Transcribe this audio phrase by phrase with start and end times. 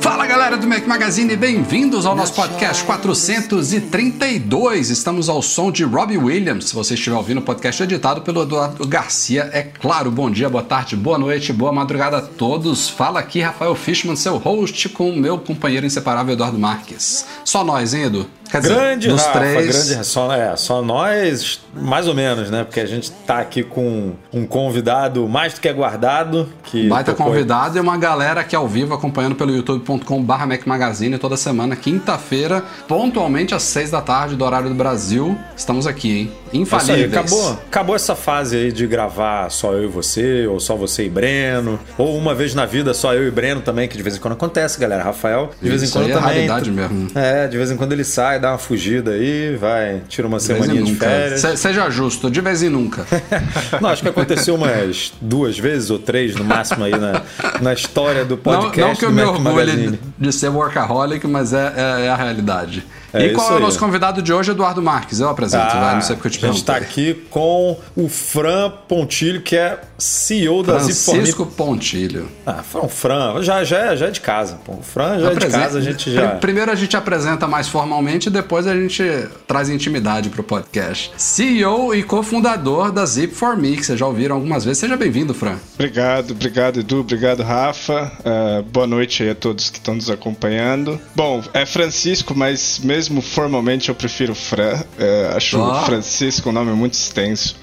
[0.00, 4.90] Fala galera do Mac Magazine, bem-vindos ao nosso podcast 432.
[4.90, 6.70] Estamos ao som de Robbie Williams.
[6.70, 10.10] Se você estiver ouvindo o podcast editado pelo Eduardo Garcia, é claro.
[10.10, 12.88] Bom dia, boa tarde, boa noite, boa madrugada a todos.
[12.88, 17.24] Fala aqui Rafael Fishman, seu host, com o meu companheiro inseparável Eduardo Marques.
[17.44, 18.26] Só nós, hein, Edu?
[18.54, 19.88] Quer dizer, grande, dos Rafa, três.
[19.88, 22.62] grande, só, é, só nós, mais ou menos, né?
[22.62, 26.48] Porque a gente tá aqui com um convidado mais do que aguardado.
[26.62, 31.18] Que Baita tocou- convidado e uma galera aqui ao vivo acompanhando pelo youtube.com.br Mac Magazine
[31.18, 35.36] toda semana, quinta-feira, pontualmente às seis da tarde do horário do Brasil.
[35.56, 36.32] Estamos aqui, hein?
[36.54, 37.12] É isso aí, Infalíveis.
[37.12, 41.08] acabou, acabou essa fase aí de gravar só eu e você, ou só você e
[41.08, 44.20] Breno, ou uma vez na vida só eu e Breno também, que de vez em
[44.20, 45.02] quando acontece, galera.
[45.02, 46.28] Rafael, de vez em quando é também.
[46.48, 47.10] raridade mesmo.
[47.14, 50.44] É, de vez em quando ele sai, dá uma fugida aí, vai, tira uma De
[50.44, 51.40] semaninha de férias.
[51.40, 53.04] Se- seja justo, de vez em nunca.
[53.80, 57.22] Não, acho que aconteceu umas duas vezes ou três no máximo aí na,
[57.60, 58.80] na história do Não, podcast.
[58.80, 62.84] não que eu me orgulhe de ser workaholic, mas é, é- é a realidade.
[63.14, 65.20] É e qual é o nosso convidado de hoje, Eduardo Marques?
[65.20, 68.08] Eu apresento, vai, não sei porque eu te Ah, a gente está aqui com o
[68.08, 71.04] Fran Pontilho, que é CEO da Zip4Me.
[71.12, 72.28] Francisco Pontilho.
[72.44, 74.58] Ah, Fran, Fran, já, já, é- já é de casa.
[74.64, 74.72] Pô.
[74.72, 76.28] O Fran já é de casa, a gente já...
[76.30, 79.02] Pri- Primeiro a gente apresenta mais formalmente e depois a gente
[79.46, 81.12] traz intimidade pro podcast.
[81.16, 84.78] CEO e cofundador da Zip4Me, que vocês já ouviram algumas vezes.
[84.78, 85.56] Seja bem-vindo, Fran.
[85.74, 88.10] Obrigado, obrigado Edu, obrigado Rafa.
[88.24, 91.00] Ah, boa noite aí a todos que estão nos acompanhando.
[91.14, 94.82] Bom, é Francisco, mas mesmo formalmente eu prefiro Fran.
[94.98, 95.82] É, acho Ó.
[95.84, 97.56] Francisco um nome muito extenso.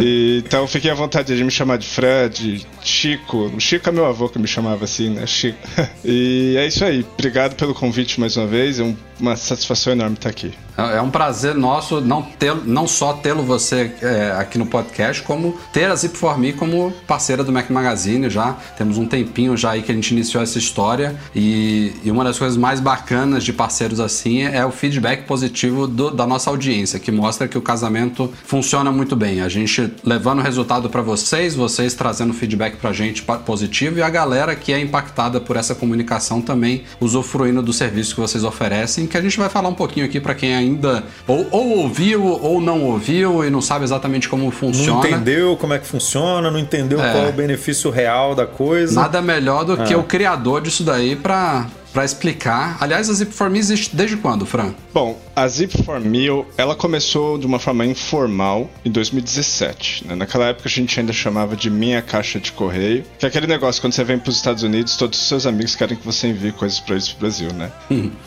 [0.00, 3.52] E, então fiquem à vontade de me chamar de Fran, de Chico.
[3.58, 5.26] Chico é meu avô que me chamava assim, né?
[5.26, 5.58] Chico.
[6.04, 7.06] E é isso aí.
[7.14, 8.80] Obrigado pelo convite mais uma vez.
[8.80, 10.52] É um- uma satisfação enorme estar aqui.
[10.76, 15.22] É é um prazer nosso não, ter, não só tê-lo você é, aqui no podcast,
[15.22, 18.54] como ter a Zip4Me como parceira do Mac Magazine já.
[18.76, 22.36] Temos um tempinho já aí que a gente iniciou essa história e, e uma das
[22.36, 27.12] coisas mais bacanas de parceiros assim é o feedback positivo do- da nossa audiência, que
[27.12, 29.40] mostra que o casamento funciona muito bem.
[29.40, 29.61] A gente
[30.04, 34.54] levando o resultado para vocês, vocês trazendo feedback pra gente pa- positivo e a galera
[34.54, 39.20] que é impactada por essa comunicação também usufruindo do serviço que vocês oferecem, que a
[39.22, 43.44] gente vai falar um pouquinho aqui para quem ainda ou, ou ouviu ou não ouviu
[43.44, 45.06] e não sabe exatamente como Não funciona.
[45.08, 47.12] entendeu como é que funciona, não entendeu É.
[47.12, 49.00] qual é o benefício real da coisa.
[49.00, 49.84] Nada melhor do É.
[49.84, 52.76] que o criador disso daí para para explicar.
[52.80, 54.72] Aliás, a Zip4Me existe desde quando, Fran?
[54.94, 60.06] Bom, a Zip4Me, ela começou de uma forma informal em 2017.
[60.08, 60.14] né?
[60.14, 63.80] Naquela época a gente ainda chamava de minha caixa de correio, que é aquele negócio,
[63.80, 66.52] quando você vem para os Estados Unidos, todos os seus amigos querem que você envie
[66.52, 67.70] coisas para eles pro Brasil, né?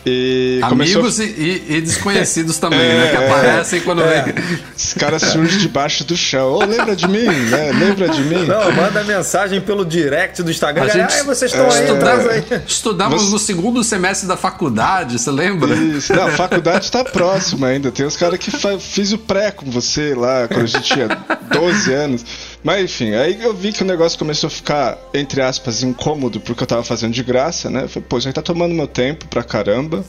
[0.05, 3.09] E começou- Amigos e, e- e desconhecidos também, É, né?
[3.11, 3.27] Que é.
[3.27, 4.33] aparecem quando vem.
[4.75, 6.53] Os caras surgem debaixo do chão.
[6.53, 7.25] Ô, lembra de mim?
[7.25, 7.71] né?
[7.71, 8.45] Lembra de mim?
[8.45, 10.83] Não, manda mensagem pelo direct do Instagram.
[10.83, 11.95] A gente "Ai, vocês estão aí, É.
[11.95, 12.43] traz aí.
[12.67, 15.73] Estudamos Você- no segundo semestre da faculdade, você lembra?
[15.75, 16.13] Isso.
[16.13, 17.89] Não, a faculdade tá próxima ainda.
[17.89, 21.93] Tem os caras que fiz o pré com você lá, quando a gente tinha 12
[21.93, 22.25] anos.
[22.61, 26.63] Mas enfim, aí eu vi que o negócio começou a ficar, entre aspas, incômodo porque
[26.63, 27.87] eu tava fazendo de graça, né?
[27.87, 30.03] Falei, pô, isso aí tá tomando meu tempo pra caramba.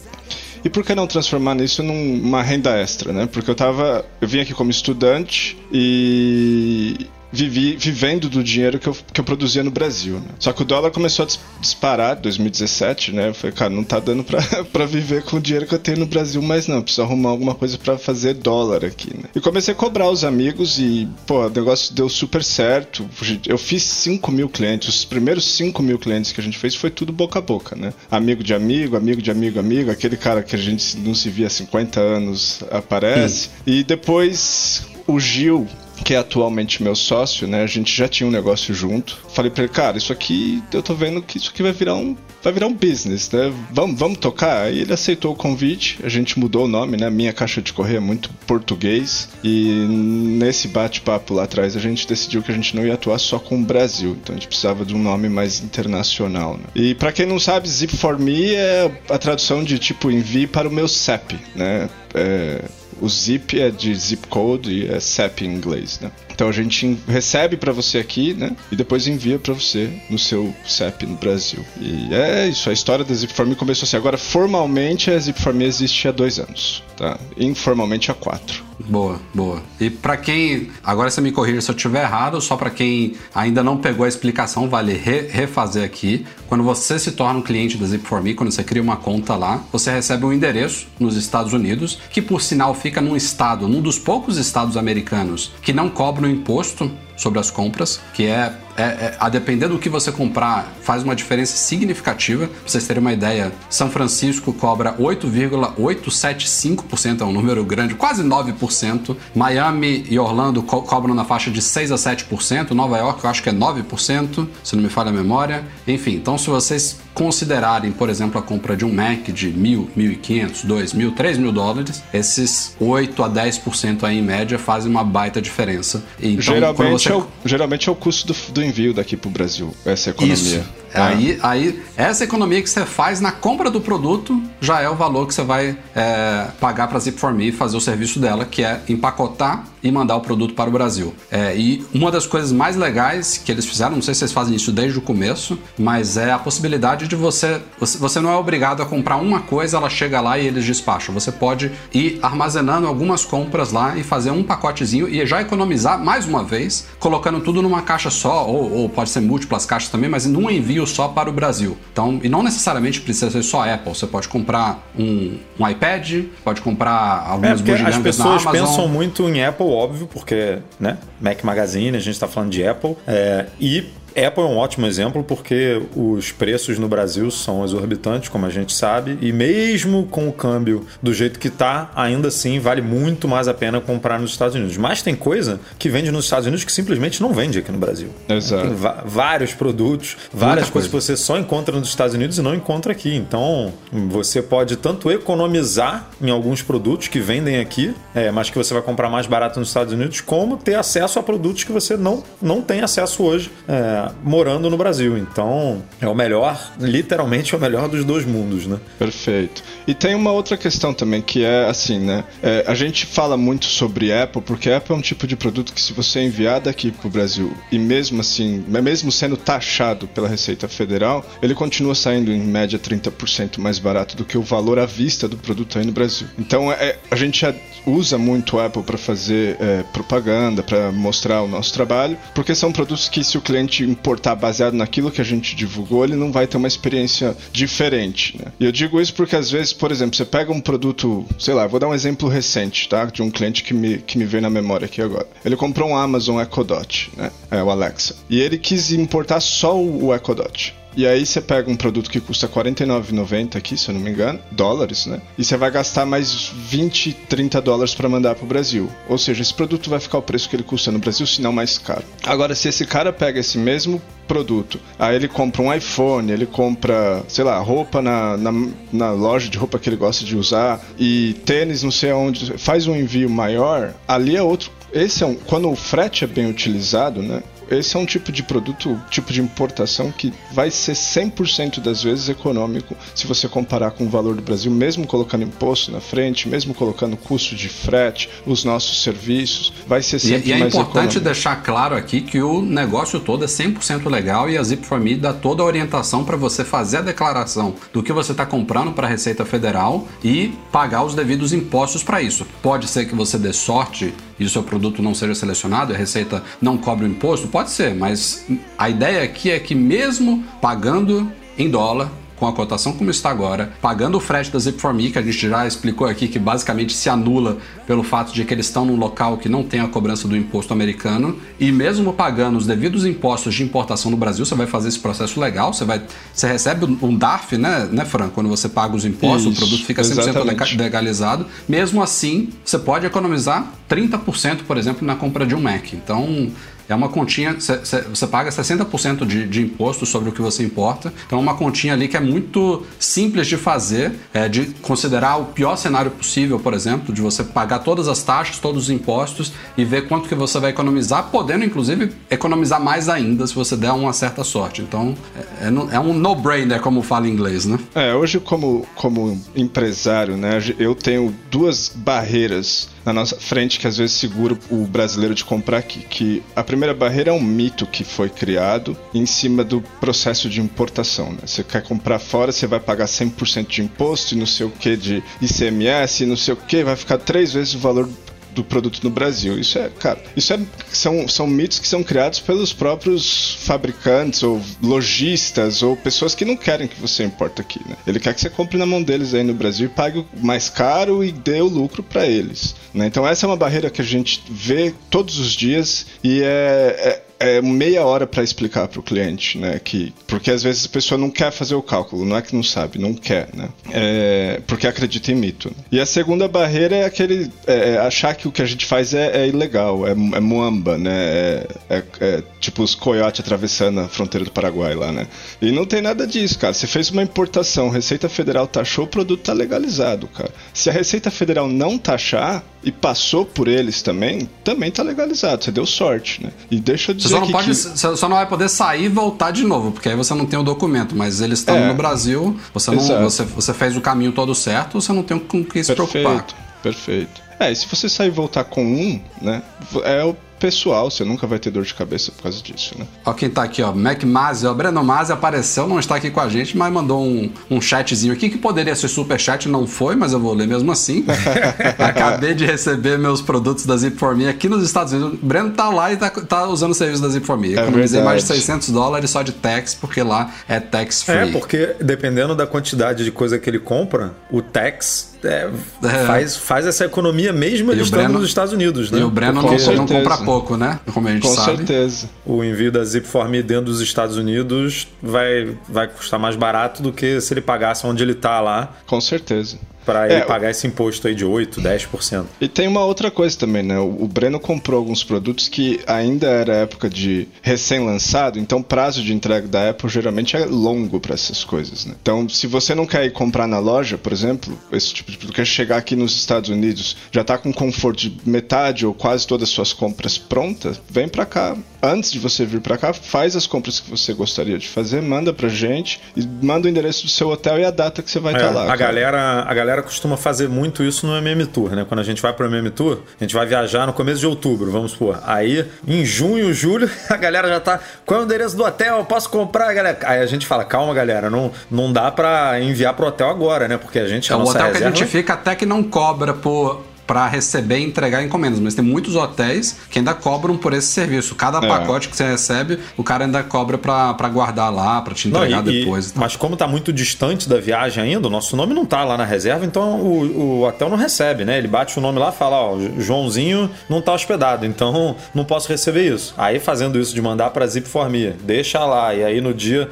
[0.65, 3.29] E por que não transformar nisso numa renda extra, né?
[3.31, 4.05] Porque eu tava.
[4.21, 7.07] Eu vim aqui como estudante e.
[7.33, 10.15] Vivi, vivendo do dinheiro que eu, que eu produzia no Brasil.
[10.15, 10.29] Né?
[10.39, 13.29] Só que o dólar começou a dis- disparar em 2017, né?
[13.29, 14.41] Eu falei, cara, não tá dando pra,
[14.73, 16.81] pra viver com o dinheiro que eu tenho no Brasil mais não.
[16.83, 19.25] Preciso arrumar alguma coisa pra fazer dólar aqui, né?
[19.35, 23.09] E comecei a cobrar os amigos e, pô, o negócio deu super certo.
[23.47, 24.89] Eu fiz 5 mil clientes.
[24.89, 27.93] Os primeiros 5 mil clientes que a gente fez foi tudo boca a boca, né?
[28.11, 29.91] Amigo de amigo, amigo de amigo, amigo.
[29.91, 33.51] Aquele cara que a gente não se via há 50 anos aparece.
[33.67, 35.67] E depois o Gil,
[36.05, 37.63] que é atualmente meu sócio, né?
[37.63, 39.19] A gente já tinha um negócio junto.
[39.33, 42.17] Falei pra ele, cara, isso aqui, eu tô vendo que isso aqui vai virar um,
[42.43, 43.53] vai virar um business, né?
[43.73, 44.63] Vamos, vamos tocar?
[44.67, 47.11] Aí ele aceitou o convite, a gente mudou o nome, né?
[47.11, 49.29] Minha caixa de correio é muito português.
[49.43, 53.39] E nesse bate-papo lá atrás a gente decidiu que a gente não ia atuar só
[53.39, 54.17] com o Brasil.
[54.23, 56.65] Então a gente precisava de um nome mais internacional, né?
[56.75, 60.69] E pra quem não sabe, Zip for Me é a tradução de tipo envie para
[60.69, 61.89] o meu CEP, né?
[62.15, 62.65] É,
[63.01, 66.11] o zip é de zip code e é CEP em inglês, né?
[66.37, 68.55] Então a gente recebe para você aqui, né?
[68.71, 71.65] E depois envia para você no seu CEP no Brasil.
[71.81, 73.97] E é isso, a história da Zip Me começou assim.
[73.97, 77.19] Agora, formalmente, a Zip Me existe há dois anos, tá?
[77.39, 78.67] Informalmente há quatro.
[78.79, 79.63] Boa, boa.
[79.81, 80.69] E para quem.
[80.85, 84.09] Agora você me corrija se eu estiver errado, só para quem ainda não pegou a
[84.09, 86.27] explicação, vale re refazer aqui.
[86.47, 89.91] Quando você se torna um cliente da Zip4Me, quando você cria uma conta lá, você
[89.91, 94.37] recebe um endereço nos Estados Unidos, que por sinal fica num estado, num dos poucos
[94.37, 95.89] estados americanos que não
[96.27, 100.73] cobram imposto sobre as compras, que é, é, é, a depender do que você comprar,
[100.83, 102.47] faz uma diferença significativa.
[102.47, 109.17] Pra vocês terem uma ideia, São Francisco cobra 8,875%, é um número grande, quase 9%.
[109.35, 112.73] Miami e Orlando co cobram na faixa de 6 a 7%.
[112.73, 115.65] Nova York eu acho que é 9%, se não me falha a memória.
[115.89, 120.13] Enfim, então se vocês considerarem, por exemplo, a compra de um Mac de mil, mil
[120.13, 124.91] e quinhentos, dois mil, três mil dólares, esses 8 a 10% aí em média fazem
[124.91, 126.05] uma baita diferença.
[126.21, 127.13] Então, geralmente, você...
[127.13, 130.35] é o, geralmente é o custo do, do envio daqui para o Brasil, essa economia.
[130.37, 130.65] Isso.
[130.97, 131.09] Ah.
[131.09, 135.27] Aí, aí, essa economia que você faz na compra do produto já é o valor
[135.27, 139.65] que você vai é, pagar para a Zip4Me fazer o serviço dela, que é empacotar
[139.83, 141.15] e mandar o produto para o Brasil.
[141.31, 144.55] É, e uma das coisas mais legais que eles fizeram, não sei se vocês fazem
[144.55, 147.61] isso desde o começo, mas é a possibilidade de você.
[147.79, 151.15] Você não é obrigado a comprar uma coisa, ela chega lá e eles despacham.
[151.15, 156.27] Você pode ir armazenando algumas compras lá e fazer um pacotezinho e já economizar mais
[156.27, 160.27] uma vez, colocando tudo numa caixa só, ou, ou pode ser múltiplas caixas também, mas
[160.27, 161.77] num envio só para o Brasil.
[161.93, 163.95] Então, e não necessariamente precisa ser só Apple.
[163.95, 169.45] Você pode comprar um, um iPad, pode comprar algumas é, As pessoas pensam muito em
[169.45, 170.99] Apple, óbvio, porque, né?
[171.21, 172.97] Mac Magazine, a gente está falando de Apple.
[173.07, 173.87] É, e
[174.17, 178.75] Apple é um ótimo exemplo porque os preços no Brasil são exorbitantes, como a gente
[178.75, 183.47] sabe, e mesmo com o câmbio do jeito que está, ainda assim vale muito mais
[183.47, 184.77] a pena comprar nos Estados Unidos.
[184.77, 188.09] Mas tem coisa que vende nos Estados Unidos que simplesmente não vende aqui no Brasil.
[188.29, 188.69] Exato.
[188.69, 188.75] Tem
[189.05, 191.13] vários produtos, várias coisas coisa.
[191.13, 193.15] que você só encontra nos Estados Unidos e não encontra aqui.
[193.15, 198.73] Então você pode tanto economizar em alguns produtos que vendem aqui, é, mas que você
[198.73, 202.23] vai comprar mais barato nos Estados Unidos, como ter acesso a produtos que você não,
[202.41, 203.51] não tem acesso hoje.
[203.69, 205.17] É, morando no Brasil.
[205.17, 208.79] Então, é o melhor, literalmente é o melhor dos dois mundos, né?
[208.99, 209.63] Perfeito.
[209.87, 212.25] E tem uma outra questão também que é assim, né?
[212.43, 215.81] É, a gente fala muito sobre Apple porque Apple é um tipo de produto que
[215.81, 220.69] se você enviar daqui para o Brasil e mesmo assim, mesmo sendo taxado pela Receita
[220.69, 225.29] Federal, ele continua saindo em média 30% mais barato do que o valor à vista
[225.29, 226.27] do produto aí no Brasil.
[226.39, 227.55] Então, é, a gente já
[227.87, 232.73] usa muito o Apple para fazer é, propaganda, para mostrar o nosso trabalho, porque são
[232.73, 236.47] produtos que se o cliente importar baseado naquilo que a gente divulgou, ele não vai
[236.47, 238.37] ter uma experiência diferente.
[238.39, 238.53] Né?
[238.61, 241.67] E eu digo isso porque às vezes, por exemplo, você pega um produto, sei lá,
[241.67, 243.07] vou dar um exemplo recente, tá?
[243.07, 245.27] De um cliente que me, que me veio na memória aqui agora.
[245.45, 247.31] Ele comprou um Amazon Echo Dot, né?
[247.51, 248.15] É o Alexa.
[248.29, 250.75] E ele quis importar só o Echo Dot.
[250.97, 254.11] E aí você pega um produto que custa R$ 49,90 aqui, se eu não me
[254.11, 255.21] engano, dólares, né?
[255.37, 258.91] E você vai gastar mais 20, 30 dólares para mandar para o Brasil.
[259.07, 261.53] Ou seja, esse produto vai ficar o preço que ele custa no Brasil, se não
[261.53, 262.03] mais caro.
[262.25, 267.23] Agora, se esse cara pega esse mesmo produto, aí ele compra um iPhone, ele compra,
[267.29, 268.53] sei lá, roupa na, na,
[268.91, 272.87] na loja de roupa que ele gosta de usar e tênis, não sei onde, faz
[272.87, 277.23] um envio maior, ali é outro esse é um, quando o frete é bem utilizado,
[277.23, 277.43] né?
[277.71, 282.29] Esse é um tipo de produto, tipo de importação que vai ser 100% das vezes
[282.29, 286.75] econômico se você comparar com o valor do Brasil, mesmo colocando imposto na frente, mesmo
[286.75, 291.17] colocando custo de frete, os nossos serviços, vai ser sempre e, e é mais importante
[291.17, 291.21] econômico.
[291.21, 295.63] deixar claro aqui que o negócio todo é 100% legal e a Zip4Me dá toda
[295.63, 299.45] a orientação para você fazer a declaração do que você está comprando para a Receita
[299.45, 302.47] Federal e pagar os devidos impostos para isso.
[302.63, 306.43] Pode ser que você dê sorte e o seu produto não seja selecionado, a Receita
[306.61, 311.71] não cobre o imposto, Pode ser, mas a ideia aqui é que mesmo pagando em
[311.71, 315.49] dólar, com a cotação como está agora, pagando o frete da Zip4Me, que a gente
[315.49, 319.39] já explicou aqui que basicamente se anula pelo fato de que eles estão num local
[319.39, 323.63] que não tem a cobrança do imposto americano, e mesmo pagando os devidos impostos de
[323.63, 326.03] importação no Brasil, você vai fazer esse processo legal, você vai
[326.33, 328.29] você recebe um DARF, né, né Fran?
[328.29, 330.77] Quando você paga os impostos, Isso, o produto fica 100% exatamente.
[330.77, 331.47] legalizado.
[331.69, 335.93] Mesmo assim, você pode economizar 30%, por exemplo, na compra de um Mac.
[335.93, 336.51] Então,
[336.89, 340.63] é uma continha, cê, cê, você paga 60% de, de imposto sobre o que você
[340.63, 341.13] importa.
[341.27, 345.47] Então é uma continha ali que é muito simples de fazer, é, de considerar o
[345.47, 349.85] pior cenário possível, por exemplo, de você pagar todas as taxas, todos os impostos e
[349.85, 354.13] ver quanto que você vai economizar, podendo inclusive economizar mais ainda se você der uma
[354.13, 354.83] certa sorte.
[354.83, 355.15] Então
[355.61, 357.79] é, é, é um no-brainer, como fala em inglês, né?
[357.95, 363.97] É, hoje como, como empresário, né, eu tenho duas barreiras na nossa frente que às
[363.97, 366.01] vezes segura o brasileiro de comprar aqui.
[366.01, 370.61] Que a primeira barreira é um mito que foi criado em cima do processo de
[370.61, 371.33] importação.
[371.33, 371.39] Né?
[371.47, 374.97] Você quer comprar fora, você vai pagar 100% de imposto e não sei o que
[374.97, 378.09] de ICMS, e não sei o que, vai ficar três vezes o valor
[378.57, 379.59] do produto no Brasil.
[379.59, 380.59] Isso é, cara, isso é,
[380.91, 386.57] são, são mitos que são criados pelos próprios fabricantes ou lojistas ou pessoas que não
[386.57, 387.97] querem que você importe aqui, né?
[388.07, 391.23] Ele quer que você compre na mão deles aí no Brasil e pague mais caro
[391.23, 392.75] e dê o lucro para eles.
[392.95, 393.07] Né?
[393.07, 397.26] Então essa é uma barreira que a gente vê todos os dias e é, é
[397.39, 399.79] é meia hora para explicar para o cliente, né?
[399.83, 402.63] Que, porque às vezes a pessoa não quer fazer o cálculo, não é que não
[402.63, 403.69] sabe, não quer, né?
[403.91, 405.71] É, porque acredita em mito.
[405.91, 409.15] E a segunda barreira é aquele é, é achar que o que a gente faz
[409.15, 411.11] é, é ilegal, é, é muamba, né?
[411.13, 415.27] É, é, é, tipo os coiotes atravessando a fronteira do Paraguai lá, né?
[415.61, 416.73] E não tem nada disso, cara.
[416.73, 420.51] Você fez uma importação, Receita Federal taxou, o produto tá legalizado, cara.
[420.73, 425.65] Se a Receita Federal não taxar e passou por eles também, também tá legalizado.
[425.65, 426.51] Você deu sorte, né?
[426.71, 428.17] E deixa eu você só não, pode, que...
[428.17, 430.63] só não vai poder sair e voltar de novo, porque aí você não tem o
[430.63, 431.15] documento.
[431.15, 435.01] Mas eles estão é, no Brasil, você, não, você, você fez o caminho todo certo,
[435.01, 436.47] você não tem com o que se perfeito, preocupar.
[436.83, 437.43] Perfeito.
[437.59, 439.63] É, e se você sair e voltar com um, né?
[440.05, 443.07] É o pessoal, você nunca vai ter dor de cabeça por causa disso, né?
[443.25, 446.41] Ó, quem tá aqui, ó, Mac Mazzi, ó, Breno Mazzi apareceu, não está aqui com
[446.41, 450.17] a gente, mas mandou um, um chatzinho aqui que poderia ser super chat, não foi,
[450.17, 451.25] mas eu vou ler mesmo assim.
[451.99, 455.35] Acabei de receber meus produtos da Zip for Me aqui nos Estados Unidos.
[455.35, 457.75] O Breno tá lá e tá, tá usando o serviço da Zip for Me.
[457.75, 461.37] É Economizei mais de 600 dólares só de tax, porque lá é tax free.
[461.37, 465.71] É, porque dependendo da quantidade de coisa que ele compra, o tax é,
[466.03, 466.27] é.
[466.27, 469.21] Faz, faz essa economia mesmo ele estando Breno, nos Estados Unidos, né?
[469.21, 471.01] E o Breno não, não compra pouco, né?
[471.13, 471.71] Como a gente Com sabe.
[471.73, 472.31] Com certeza.
[472.47, 477.41] O envio da Zipform dentro dos Estados Unidos vai, vai custar mais barato do que
[477.41, 478.95] se ele pagasse onde ele está lá.
[479.07, 482.45] Com certeza para ele é, pagar esse imposto aí de 8, 10%.
[482.61, 483.99] E tem uma outra coisa também, né?
[483.99, 489.35] O Breno comprou alguns produtos que ainda era época de recém-lançado, então o prazo de
[489.35, 492.15] entrega da Apple geralmente é longo para essas coisas, né?
[492.23, 495.57] Então, se você não quer ir comprar na loja, por exemplo, esse tipo de produto,
[495.57, 499.69] quer chegar aqui nos Estados Unidos, já tá com conforto de metade ou quase todas
[499.69, 501.77] as suas compras prontas, vem para cá.
[502.07, 505.53] Antes de você vir para cá, faz as compras que você gostaria de fazer, manda
[505.53, 508.55] pra gente e manda o endereço do seu hotel e a data que você vai
[508.55, 508.83] estar é, tá lá.
[508.85, 508.97] A cara.
[508.97, 512.07] galera, a galera costuma fazer muito isso no MM Tour, né?
[512.09, 514.89] Quando a gente vai pro MM Tour, a gente vai viajar no começo de outubro,
[514.93, 515.43] vamos supor.
[515.45, 517.99] Aí, em junho, julho, a galera já tá.
[518.25, 519.25] Qual é o endereço do hotel?
[519.25, 520.17] Posso comprar, galera?
[520.27, 523.99] Aí a gente fala, calma, galera, não, não dá pra enviar pro hotel agora, né?
[523.99, 524.53] Porque a gente.
[524.53, 524.99] É o hotel reserva...
[524.99, 528.95] que a gente fica até que não cobra por para receber e entregar encomendas, mas
[528.95, 531.55] tem muitos hotéis que ainda cobram por esse serviço.
[531.55, 531.89] Cada é.
[531.89, 535.93] pacote que você recebe, o cara ainda cobra para guardar lá, para te entregar não,
[535.93, 536.31] e, depois.
[536.31, 539.37] E, mas como tá muito distante da viagem ainda, o nosso nome não tá lá
[539.37, 541.79] na reserva, então o, o hotel não recebe, né?
[541.79, 545.89] Ele bate o nome lá e fala, ó, Joãozinho não tá hospedado, então não posso
[545.89, 546.55] receber isso.
[546.57, 550.09] Aí fazendo isso de mandar para Zip for Me, deixa lá e aí no dia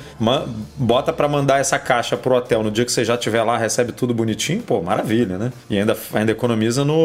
[0.77, 3.93] bota para mandar essa caixa pro hotel, no dia que você já estiver lá, recebe
[3.93, 5.53] tudo bonitinho, pô, maravilha, né?
[5.71, 7.04] E ainda ainda economiza no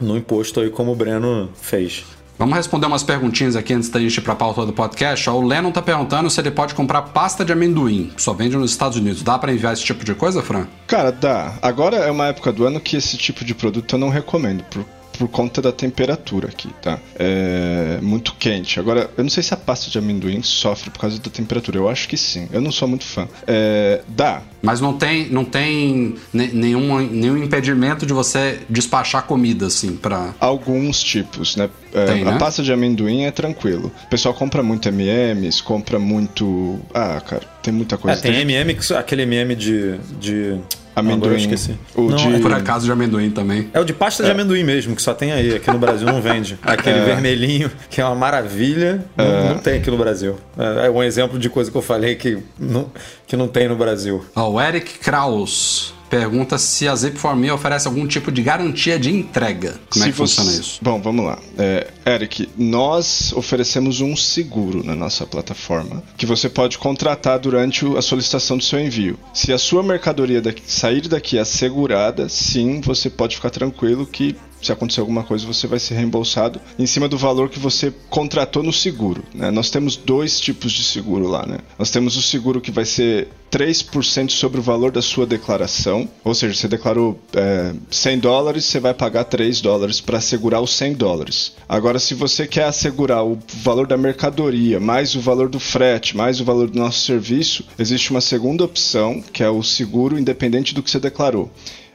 [0.00, 2.04] no, imposto aí, como o Breno fez.
[2.38, 5.28] Vamos responder umas perguntinhas aqui antes da gente ir para a pauta do podcast.
[5.28, 8.96] O Lennon tá perguntando se ele pode comprar pasta de amendoim, só vende nos Estados
[8.96, 9.22] Unidos.
[9.22, 10.66] Dá para enviar esse tipo de coisa, Fran?
[10.86, 11.52] Cara, dá.
[11.60, 14.86] Agora é uma época do ano que esse tipo de produto eu não recomendo, por,
[15.20, 16.98] por conta da temperatura aqui, tá?
[17.14, 18.80] É muito quente.
[18.80, 21.76] Agora, eu não sei se a pasta de amendoim sofre por causa da temperatura.
[21.76, 22.48] Eu acho que sim.
[22.50, 23.28] Eu não sou muito fã.
[23.46, 24.40] É, dá.
[24.62, 31.02] Mas não tem, não tem nenhum, nenhum impedimento de você despachar comida, assim, para Alguns
[31.02, 31.68] tipos, né?
[31.92, 32.32] É, tem, né?
[32.32, 33.92] A pasta de amendoim é tranquilo.
[34.06, 36.80] O pessoal compra muito MMs, compra muito.
[36.94, 38.18] Ah, cara, tem muita coisa.
[38.18, 39.98] É, tem, tem MM, aquele MM de.
[40.18, 40.58] de
[41.00, 41.30] Amendoim.
[41.30, 41.76] Não, esqueci.
[41.94, 42.34] O não, de...
[42.34, 43.68] é por acaso de amendoim também.
[43.72, 44.26] É o de pasta é.
[44.26, 45.56] de amendoim mesmo, que só tem aí.
[45.56, 46.58] Aqui no Brasil não vende.
[46.62, 47.04] Aquele é.
[47.04, 49.48] vermelhinho, que é uma maravilha, não, é.
[49.50, 50.36] não tem aqui no Brasil.
[50.58, 52.90] É, é um exemplo de coisa que eu falei que não,
[53.26, 54.24] que não tem no Brasil.
[54.34, 59.80] Ó, o Eric Kraus pergunta se a Zip4Me oferece algum tipo de garantia de entrega.
[59.88, 60.34] Como é se é que você...
[60.36, 60.78] funciona isso?
[60.82, 61.38] Bom, vamos lá.
[61.56, 68.02] É, Eric, nós oferecemos um seguro na nossa plataforma que você pode contratar durante a
[68.02, 69.16] solicitação do seu envio.
[69.32, 74.72] Se a sua mercadoria daqui, sair daqui assegurada, sim, você pode ficar tranquilo que se
[74.72, 78.72] acontecer alguma coisa, você vai ser reembolsado em cima do valor que você contratou no
[78.72, 79.22] seguro.
[79.34, 79.50] Né?
[79.50, 81.46] Nós temos dois tipos de seguro lá.
[81.46, 81.58] Né?
[81.78, 86.34] Nós temos o seguro que vai ser 3% sobre o valor da sua declaração, ou
[86.34, 90.94] seja, você declarou é, 100 dólares, você vai pagar 3 dólares para assegurar os 100
[90.94, 91.52] dólares.
[91.68, 96.40] Agora, se você quer assegurar o valor da mercadoria, mais o valor do frete, mais
[96.40, 100.82] o valor do nosso serviço, existe uma segunda opção, que é o seguro independente do
[100.82, 101.50] que você declarou.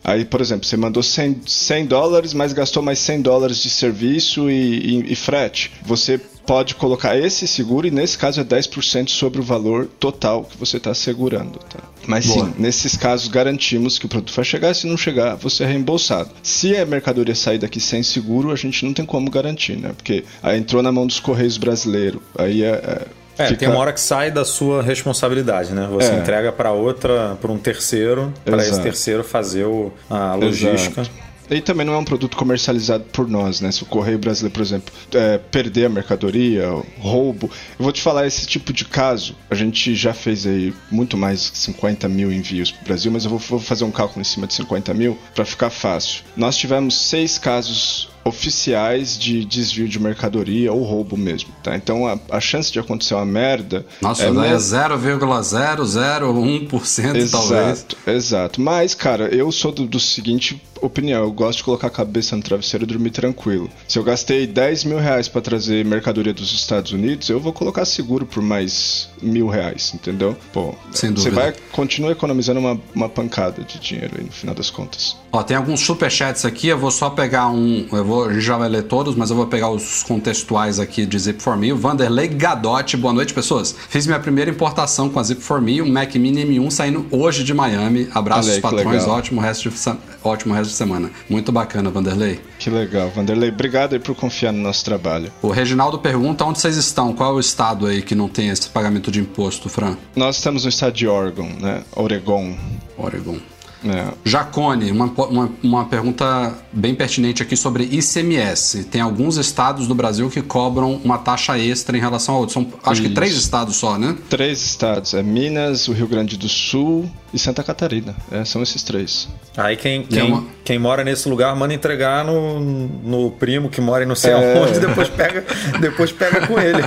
[0.05, 4.51] Aí, por exemplo, você mandou 100, 100 dólares, mas gastou mais 100 dólares de serviço
[4.51, 5.71] e, e, e frete.
[5.83, 10.55] Você pode colocar esse seguro e nesse caso é 10% sobre o valor total que
[10.59, 11.57] você está segurando.
[11.57, 11.79] Tá?
[12.05, 12.45] Mas Boa.
[12.45, 16.29] sim, nesses casos garantimos que o produto vai chegar, se não chegar, você é reembolsado.
[16.43, 19.91] Se a mercadoria sair daqui sem seguro, a gente não tem como garantir, né?
[19.95, 22.21] Porque aí entrou na mão dos Correios brasileiros.
[22.37, 23.59] Aí é, é é, Fica...
[23.59, 25.87] tem uma hora que sai da sua responsabilidade, né?
[25.91, 26.15] Você é.
[26.15, 31.01] entrega para outra, para um terceiro, para esse terceiro fazer o, a logística.
[31.01, 31.25] Exato.
[31.49, 33.71] E também não é um produto comercializado por nós, né?
[33.71, 37.49] Se o Correio Brasileiro, por exemplo, é, perder a mercadoria, roubo.
[37.77, 41.51] Eu vou te falar, esse tipo de caso, a gente já fez aí muito mais
[41.51, 44.23] de 50 mil envios para o Brasil, mas eu vou, vou fazer um cálculo em
[44.23, 46.23] cima de 50 mil para ficar fácil.
[46.35, 51.75] Nós tivemos seis casos oficiais de desvio de mercadoria ou roubo mesmo, tá?
[51.75, 53.85] Então a, a chance de acontecer uma merda...
[54.01, 57.85] Nossa, é, é 0,001% talvez.
[58.07, 62.35] Exato, mas cara, eu sou do, do seguinte opinião, eu gosto de colocar a cabeça
[62.35, 63.69] no travesseiro e dormir tranquilo.
[63.87, 67.85] Se eu gastei 10 mil reais para trazer mercadoria dos Estados Unidos, eu vou colocar
[67.85, 70.35] seguro por mais mil reais, entendeu?
[70.53, 71.29] Pô, Sem dúvida.
[71.29, 75.15] você vai continua economizando uma, uma pancada de dinheiro aí no final das contas.
[75.31, 78.57] Ó, tem alguns superchats aqui, eu vou só pegar um, eu vou a gente já
[78.57, 81.73] vai ler todos, mas eu vou pegar os contextuais aqui de Zip for Me.
[81.73, 83.75] O Vanderlei Gadotti, boa noite, pessoas.
[83.89, 87.43] Fiz minha primeira importação com a Zip for Me, um Mac Mini M1 saindo hoje
[87.43, 88.07] de Miami.
[88.13, 91.11] Abraços, aí, patrões, ótimo resto, de, ótimo resto de semana.
[91.29, 92.39] Muito bacana, Vanderlei.
[92.59, 93.49] Que legal, Vanderlei.
[93.49, 95.31] Obrigado aí por confiar no nosso trabalho.
[95.41, 98.69] O Reginaldo pergunta onde vocês estão, qual é o estado aí que não tem esse
[98.69, 99.97] pagamento de imposto, Fran?
[100.15, 101.83] Nós estamos no estado de Oregon, né?
[101.95, 102.55] Oregon.
[102.97, 103.37] Oregon.
[103.85, 104.13] É.
[104.23, 108.85] Jacone, uma, uma, uma, pergunta bem pertinente aqui sobre ICMS.
[108.85, 112.53] Tem alguns estados do Brasil que cobram uma taxa extra em relação a outros.
[112.53, 113.09] São, acho Isso.
[113.09, 114.15] que três estados só, né?
[114.29, 115.13] Três estados.
[115.13, 118.15] É Minas, o Rio Grande do Sul e Santa Catarina.
[118.31, 119.27] É, são esses três.
[119.57, 120.45] Aí quem, quem, é uma...
[120.63, 124.57] quem mora nesse lugar manda entregar no, no primo que mora em não sei é...
[124.57, 125.43] aonde, depois pega,
[125.81, 126.81] depois pega com ele.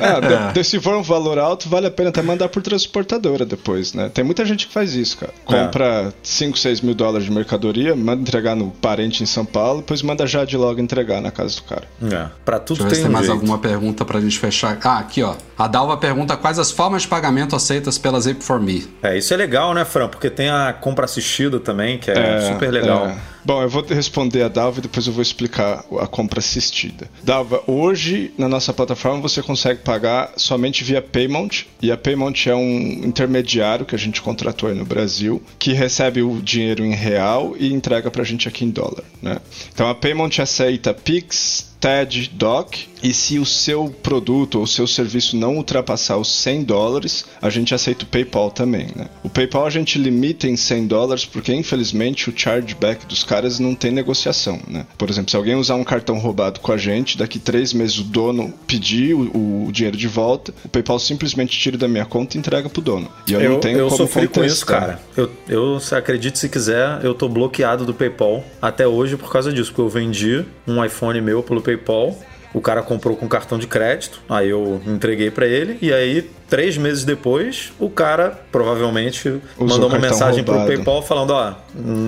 [0.00, 3.94] Ah, de, se for um valor alto, vale a pena até mandar por transportadora depois,
[3.94, 4.10] né?
[4.12, 5.32] Tem muita gente que faz isso, cara.
[5.44, 6.12] Compra é.
[6.20, 10.26] 5, 6 mil dólares de mercadoria, manda entregar no parente em São Paulo, depois manda
[10.26, 11.84] já de logo entregar na casa do cara.
[12.10, 12.26] É.
[12.44, 13.38] Pra tudo Deixa tem, tem mais jeito.
[13.38, 14.76] alguma pergunta pra gente fechar.
[14.82, 15.34] Ah, aqui ó.
[15.56, 18.88] A Dalva pergunta quais as formas de pagamento aceitas pela Zip4Me.
[19.00, 20.08] É, isso é legal, né, Fran?
[20.08, 23.06] Porque tem a compra assistida também, que é, é super legal.
[23.06, 23.31] É.
[23.44, 27.10] Bom, eu vou responder a Dalva e depois eu vou explicar a compra assistida.
[27.22, 32.54] Dalva, hoje na nossa plataforma você consegue pagar somente via Paymount e a Paymount é
[32.54, 37.54] um intermediário que a gente contratou aí no Brasil que recebe o dinheiro em real
[37.58, 39.38] e entrega pra gente aqui em dólar, né?
[39.72, 45.36] Então a Paymount aceita Pix, TED Doc e se o seu produto ou seu serviço
[45.36, 48.86] não ultrapassar os 100 dólares, a gente aceita o PayPal também.
[48.94, 49.08] Né?
[49.24, 53.74] O PayPal a gente limita em 100 dólares porque infelizmente o chargeback dos caras não
[53.74, 54.60] tem negociação.
[54.68, 54.86] Né?
[54.96, 58.04] Por exemplo, se alguém usar um cartão roubado com a gente, daqui três meses o
[58.04, 62.40] dono pedir o, o dinheiro de volta, o PayPal simplesmente tira da minha conta e
[62.40, 63.08] entrega pro dono.
[63.26, 64.42] E eu, eu não tenho eu como sofri contestar.
[64.42, 65.00] com isso, cara.
[65.16, 69.70] Eu, eu acredito se quiser, eu tô bloqueado do PayPal até hoje por causa disso,
[69.70, 72.18] porque eu vendi um iPhone meu pelo PayPal PayPal.
[72.54, 76.76] O cara comprou com cartão de crédito, aí eu entreguei para ele e aí três
[76.76, 80.66] meses depois o cara provavelmente Usou mandou uma mensagem roubado.
[80.66, 81.54] pro PayPal falando, ó,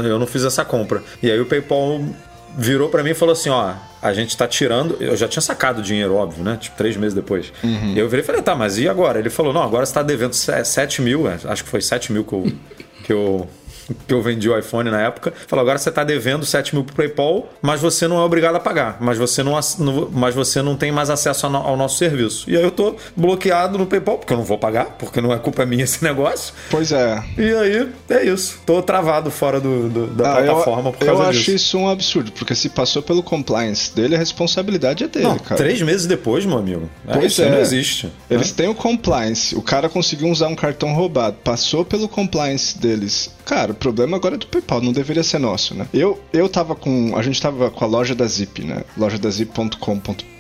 [0.05, 1.03] eu não fiz essa compra.
[1.23, 2.01] E aí o PayPal
[2.57, 4.97] virou para mim e falou assim, ó, a gente tá tirando.
[5.01, 6.57] Eu já tinha sacado o dinheiro, óbvio, né?
[6.61, 7.53] Tipo, três meses depois.
[7.63, 7.95] Uhum.
[7.97, 9.19] Eu virei e falei, tá, mas e agora?
[9.19, 12.25] Ele falou, não, agora você tá devendo 7 mil, é, acho que foi 7 mil
[12.25, 12.53] que eu,
[13.05, 13.49] que eu
[14.07, 16.95] que eu vendi o iPhone na época, falou: agora você está devendo 7 mil pro
[16.95, 19.59] PayPal, mas você não é obrigado a pagar, mas você não,
[20.13, 22.49] mas você não tem mais acesso ao nosso serviço.
[22.49, 25.39] E aí eu tô bloqueado no PayPal, porque eu não vou pagar, porque não é
[25.39, 26.55] culpa minha esse negócio.
[26.71, 27.23] Pois é.
[27.37, 28.61] E aí é isso.
[28.65, 31.89] Tô travado fora do, do da ah, plataforma eu, por causa Eu acho isso um
[31.89, 35.57] absurdo, porque se passou pelo compliance dele, a responsabilidade é dele, não, cara.
[35.57, 36.89] Três meses depois, meu amigo.
[37.07, 37.51] Pois isso é.
[37.51, 38.11] não existe.
[38.31, 38.55] Eles né?
[38.57, 43.31] têm o compliance, o cara conseguiu usar um cartão roubado, passou pelo compliance deles.
[43.45, 45.87] Cara, o problema agora é do PayPal, não deveria ser nosso, né?
[45.93, 47.17] Eu, eu tava com.
[47.17, 48.83] A gente tava com a loja da Zip, né?
[48.97, 50.34] loja da zip.com.br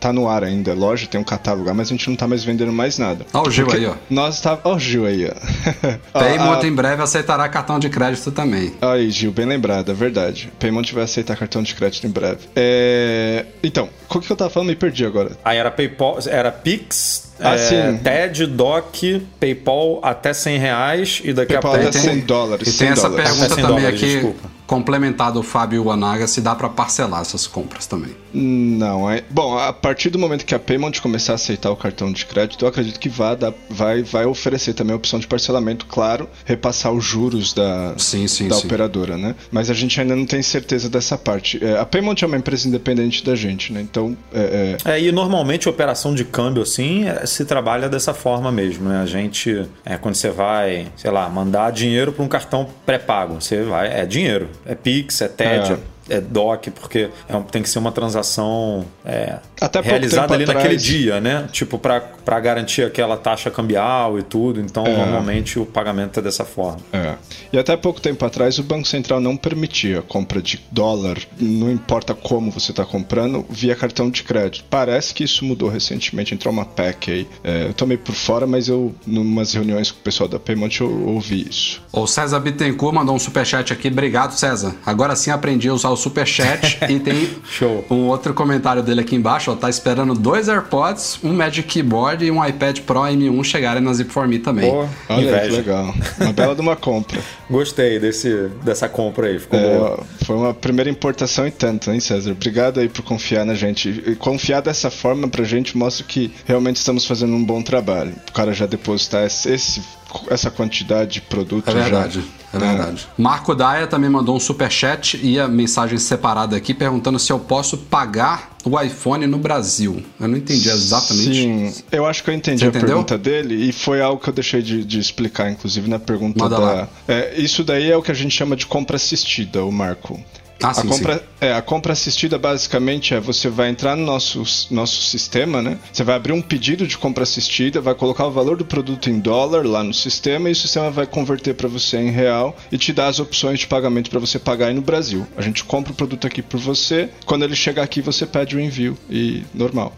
[0.00, 2.72] Tá no ar ainda, loja, tem um catálogo mas a gente não tá mais vendendo
[2.72, 3.26] mais nada.
[3.34, 3.94] Ó o Gil Porque aí, ó.
[4.08, 5.34] Nós tá, ó o Gil aí, ó.
[6.18, 8.72] Paymont a- em breve aceitará cartão de crédito também.
[8.80, 10.50] Aí, Gil, bem lembrado, é verdade.
[10.58, 12.38] Paymont vai aceitar cartão de crédito em breve.
[12.56, 13.44] É...
[13.62, 14.68] Então, o que eu tava falando?
[14.70, 15.32] Me perdi agora.
[15.44, 17.92] Aí era PayPal, era Pix, Ah, é.
[17.92, 21.88] TED, DOC, PayPal até 100 reais e daqui PayPal a pouco.
[21.90, 22.68] até 100 dólares.
[22.68, 23.30] E 100 tem essa dólares.
[23.30, 24.59] pergunta 100 também dólares, aqui, desculpa.
[24.70, 28.14] Complementar do Fábio Wanaga, se dá pra parcelar essas compras também.
[28.32, 29.24] Não, é.
[29.28, 32.64] Bom, a partir do momento que a Paymont começar a aceitar o cartão de crédito,
[32.64, 36.92] eu acredito que vai, dar, vai, vai oferecer também a opção de parcelamento, claro, repassar
[36.92, 38.66] os juros da, Sim, sim, da sim.
[38.68, 39.34] operadora, né?
[39.50, 41.58] Mas a gente ainda não tem certeza dessa parte.
[41.64, 43.80] É, a Paymont é uma empresa independente da gente, né?
[43.80, 48.14] Então, é, é, É, e normalmente a operação de câmbio assim é, se trabalha dessa
[48.14, 49.02] forma mesmo, né?
[49.02, 53.64] A gente, é, quando você vai, sei lá, mandar dinheiro para um cartão pré-pago, você
[53.64, 55.78] vai, é dinheiro, é Pix, é TED, É.
[56.10, 59.38] é, é DOC, porque é um- tem que ser uma transação é,
[59.82, 61.48] realizada ali atrás- naquele dia, né?
[61.52, 64.60] Tipo, para garantir aquela taxa cambial e tudo.
[64.60, 66.78] Então, normalmente o pagamento é dessa forma.
[66.92, 67.14] É.
[67.52, 71.70] E até pouco tempo atrás o Banco Central não permitia a compra de dólar, não
[71.70, 74.64] importa como você está comprando, via cartão de crédito.
[74.70, 77.28] Parece que isso mudou recentemente, entrou uma PEC aí.
[77.42, 81.08] É, eu tomei por fora, mas eu, numas reuniões com o pessoal da Paymont, eu
[81.08, 81.82] ouvi isso.
[81.92, 83.88] O César Bittencourt mandou um superchat aqui.
[83.88, 84.74] Obrigado, César.
[84.84, 86.78] Agora sim aprendi a usar o superchat.
[86.88, 87.84] e tem Show.
[87.90, 89.50] um outro comentário dele aqui embaixo.
[89.50, 93.92] Ó, tá esperando dois AirPods, um Magic Keyboard e um iPad Pro M1 chegarem na
[93.92, 94.70] Zip4Me também.
[94.70, 95.94] Pô, Olha que legal.
[96.20, 97.20] Uma bela de uma compra.
[97.50, 100.00] Gostei desse, dessa compra aí, ficou boa.
[100.20, 102.30] É, foi uma primeira importação e tanto, hein, César?
[102.32, 103.88] Obrigado aí por confiar na gente.
[104.06, 108.14] E confiar dessa forma pra gente mostra que realmente estamos fazendo um bom trabalho.
[108.28, 109.82] O cara já depositar esse, esse-
[110.28, 111.68] essa quantidade de produto.
[111.68, 113.06] É já- verdade, é verdade.
[113.16, 117.76] Marco Daia também mandou um superchat e a mensagem separada aqui perguntando se eu posso
[117.78, 120.02] pagar o iPhone no Brasil.
[120.20, 121.34] Eu não entendi exatamente.
[121.34, 122.88] Sim, eu acho que eu entendi Você a entendeu?
[122.88, 126.56] pergunta dele e foi algo que eu deixei de, de explicar, inclusive, na pergunta Manda
[126.58, 126.88] da.
[127.08, 130.22] É, isso daí é o que a gente chama de compra assistida, o Marco.
[130.62, 134.42] Ah, a, sim, compra, É, a compra assistida basicamente é você vai entrar no nosso,
[134.70, 135.78] nosso sistema, né?
[135.92, 139.18] Você vai abrir um pedido de compra assistida, vai colocar o valor do produto em
[139.18, 142.92] dólar lá no sistema e o sistema vai converter para você em real e te
[142.92, 145.26] dar as opções de pagamento para você pagar aí no Brasil.
[145.36, 148.60] A gente compra o produto aqui por você, quando ele chegar aqui você pede o
[148.60, 149.96] envio e normal.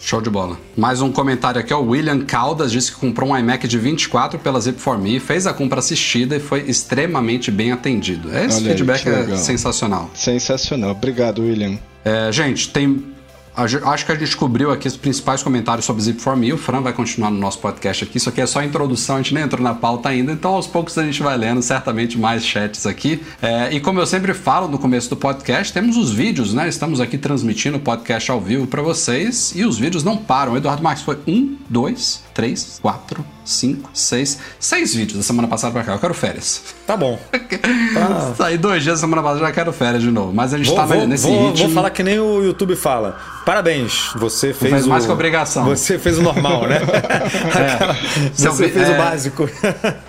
[0.00, 0.58] Show de bola.
[0.76, 1.80] Mais um comentário aqui, ó.
[1.80, 5.80] O William Caldas disse que comprou um iMac de 24 pela Zip4Me, fez a compra
[5.80, 8.28] assistida e foi extremamente bem atendido.
[8.28, 9.38] Esse Olha aí, feedback que é legal.
[9.96, 10.10] Sensacional.
[10.14, 10.90] Sensacional.
[10.90, 11.78] Obrigado, William.
[12.04, 13.14] É, gente, tem.
[13.56, 16.52] Acho que a gente cobriu aqui os principais comentários sobre Zip4Me.
[16.52, 18.18] O Fran vai continuar no nosso podcast aqui.
[18.18, 20.30] Isso aqui é só a introdução, a gente nem entrou na pauta ainda.
[20.30, 23.22] Então, aos poucos, a gente vai lendo certamente mais chats aqui.
[23.40, 26.68] É, e como eu sempre falo no começo do podcast, temos os vídeos, né?
[26.68, 29.54] Estamos aqui transmitindo o podcast ao vivo para vocês.
[29.56, 30.52] E os vídeos não param.
[30.52, 34.38] O Eduardo Marques foi um, dois, três, quatro, cinco, seis.
[34.60, 35.92] Seis vídeos da semana passada pra cá.
[35.94, 36.62] Eu quero férias.
[36.86, 37.18] Tá bom.
[38.36, 40.34] Saí dois dias da semana passada, já quero férias de novo.
[40.34, 41.64] Mas a gente Vou, tá vou- nesse vou- ritmo.
[41.66, 43.18] vou falar que nem o YouTube fala.
[43.46, 44.88] Parabéns, você fez, o...
[44.90, 45.64] mais que obrigação.
[45.64, 46.78] Você fez o normal, né?
[48.34, 49.48] Seu você vi- fez é, o básico.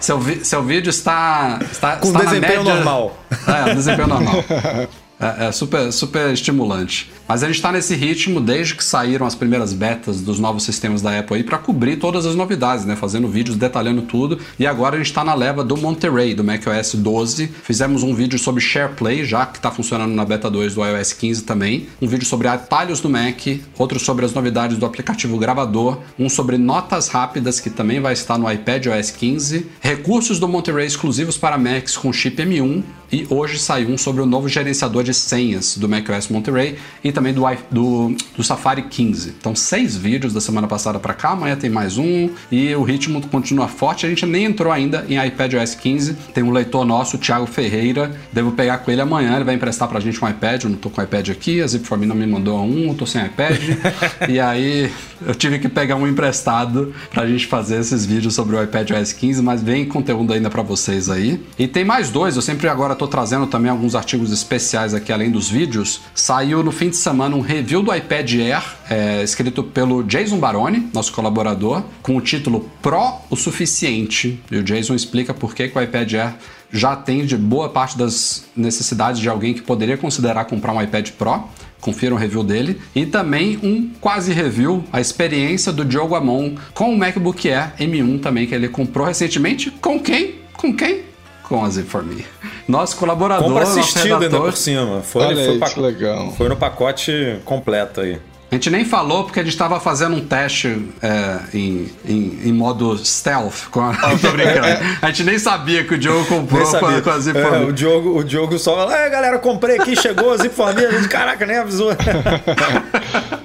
[0.02, 3.18] Seu, vi- seu vídeo está, está Com está desempenho média- normal.
[3.48, 4.44] É, desempenho normal.
[5.20, 7.12] É, é super, super estimulante.
[7.28, 11.02] Mas a gente está nesse ritmo desde que saíram as primeiras betas dos novos sistemas
[11.02, 12.96] da Apple aí para cobrir todas as novidades, né?
[12.96, 14.40] Fazendo vídeos detalhando tudo.
[14.58, 17.48] E agora a gente está na leva do Monterey, do macOS 12.
[17.64, 21.44] Fizemos um vídeo sobre SharePlay, já que está funcionando na beta 2 do iOS 15
[21.44, 21.88] também.
[22.02, 23.42] Um vídeo sobre atalhos do Mac,
[23.78, 28.38] outro sobre as novidades do aplicativo gravador, um sobre notas rápidas, que também vai estar
[28.38, 33.58] no iPad OS 15, recursos do Monterey exclusivos para Macs com chip M1 e hoje
[33.58, 38.16] saiu um sobre o novo gerenciador de senhas do macOS Monterey e também do, do,
[38.36, 39.36] do Safari 15.
[39.40, 43.26] Então, seis vídeos da semana passada para cá, amanhã tem mais um e o ritmo
[43.28, 44.06] continua forte.
[44.06, 46.14] A gente nem entrou ainda em iPad OS 15.
[46.34, 48.12] Tem um leitor nosso, o Thiago Ferreira.
[48.34, 50.66] Devo pegar com ele amanhã, ele vai emprestar pra gente um iPad.
[50.66, 53.26] Eu não tô com iPad aqui, a Zip4Me não me mandou um, eu tô sem
[53.26, 53.58] iPad.
[54.28, 54.92] e aí
[55.26, 59.14] eu tive que pegar um emprestado pra gente fazer esses vídeos sobre o iPad OS
[59.14, 61.42] 15, mas vem conteúdo ainda pra vocês aí.
[61.58, 65.32] E tem mais dois, eu sempre agora tô trazendo também alguns artigos especiais aqui além
[65.32, 66.02] dos vídeos.
[66.14, 70.90] Saiu no fim de semana um review do iPad Air, é, escrito pelo Jason Baroni,
[70.94, 74.40] nosso colaborador, com o título Pro o Suficiente.
[74.52, 76.34] E o Jason explica por que, que o iPad Air
[76.72, 81.44] já atende boa parte das necessidades de alguém que poderia considerar comprar um iPad Pro.
[81.80, 82.82] Confira o review dele.
[82.96, 88.20] E também um quase review, a experiência do Diogo Amon com o MacBook Air M1
[88.20, 89.72] também, que ele comprou recentemente.
[89.72, 90.36] Com quem?
[90.54, 91.02] Com quem?
[91.48, 92.26] Com a Z4Me.
[92.68, 95.02] Nosso colaborador, Compra assistida ainda por cima.
[95.02, 96.32] Foi, Olha foi, aí, pac- que legal.
[96.34, 98.20] foi no pacote completo aí.
[98.50, 102.54] A gente nem falou porque a gente estava fazendo um teste é, em, em, em,
[102.54, 103.68] modo stealth.
[103.70, 103.94] Com a...
[103.94, 104.68] Tô brincando.
[105.02, 107.74] A gente nem sabia que o Diogo comprou com a, com a Zip é, o,
[107.74, 110.88] Diogo, o Diogo só falou: é, galera, comprei aqui, chegou a Zip Família.
[110.88, 111.92] A gente, caraca, nem avisou.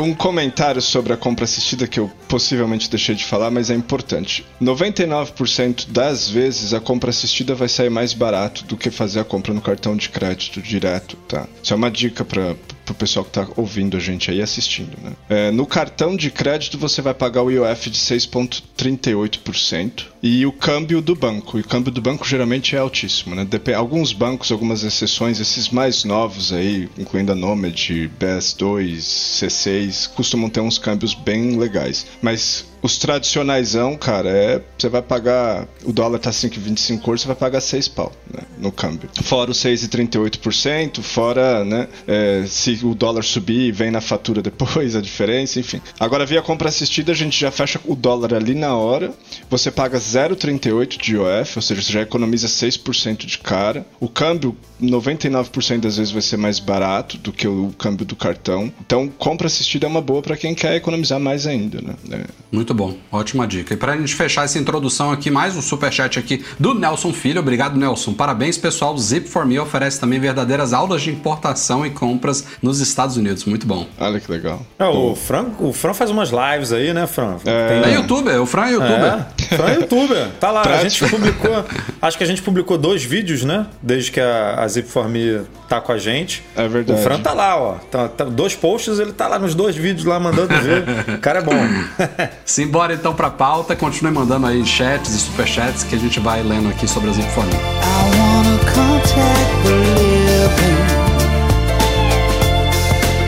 [0.00, 4.46] Um comentário sobre a compra assistida que eu possivelmente deixei de falar, mas é importante.
[4.60, 9.52] 99% das vezes a compra assistida vai sair mais barato do que fazer a compra
[9.52, 11.46] no cartão de crédito direto, tá?
[11.62, 12.56] Isso é uma dica para
[12.90, 15.12] pro pessoal que tá ouvindo a gente aí assistindo, né?
[15.28, 21.00] É, no cartão de crédito você vai pagar o IOF de 6,38% e o câmbio
[21.00, 21.58] do banco.
[21.58, 23.44] E o câmbio do banco geralmente é altíssimo, né?
[23.44, 30.50] Dep alguns bancos, algumas exceções, esses mais novos aí, incluindo a Nomad, BS2, C6, costumam
[30.50, 32.06] ter uns câmbios bem legais.
[32.20, 34.62] Mas os tradicionaisão, cara, é.
[34.78, 35.66] Você vai pagar.
[35.84, 39.08] O dólar tá 5,25 hoje, você vai pagar 6 pau né, no câmbio.
[39.22, 41.88] Fora os 6,38%, fora, né?
[42.06, 45.80] É, se o dólar subir, vem na fatura depois a diferença, enfim.
[45.98, 49.12] Agora, via compra assistida, a gente já fecha o dólar ali na hora.
[49.48, 53.86] Você paga 0,38 de IOF, ou seja, você já economiza 6% de cara.
[53.98, 58.72] O câmbio, 99% das vezes vai ser mais barato do que o câmbio do cartão.
[58.80, 61.94] Então, compra assistida é uma boa para quem quer economizar mais ainda, né?
[62.10, 62.24] É.
[62.50, 63.74] Muito muito bom, ótima dica.
[63.74, 67.40] E para a gente fechar essa introdução aqui, mais um superchat aqui do Nelson Filho.
[67.40, 68.12] Obrigado, Nelson.
[68.12, 68.94] Parabéns, pessoal.
[68.94, 73.44] O Zip for Me oferece também verdadeiras aulas de importação e compras nos Estados Unidos.
[73.44, 73.86] Muito bom.
[73.98, 74.64] Olha que legal.
[74.78, 77.38] É, o, Fran, o Fran faz umas lives aí, né, Fran?
[77.44, 77.92] É, Tem...
[77.92, 79.26] é youtuber, o Fran é youtuber.
[79.50, 80.28] É, Fran é youtuber.
[80.38, 80.62] Tá lá.
[80.62, 81.64] A gente publicou,
[82.00, 83.66] acho que a gente publicou dois vídeos, né?
[83.82, 86.44] Desde que a, a Zip for Me tá com a gente.
[86.56, 87.00] É verdade.
[87.00, 87.74] O Fran tá lá, ó.
[87.90, 90.84] Tá, tá, dois posts, ele tá lá nos dois vídeos lá mandando ver.
[91.16, 91.52] O cara é bom.
[92.60, 93.74] Simbora então pra pauta.
[93.74, 97.58] Continue mandando aí chats e superchats que a gente vai lendo aqui sobre as informações.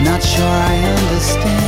[0.04, 1.61] Not sure I understand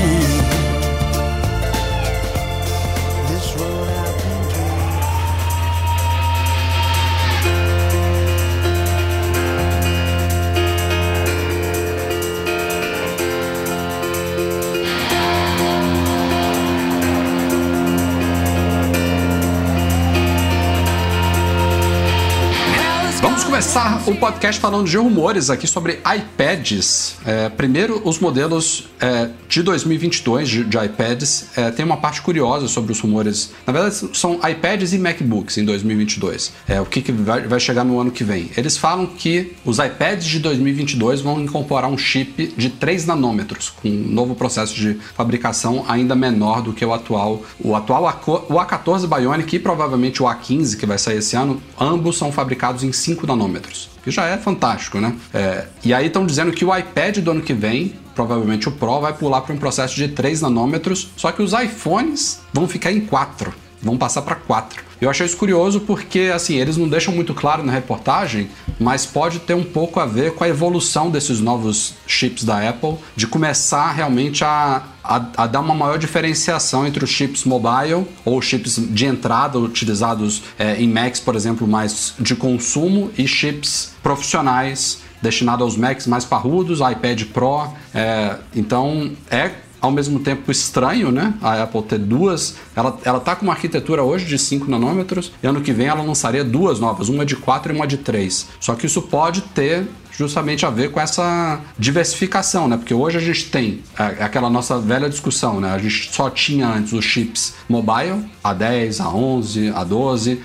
[23.55, 27.19] começar o podcast falando de rumores aqui sobre iPads.
[27.25, 31.51] É, primeiro, os modelos é, de 2022 de, de iPads.
[31.57, 33.53] É, tem uma parte curiosa sobre os rumores.
[33.65, 36.53] Na verdade, são iPads e MacBooks em 2022.
[36.67, 38.51] É, o que, que vai, vai, chegar no ano que vem.
[38.57, 43.89] Eles falam que os iPads de 2022 vão incorporar um chip de 3 nanômetros, com
[43.89, 47.41] um novo processo de fabricação ainda menor do que o atual.
[47.61, 52.19] O atual o A14 Bionic e provavelmente o A15, que vai sair esse ano, ambos
[52.19, 55.15] são fabricados em 5 nanômetros nanômetros, que já é fantástico, né?
[55.33, 59.01] É, e aí estão dizendo que o iPad do ano que vem, provavelmente o Pro,
[59.01, 63.01] vai pular para um processo de 3 nanômetros, só que os iPhones vão ficar em
[63.01, 64.83] 4 vão passar para 4.
[64.99, 68.49] Eu achei isso curioso porque, assim, eles não deixam muito claro na reportagem,
[68.81, 72.97] mas pode ter um pouco a ver com a evolução desses novos chips da Apple,
[73.15, 78.41] de começar realmente a, a, a dar uma maior diferenciação entre os chips mobile ou
[78.41, 85.03] chips de entrada utilizados é, em Macs, por exemplo, mais de consumo, e chips profissionais
[85.21, 87.69] destinados aos Macs mais parrudos, iPad Pro.
[87.95, 91.35] É, então, é ao mesmo tempo estranho, né?
[91.43, 92.57] A Apple ter duas.
[92.75, 96.03] Ela, ela tá com uma arquitetura hoje de 5 nanômetros e ano que vem ela
[96.03, 98.49] lançaria duas novas, uma de 4 e uma de 3.
[98.59, 102.77] Só que isso pode ter justamente a ver com essa diversificação, né?
[102.77, 105.73] Porque hoje a gente tem aquela nossa velha discussão, né?
[105.73, 110.39] A gente só tinha antes os chips mobile, A10, A11, A12,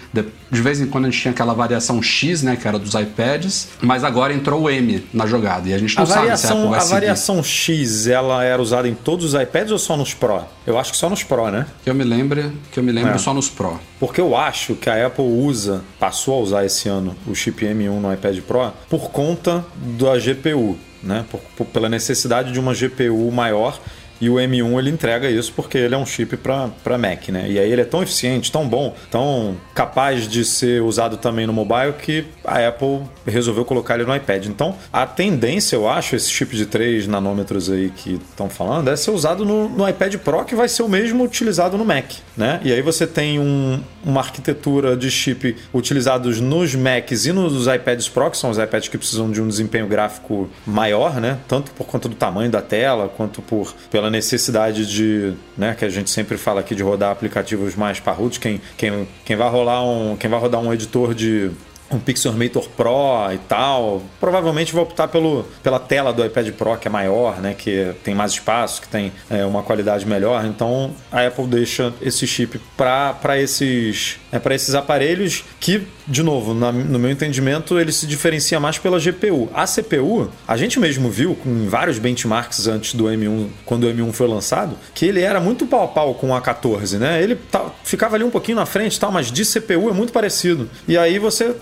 [0.52, 3.70] de vez em quando a gente tinha aquela variação X, né, que era dos iPads,
[3.82, 6.54] mas agora entrou o M na jogada e a gente não a sabe variação, se
[6.54, 6.94] a Apple vai A seguir.
[6.94, 10.42] variação X, ela era usada em todos os iPads ou só nos Pro?
[10.66, 11.66] Eu acho que só nos Pro, né?
[11.84, 13.18] Que eu me lembre, que eu me lembro é.
[13.18, 13.80] só nos Pro.
[14.00, 18.00] Porque eu acho que a Apple usa, passou a usar esse ano o chip M1
[18.00, 21.26] no iPad Pro por conta da GPU, né?
[21.30, 23.80] Por, por, pela necessidade de uma GPU maior
[24.22, 27.46] e o M1 ele entrega isso porque ele é um chip para Mac, né?
[27.50, 31.54] E aí ele é tão eficiente, tão bom, tão capaz de ser usado também no
[31.54, 34.46] mobile que a Apple resolveu colocar ele no iPad.
[34.48, 38.96] Então, a tendência, eu acho, esse chip de 3 nanômetros aí que estão falando, é
[38.96, 42.60] ser usado no, no, iPad Pro, que vai ser o mesmo utilizado no Mac, né?
[42.64, 48.10] E aí você tem um, uma arquitetura de chip utilizados nos Macs e nos iPads
[48.10, 51.38] Pro, que são os iPads que precisam de um desempenho gráfico maior, né?
[51.48, 55.90] Tanto por conta do tamanho da tela, quanto por pela necessidade de, né, que a
[55.90, 60.16] gente sempre fala aqui de rodar aplicativos mais parrudos, quem, quem, quem vai rolar um,
[60.16, 61.52] quem vai rodar um editor de
[61.92, 64.02] um Pixelmator Pro e tal.
[64.20, 67.56] Provavelmente vou optar pelo, pela tela do iPad Pro, que é maior, né?
[67.58, 70.46] Que tem mais espaço, que tem é, uma qualidade melhor.
[70.46, 76.72] Então a Apple deixa esse chip para esses, é, esses aparelhos que, de novo, na,
[76.72, 79.48] no meu entendimento, ele se diferencia mais pela GPU.
[79.54, 84.12] A CPU, a gente mesmo viu em vários benchmarks antes do M1, quando o M1
[84.12, 87.22] foi lançado, que ele era muito pau a pau com o A14, né?
[87.22, 90.68] Ele tá, ficava ali um pouquinho na frente, tal, mas de CPU é muito parecido.
[90.88, 91.56] E aí você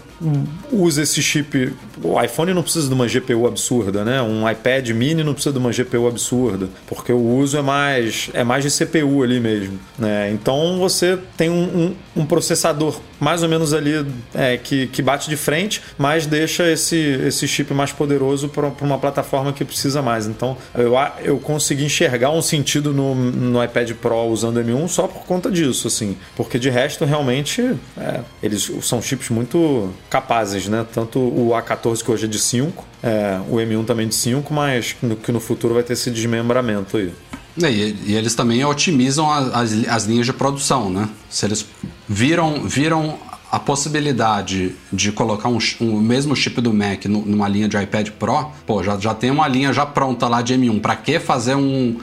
[0.72, 1.74] usa esse chip.
[2.02, 4.22] O iPhone não precisa de uma GPU absurda, né?
[4.22, 8.44] Um iPad mini não precisa de uma GPU absurda, porque o uso é mais é
[8.44, 9.80] mais de CPU ali mesmo.
[9.98, 10.32] Né?
[10.32, 14.06] Então você tem um, um, um processador mais ou menos ali
[14.38, 19.00] é, que, que bate de frente, mas deixa esse, esse chip mais poderoso para uma
[19.00, 20.28] plataforma que precisa mais.
[20.28, 25.26] Então eu, eu consegui enxergar um sentido no, no iPad Pro usando M1 só por
[25.26, 30.86] conta disso, assim, porque de resto realmente é, eles são chips muito capazes, né?
[30.94, 34.96] Tanto o A14 que hoje é de 5, é, o M1 também de 5, mas
[35.02, 37.12] no, que no futuro vai ter esse desmembramento aí.
[37.58, 41.10] E, e, eles também otimizam as, as, linhas de produção, né?
[41.28, 41.66] Se eles
[42.08, 43.18] viram, viram
[43.52, 48.52] a possibilidade de colocar um, um mesmo chip do Mac numa linha de iPad Pro,
[48.66, 50.82] pô, já, já tem uma linha já pronta lá de M1.
[50.82, 51.98] Para que fazer um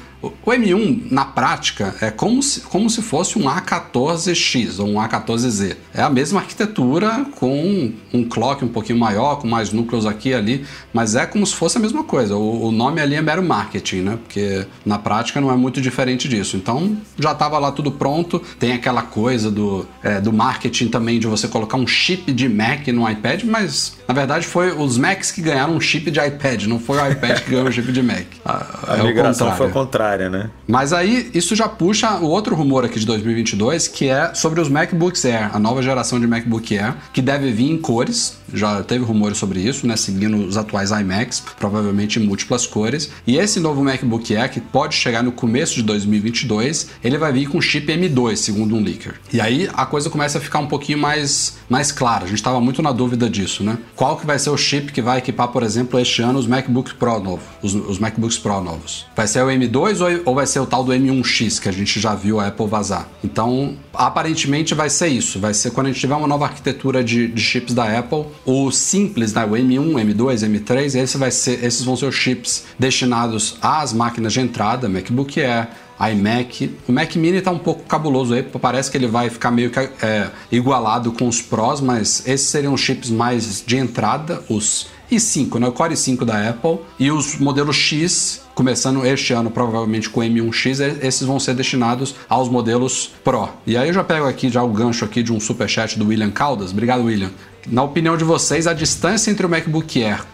[0.45, 5.77] o M1, na prática, é como se, como se fosse um A14X ou um A14Z.
[5.93, 10.35] É a mesma arquitetura com um clock um pouquinho maior, com mais núcleos aqui e
[10.35, 12.37] ali, mas é como se fosse a mesma coisa.
[12.37, 14.19] O, o nome ali é mero marketing, né?
[14.23, 16.57] Porque na prática não é muito diferente disso.
[16.57, 18.41] Então já estava lá tudo pronto.
[18.59, 22.87] Tem aquela coisa do, é, do marketing também de você colocar um chip de Mac
[22.89, 26.79] no iPad, mas na verdade foi os Macs que ganharam um chip de iPad, não
[26.79, 28.25] foi o iPad que ganhou um chip de Mac.
[28.45, 30.51] A, a é migração foi o contrário área, né?
[30.67, 34.69] Mas aí isso já puxa o outro rumor aqui de 2022, que é sobre os
[34.69, 38.39] MacBooks Air, a nova geração de MacBook Air, que deve vir em cores.
[38.53, 39.97] Já teve rumores sobre isso, né?
[39.97, 43.11] Seguindo os atuais iMacs, provavelmente em múltiplas cores.
[43.27, 47.49] E esse novo MacBook Air, que pode chegar no começo de 2022, ele vai vir
[47.49, 49.15] com chip M2, segundo um leaker.
[49.33, 52.25] E aí a coisa começa a ficar um pouquinho mais, mais clara.
[52.25, 53.79] A gente estava muito na dúvida disso, né?
[53.97, 56.93] Qual que vai ser o chip que vai equipar, por exemplo, este ano os MacBooks
[56.93, 59.07] Pro novos, os, os MacBooks Pro novos?
[59.17, 62.15] Vai ser o M2 ou vai ser o tal do M1X que a gente já
[62.15, 63.09] viu a Apple vazar.
[63.23, 65.39] Então, aparentemente vai ser isso.
[65.39, 68.71] Vai ser quando a gente tiver uma nova arquitetura de, de chips da Apple, o
[68.71, 73.57] simples, né, o M1, M2, M3, esse vai ser, esses vão ser os chips destinados
[73.63, 75.69] às máquinas de entrada, MacBook Air,
[76.13, 76.77] iMac.
[76.89, 79.79] O Mac Mini está um pouco cabuloso aí, parece que ele vai ficar meio que
[79.79, 85.59] é, igualado com os Pros, mas esses seriam os chips mais de entrada, os i5,
[85.59, 85.69] né?
[85.69, 90.23] O Core i5 da Apple e os modelos X, começando este ano provavelmente com o
[90.23, 93.49] M1X, esses vão ser destinados aos modelos Pro.
[93.67, 96.31] E aí eu já pego aqui já o gancho aqui de um superchat do William
[96.31, 96.71] Caldas.
[96.71, 97.31] Obrigado, William.
[97.67, 100.25] Na opinião de vocês, a distância entre o MacBook Air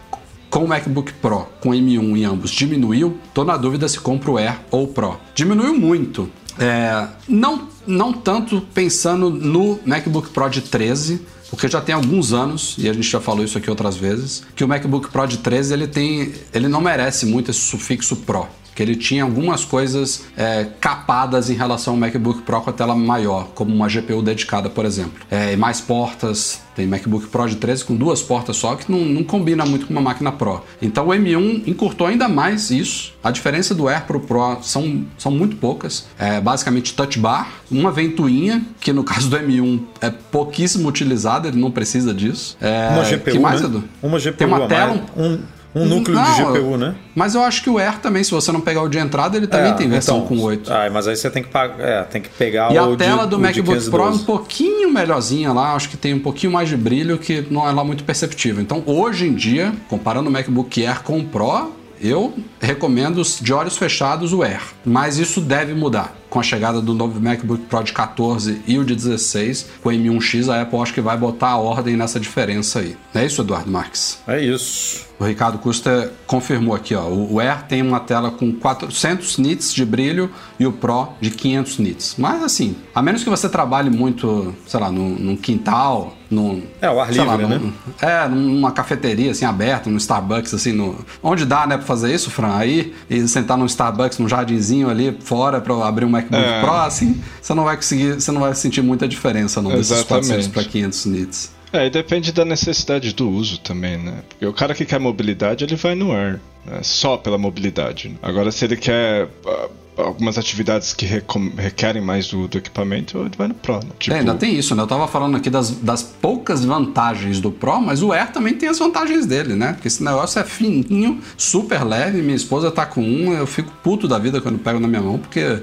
[0.49, 3.17] com o MacBook Pro com M1 em ambos diminuiu?
[3.33, 5.17] Tô na dúvida se compro o Air ou o Pro.
[5.33, 6.29] Diminuiu muito.
[6.59, 11.21] É, não, não tanto pensando no MacBook Pro de 13,
[11.51, 14.63] porque já tem alguns anos, e a gente já falou isso aqui outras vezes, que
[14.63, 18.47] o MacBook Pro de 13 ele tem, ele não merece muito esse sufixo Pro
[18.81, 22.95] que ele tinha algumas coisas é, capadas em relação ao MacBook Pro com a tela
[22.95, 25.13] maior, como uma GPU dedicada, por exemplo.
[25.29, 29.23] É, mais portas, tem MacBook Pro de 13 com duas portas só, que não, não,
[29.23, 30.63] combina muito com uma máquina Pro.
[30.81, 33.13] Então o M1 encurtou ainda mais isso.
[33.23, 36.07] A diferença do Air pro Pro são, são muito poucas.
[36.17, 41.59] É basicamente touch bar, uma ventoinha, que no caso do M1 é pouquíssimo utilizada, ele
[41.59, 42.57] não precisa disso.
[42.59, 43.67] É, uma GPU, que mais, né?
[43.67, 43.83] Edu?
[44.01, 45.39] Uma GPU tem uma tela, um
[45.73, 46.95] um núcleo não, de GPU, né?
[47.15, 49.47] Mas eu acho que o Air também, se você não pegar o de entrada, ele
[49.47, 50.71] também é, tem versão então, com 8.
[50.71, 52.97] Ah, mas aí você tem que, pagar, é, tem que pegar e o E a
[52.97, 56.51] tela de, do MacBook Pro é um pouquinho melhorzinha lá, acho que tem um pouquinho
[56.51, 58.61] mais de brilho que não é lá muito perceptível.
[58.61, 63.77] Então, hoje em dia, comparando o MacBook Air com o Pro, eu recomendo de olhos
[63.77, 66.20] fechados o Air, mas isso deve mudar.
[66.31, 69.91] Com a chegada do novo MacBook Pro de 14 e o de 16, com o
[69.91, 72.95] M1X, a Apple acho que vai botar a ordem nessa diferença aí.
[73.13, 74.17] Não é isso, Eduardo Marques?
[74.25, 75.11] É isso.
[75.21, 77.07] O Ricardo Custa confirmou aqui, ó.
[77.07, 81.77] O Air tem uma tela com 400 nits de brilho e o Pro de 500
[81.77, 82.15] nits.
[82.17, 86.89] Mas assim, a menos que você trabalhe muito, sei lá, num, num quintal, num, é,
[86.89, 87.59] o ar livre, lá, né?
[87.59, 92.11] Num, é, numa cafeteria assim aberta, no Starbucks assim, no, onde dá, né, para fazer
[92.11, 92.55] isso, Fran?
[92.55, 96.61] Aí e sentar num Starbucks, num jardinzinho ali fora para abrir MacBook é.
[96.61, 100.47] Pro, assim, você não vai conseguir, você não vai sentir muita diferença não desses 400
[100.47, 101.51] para 500 nits.
[101.73, 104.23] É, e depende da necessidade do uso também, né?
[104.27, 106.39] Porque o cara que quer mobilidade, ele vai no Air.
[106.65, 106.79] né?
[106.83, 108.17] só pela mobilidade.
[108.21, 113.47] Agora, se ele quer ah, algumas atividades que requerem mais do, do equipamento, ele vai
[113.47, 113.75] no Pro.
[113.75, 113.91] Né?
[113.97, 114.83] Tipo, É, ainda tem isso, né?
[114.83, 118.67] Eu tava falando aqui das, das poucas vantagens do Pro, mas o Air também tem
[118.67, 119.73] as vantagens dele, né?
[119.73, 122.21] Porque esse negócio é fininho, super leve.
[122.21, 125.17] Minha esposa tá com um, eu fico puto da vida quando pego na minha mão,
[125.17, 125.61] porque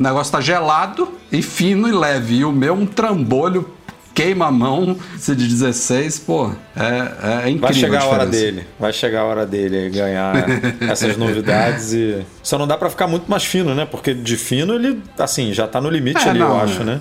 [0.00, 2.36] o negócio tá gelado e fino e leve.
[2.36, 3.68] E o meu, um trambolho,
[4.14, 7.60] queima a mão, se de 16, pô, é, é incrível.
[7.60, 8.52] Vai chegar a hora diferença.
[8.52, 8.66] dele.
[8.78, 10.34] Vai chegar a hora dele ganhar
[10.90, 12.24] essas novidades e.
[12.42, 13.84] Só não dá pra ficar muito mais fino, né?
[13.84, 16.98] Porque de fino ele, assim, já tá no limite É, ali, não, eu acho, né?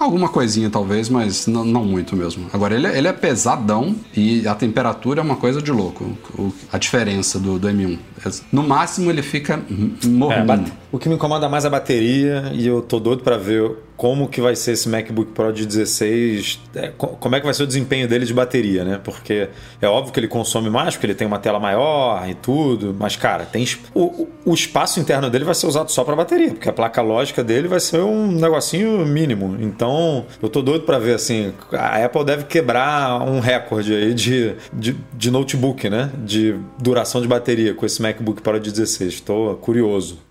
[0.00, 2.46] Alguma coisinha talvez, mas não, não muito mesmo.
[2.54, 6.04] Agora, ele, é- ele é pesadão e a temperatura é uma coisa de louco.
[6.38, 7.98] O- a diferença do, do M1.
[8.50, 10.46] No máximo, ele fica É, morrendo.
[10.46, 13.76] bate- o que me incomoda mais é a bateria e eu tô doido pra ver
[14.00, 17.52] como que vai ser esse MacBook Pro de 16, é, co- como é que vai
[17.52, 18.98] ser o desempenho dele de bateria, né?
[19.04, 22.96] Porque é óbvio que ele consome mais, porque ele tem uma tela maior e tudo,
[22.98, 26.66] mas cara, tem o, o- espaço interno dele vai ser usado só pra bateria, porque
[26.66, 29.54] a placa lógica dele vai ser um negocinho mínimo.
[29.60, 34.54] Então, eu tô doido pra ver assim, a Apple deve quebrar um recorde aí de,
[34.72, 36.10] de, de notebook, né?
[36.24, 39.20] De duração de bateria com esse MacBook Pro de 16.
[39.20, 40.29] Tô curioso.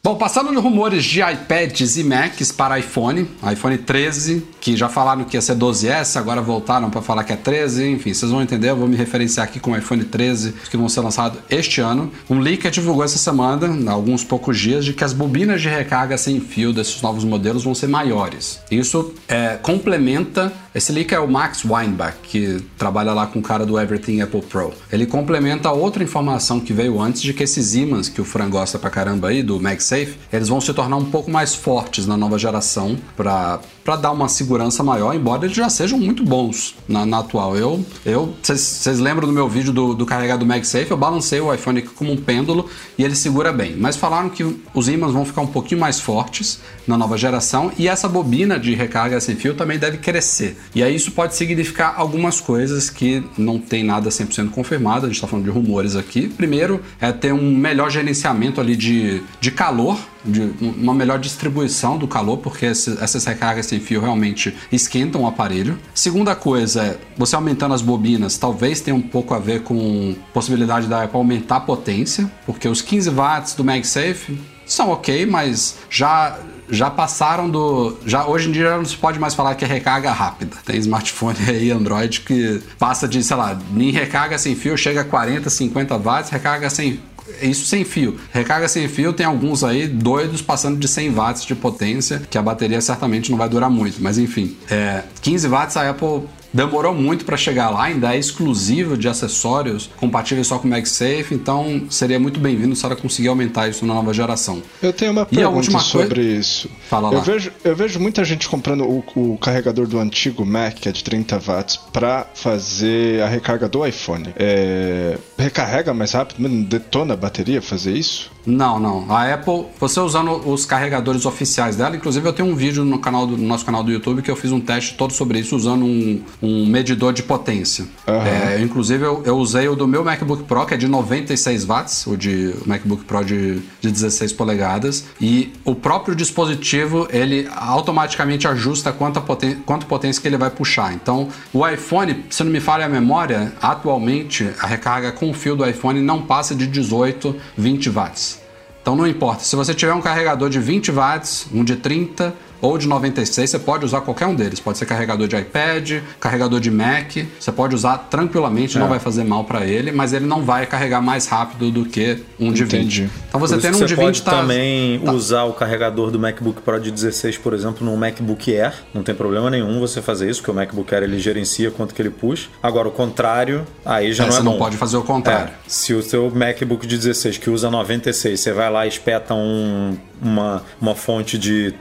[0.00, 5.24] Bom, passando de rumores de iPads e Macs para iPhone, iPhone 13, que já falaram
[5.24, 8.70] que ia ser 12S, agora voltaram para falar que é 13, enfim, vocês vão entender,
[8.70, 12.12] eu vou me referenciar aqui com o iPhone 13, que vão ser lançados este ano.
[12.30, 16.16] Um leaker divulgou essa semana, há alguns poucos dias, de que as bobinas de recarga
[16.16, 18.60] sem fio desses novos modelos vão ser maiores.
[18.70, 23.66] Isso é, complementa, esse leaker é o Max Weinbach, que trabalha lá com o cara
[23.66, 24.72] do Everything Apple Pro.
[24.92, 28.78] Ele complementa outra informação que veio antes de que esses ímãs, que o Fran gosta
[28.78, 29.58] pra caramba aí, do
[29.88, 33.60] MagSafe, eles vão se tornar um pouco mais fortes na nova geração para
[33.96, 37.56] dar uma segurança maior, embora eles já sejam muito bons na, na atual.
[37.56, 40.90] Eu, eu vocês lembram do meu vídeo do, do carregado MagSafe?
[40.90, 42.68] Eu balancei o iPhone aqui como um pêndulo
[42.98, 43.76] e ele segura bem.
[43.76, 47.88] Mas falaram que os ímãs vão ficar um pouquinho mais fortes na nova geração e
[47.88, 50.56] essa bobina de recarga sem fio também deve crescer.
[50.74, 55.16] E aí isso pode significar algumas coisas que não tem nada 100% confirmado, a gente
[55.16, 56.28] está falando de rumores aqui.
[56.28, 59.77] Primeiro é ter um melhor gerenciamento ali de, de calor,
[60.24, 65.78] de uma melhor distribuição do calor, porque essas recargas sem fio realmente esquentam o aparelho.
[65.94, 71.04] Segunda coisa você aumentando as bobinas, talvez tenha um pouco a ver com possibilidade da
[71.04, 76.38] Apple aumentar a potência, porque os 15 watts do MagSafe são ok, mas já
[76.70, 77.96] já passaram do.
[78.04, 80.56] Já, hoje em dia não se pode mais falar que é recarga rápida.
[80.64, 85.04] Tem smartphone aí, Android, que passa de, sei lá, em recarga sem fio chega a
[85.04, 87.00] 40, 50 watts, recarga sem.
[87.42, 88.18] Isso sem fio.
[88.32, 92.42] Recarga sem fio tem alguns aí doidos passando de 100 watts de potência, que a
[92.42, 94.02] bateria certamente não vai durar muito.
[94.02, 96.22] Mas enfim, é, 15 watts a Apple
[96.58, 101.32] demorou muito para chegar lá, ainda é exclusivo de acessórios compatíveis só com o MagSafe,
[101.32, 104.60] então seria muito bem-vindo se ela conseguir aumentar isso na nova geração.
[104.82, 106.70] Eu tenho uma pergunta sobre coisa- isso.
[106.88, 107.20] Fala eu lá.
[107.20, 111.04] vejo, eu vejo muita gente comprando o, o carregador do antigo Mac, que é de
[111.04, 114.28] 30 watts, pra fazer a recarga do iPhone.
[114.36, 118.30] É, recarrega mais rápido, mas não detona a bateria fazer isso?
[118.48, 119.04] Não, não.
[119.14, 123.26] A Apple, você usando os carregadores oficiais dela, inclusive eu tenho um vídeo no, canal
[123.26, 125.84] do, no nosso canal do YouTube que eu fiz um teste todo sobre isso usando
[125.84, 127.86] um, um medidor de potência.
[128.06, 128.26] Aham.
[128.26, 132.06] É, inclusive eu, eu usei o do meu MacBook Pro, que é de 96 watts,
[132.06, 138.46] o de o MacBook Pro de, de 16 polegadas, e o próprio dispositivo ele automaticamente
[138.46, 140.92] ajusta quanta poten quanto potência que ele vai puxar.
[140.92, 145.56] Então, o iPhone, se não me falha a memória, atualmente a recarga com o fio
[145.56, 148.40] do iPhone não passa de 18, 20 watts.
[148.80, 152.76] Então não importa, se você tiver um carregador de 20 watts, um de 30 ou
[152.78, 154.60] de 96, você pode usar qualquer um deles.
[154.60, 158.80] Pode ser carregador de iPad, carregador de Mac, você pode usar tranquilamente, É.
[158.80, 162.18] não vai fazer mal para ele, mas ele não vai carregar mais rápido do que
[162.38, 163.02] um de Entendi.
[163.02, 163.10] 20.
[163.28, 166.18] Então você tendo um de você 20 pode tá também tá- usar o carregador do
[166.18, 168.72] MacBook Pro de 16, por exemplo, no MacBook Air.
[168.94, 172.02] Não tem problema nenhum você fazer isso, porque o MacBook Air ele gerencia quanto que
[172.02, 172.48] ele puxa.
[172.62, 174.50] Agora, o contrário, aí já É, não é você bom.
[174.52, 175.48] não pode fazer o contrário.
[175.48, 179.34] É, se o seu MacBook de 16, que usa 96, você vai lá e espeta
[179.34, 181.74] um, uma, uma fonte de...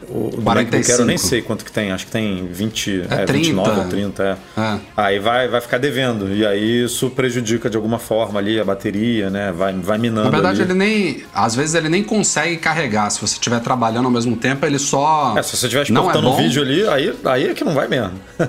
[0.70, 1.30] do MacBook Air eu nem 45.
[1.30, 3.82] sei quanto que tem, acho que tem 20, É é, 29 30.
[3.82, 4.24] ou 30,
[4.56, 4.62] é.
[4.62, 4.78] É.
[4.96, 9.30] Aí vai, vai ficar devendo, e aí isso prejudica de alguma forma ali a bateria,
[9.30, 9.52] né?
[9.52, 10.72] Vai, vai minando Na verdade, ali.
[10.72, 11.24] ele nem.
[11.34, 13.10] Às vezes ele nem consegue carregar.
[13.10, 15.34] Se você estiver trabalhando ao mesmo tempo, ele só.
[15.38, 17.74] É, se você estiver não é exportando um vídeo ali, aí, aí é que não
[17.74, 18.14] vai mesmo.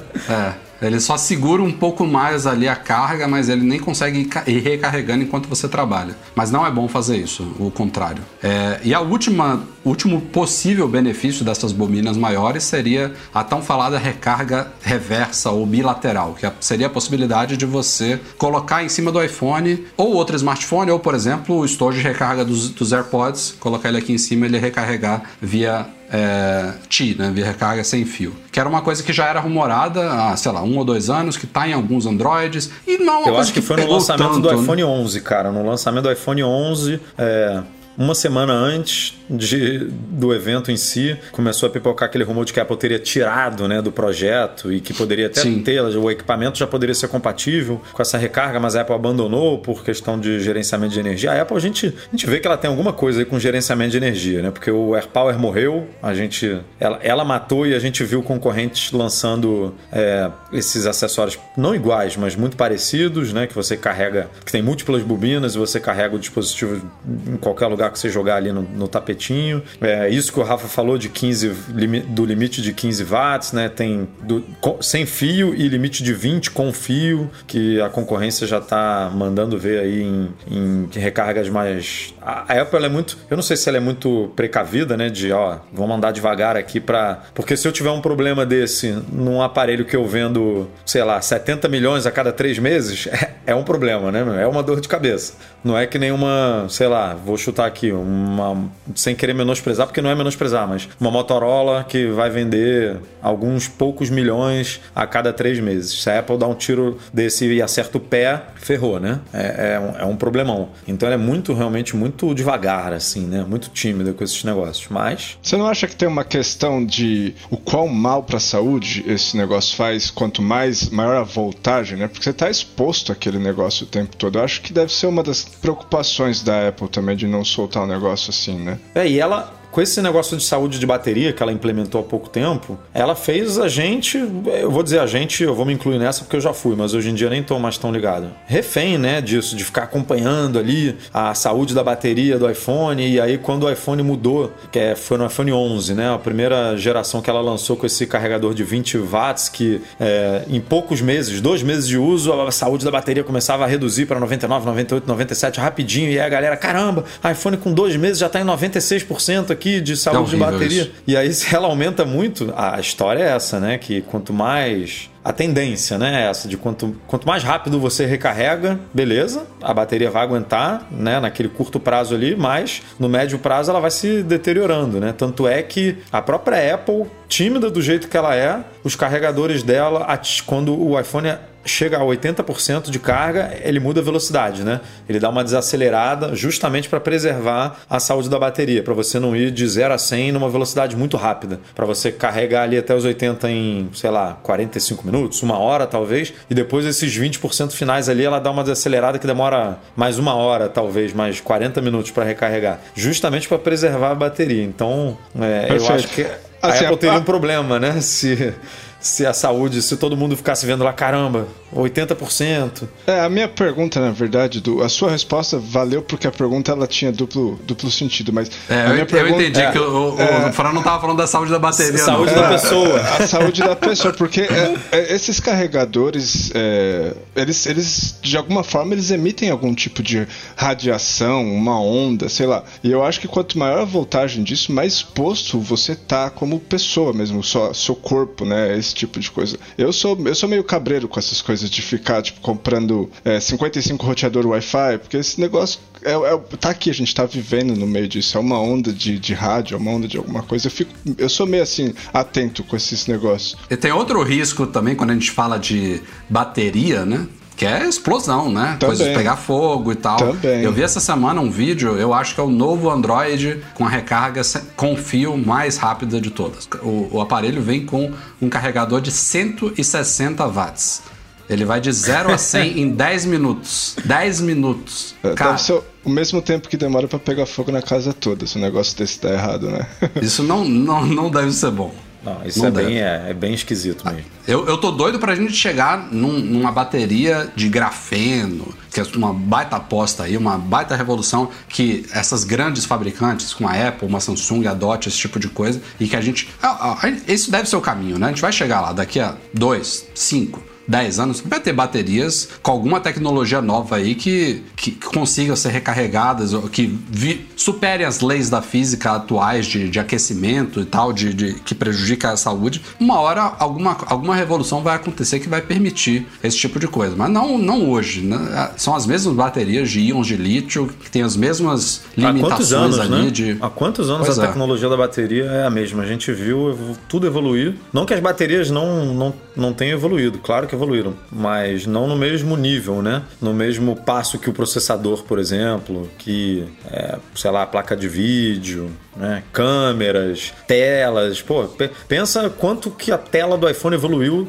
[0.81, 4.59] É, ele só segura um pouco mais ali a carga, mas ele nem consegue ir
[4.61, 6.15] recarregando enquanto você trabalha.
[6.37, 8.23] Mas não é bom fazer isso, o contrário.
[8.43, 14.69] É, e a última último possível benefício dessas bobinas maiores seria a tão falada recarga
[14.83, 20.15] reversa ou bilateral, que seria a possibilidade de você colocar em cima do iPhone ou
[20.15, 24.13] outro smartphone, ou por exemplo, o estojo de recarga dos, dos AirPods, colocar ele aqui
[24.13, 28.35] em cima e ele recarregar via é, TI, né, via recarga sem fio.
[28.51, 31.37] Que era uma coisa que já era rumorada há, sei lá, um ou dois anos,
[31.37, 34.35] que está em alguns Androids, e não é uma Eu acho que, foi no lançamento
[34.35, 34.63] tanto, do né?
[34.63, 35.53] iPhone 11, cara.
[35.53, 37.63] No lançamento do iPhone 11, é,
[37.99, 42.61] uma semana antes de, do evento em si, começou a pipocar aquele rumor de que
[42.61, 45.63] a Apple teria tirado né, do projeto e que poderia até Sim.
[45.63, 49.83] ter, o equipamento já poderia ser compatível com essa recarga, mas a Apple abandonou por
[49.83, 51.33] questão de gerenciamento de energia.
[51.33, 53.91] A Apple, a gente, a gente vê que ela tem alguma coisa aí com gerenciamento
[53.91, 54.51] de energia, né?
[54.53, 59.75] Porque o AirPower morreu, a gente, ela, ela matou e a gente viu concorrentes lançando
[59.91, 63.49] é, esses acessórios não iguais, mas muito parecidos, né?
[63.49, 66.81] Que você carrega, que tem múltiplas bobinas e você carrega o dispositivo
[67.27, 69.63] em qualquer lugar que você jogar ali no, no tapetinho.
[69.81, 73.69] É isso que o Rafa falou de 15 limi- do limite de 15 watts, né?
[73.69, 74.45] Tem do,
[74.81, 79.81] sem fio e limite de 20 com fio, que a concorrência já está mandando ver
[79.81, 82.15] aí em, em recargas mais.
[82.29, 85.09] A, a Apple é muito, eu não sei se ela é muito precavida, né?
[85.09, 89.41] De ó, vamos andar devagar aqui para, porque se eu tiver um problema desse num
[89.41, 93.65] aparelho que eu vendo, sei lá, 70 milhões a cada três meses, é, é um
[93.65, 94.43] problema, né?
[94.43, 95.33] É uma dor de cabeça.
[95.65, 100.11] Não é que nenhuma, sei lá, vou chutar aqui, uma, sem querer menosprezar, porque não
[100.11, 106.03] é menosprezar, mas uma Motorola que vai vender alguns poucos milhões a cada três meses.
[106.03, 109.21] Se a Apple dá um tiro desse e acerta o pé, ferrou, né?
[109.33, 110.69] É, é, um, é um problemão.
[110.87, 113.45] Então ela é muito, realmente, muito devagar, assim, né?
[113.49, 114.89] Muito tímida com esses negócios.
[114.91, 119.05] Mas Você não acha que tem uma questão de o quão mal para a saúde
[119.07, 122.09] esse negócio faz quanto mais maior a voltagem, né?
[122.09, 124.39] Porque você está exposto àquele negócio o tempo todo.
[124.39, 127.87] Eu acho que deve ser uma das preocupações da Apple também de não soltar um
[127.87, 128.79] negócio assim, né?
[128.95, 132.29] É, e ela, com esse negócio de saúde de bateria que ela implementou há pouco
[132.29, 136.25] tempo, ela fez a gente, eu vou dizer a gente, eu vou me incluir nessa
[136.25, 138.29] porque eu já fui, mas hoje em dia nem tô mais tão ligado.
[138.47, 143.39] Refém, né, disso, de ficar acompanhando ali a saúde da bateria do iPhone, e aí
[143.39, 147.31] quando o iPhone mudou, que é, foi no iPhone 11, né, a primeira geração que
[147.31, 151.87] ela lançou com esse carregador de 20 watts, que é, em poucos meses, dois meses
[151.87, 156.19] de uso, a saúde da bateria começava a reduzir para 99, 98, 97 rapidinho, e
[156.19, 160.31] aí a galera, caramba, iPhone com dois meses já tá em 96% aqui de saúde
[160.31, 160.83] de horrível bateria.
[160.83, 160.93] isso.
[161.07, 163.79] E aí, se ela aumenta muito, a história é essa, né?
[163.79, 165.11] Que quanto mais.
[165.25, 166.23] A tendência, né?
[166.23, 171.21] É essa de quanto, quanto mais rápido você recarrega, beleza, a bateria vai aguentar, né?
[171.21, 175.13] Naquele curto prazo ali, mas no médio prazo ela vai se deteriorando, né?
[175.17, 180.07] Tanto é que a própria Apple, tímida do jeito que ela é, os carregadores dela,
[180.47, 181.29] quando o iPhone
[181.69, 184.81] chega a 80% de carga, ele muda a velocidade, né?
[185.09, 189.51] Ele dá uma desacelerada justamente para preservar a saúde da bateria, para você não ir
[189.51, 193.51] de 0 a 100 numa velocidade muito rápida, para você carregar ali até os 80
[193.51, 198.39] em, sei lá, 45 minutos, uma hora talvez, e depois esses 20% finais ali ela
[198.39, 203.49] dá uma desacelerada que demora mais uma hora, talvez, mais 40 minutos para recarregar, justamente
[203.49, 204.63] para preservar a bateria.
[204.63, 206.27] Então, é, eu acho que
[206.63, 208.01] a Assim, Apple teria um problema, né?
[208.03, 208.53] Se,
[209.01, 212.89] se a saúde, se todo mundo ficasse vendo lá, caramba, 80%.
[213.07, 216.87] É, a minha pergunta, na verdade, do, a sua resposta valeu porque a pergunta ela
[216.87, 219.83] tinha duplo, duplo sentido, mas É, a eu, minha eu pergunta entendi é, que o,
[219.83, 222.43] o, o Fran não tava falando da saúde da bateria, Saúde não.
[222.43, 223.01] da pessoa.
[223.19, 228.95] a saúde da pessoa, porque é, é, esses carregadores, é, eles, eles de alguma forma
[228.95, 230.27] eles emitem algum tipo de
[230.57, 232.65] radiação, uma onda, sei lá.
[232.83, 237.13] E eu acho que quanto maior a voltagem disso, mais exposto você tá como pessoa
[237.13, 239.59] mesmo, só seu corpo, né, esse tipo de coisa.
[239.77, 244.05] Eu sou eu sou meio cabreiro com essas coisas de ficar tipo comprando é, 55
[244.05, 248.09] roteador Wi-Fi, porque esse negócio é, é- tá aqui, a gente tá vivendo no meio
[248.09, 248.37] disso.
[248.37, 250.67] É uma onda de, de rádio, é uma onda de alguma coisa.
[250.69, 253.57] Eu, fico, eu sou meio assim, atento com esses negócios.
[253.71, 257.27] E tem outro risco também quando a gente fala de bateria, né?
[257.59, 258.77] Que é explosão, né?
[258.79, 258.97] Também.
[258.97, 260.17] Coisas pegar fogo e tal.
[260.17, 260.63] Também.
[260.63, 263.89] Eu vi essa semana um vídeo, eu acho que é o novo Android com a
[263.89, 264.43] recarga
[264.77, 266.69] com fio mais rápida de todas.
[266.81, 271.03] O, o aparelho vem com um carregador de 160 watts.
[271.51, 273.97] Ele vai de 0 a 100 em 10 minutos.
[274.05, 275.17] 10 minutos.
[275.25, 278.47] É, Cara, Deve ser o mesmo tempo que demora pra pegar fogo na casa toda,
[278.47, 279.85] se um negócio desse tá errado, né?
[280.23, 281.93] isso não, não, não deve ser bom.
[282.25, 284.25] Não, isso Não é, bem, é, é bem esquisito mesmo.
[284.47, 289.33] Eu, eu tô doido pra gente chegar num- numa bateria de grafeno, que é uma
[289.33, 294.67] baita aposta aí, uma baita revolução que essas grandes fabricantes, como a Apple, uma Samsung,
[294.67, 296.49] adote esse tipo de coisa e que a gente.
[296.63, 298.27] ah, ah, Isso deve ser o caminho, né?
[298.27, 302.73] A gente vai chegar lá daqui a dois, cinco, 10 anos, vai ter baterias com
[302.73, 308.63] alguma tecnologia nova aí que, que consigam ser recarregadas, que vi, superem as leis da
[308.63, 312.81] física atuais de, de aquecimento e tal, de, de, que prejudica a saúde.
[312.99, 317.15] Uma hora alguma, alguma revolução vai acontecer que vai permitir esse tipo de coisa.
[317.15, 318.23] Mas não, não hoje.
[318.23, 318.71] Né?
[318.77, 323.25] São as mesmas baterias de íons de lítio, que tem as mesmas limitações anos, ali
[323.27, 323.31] né?
[323.31, 323.57] de.
[323.61, 324.47] Há quantos anos Pois a é.
[324.47, 326.03] tecnologia da bateria é a mesma?
[326.03, 327.75] A gente viu tudo evoluir.
[327.93, 332.17] Não que as baterias não, não, não tenham evoluído, claro que evoluíram, mas não no
[332.17, 333.23] mesmo nível, né?
[333.41, 338.91] No mesmo passo que o processador, por exemplo, que, é, sei lá, placa de vídeo,
[339.17, 339.43] né?
[339.53, 341.43] câmeras, telas.
[341.43, 344.49] Pô, pe- pensa quanto que a tela do iPhone evoluiu.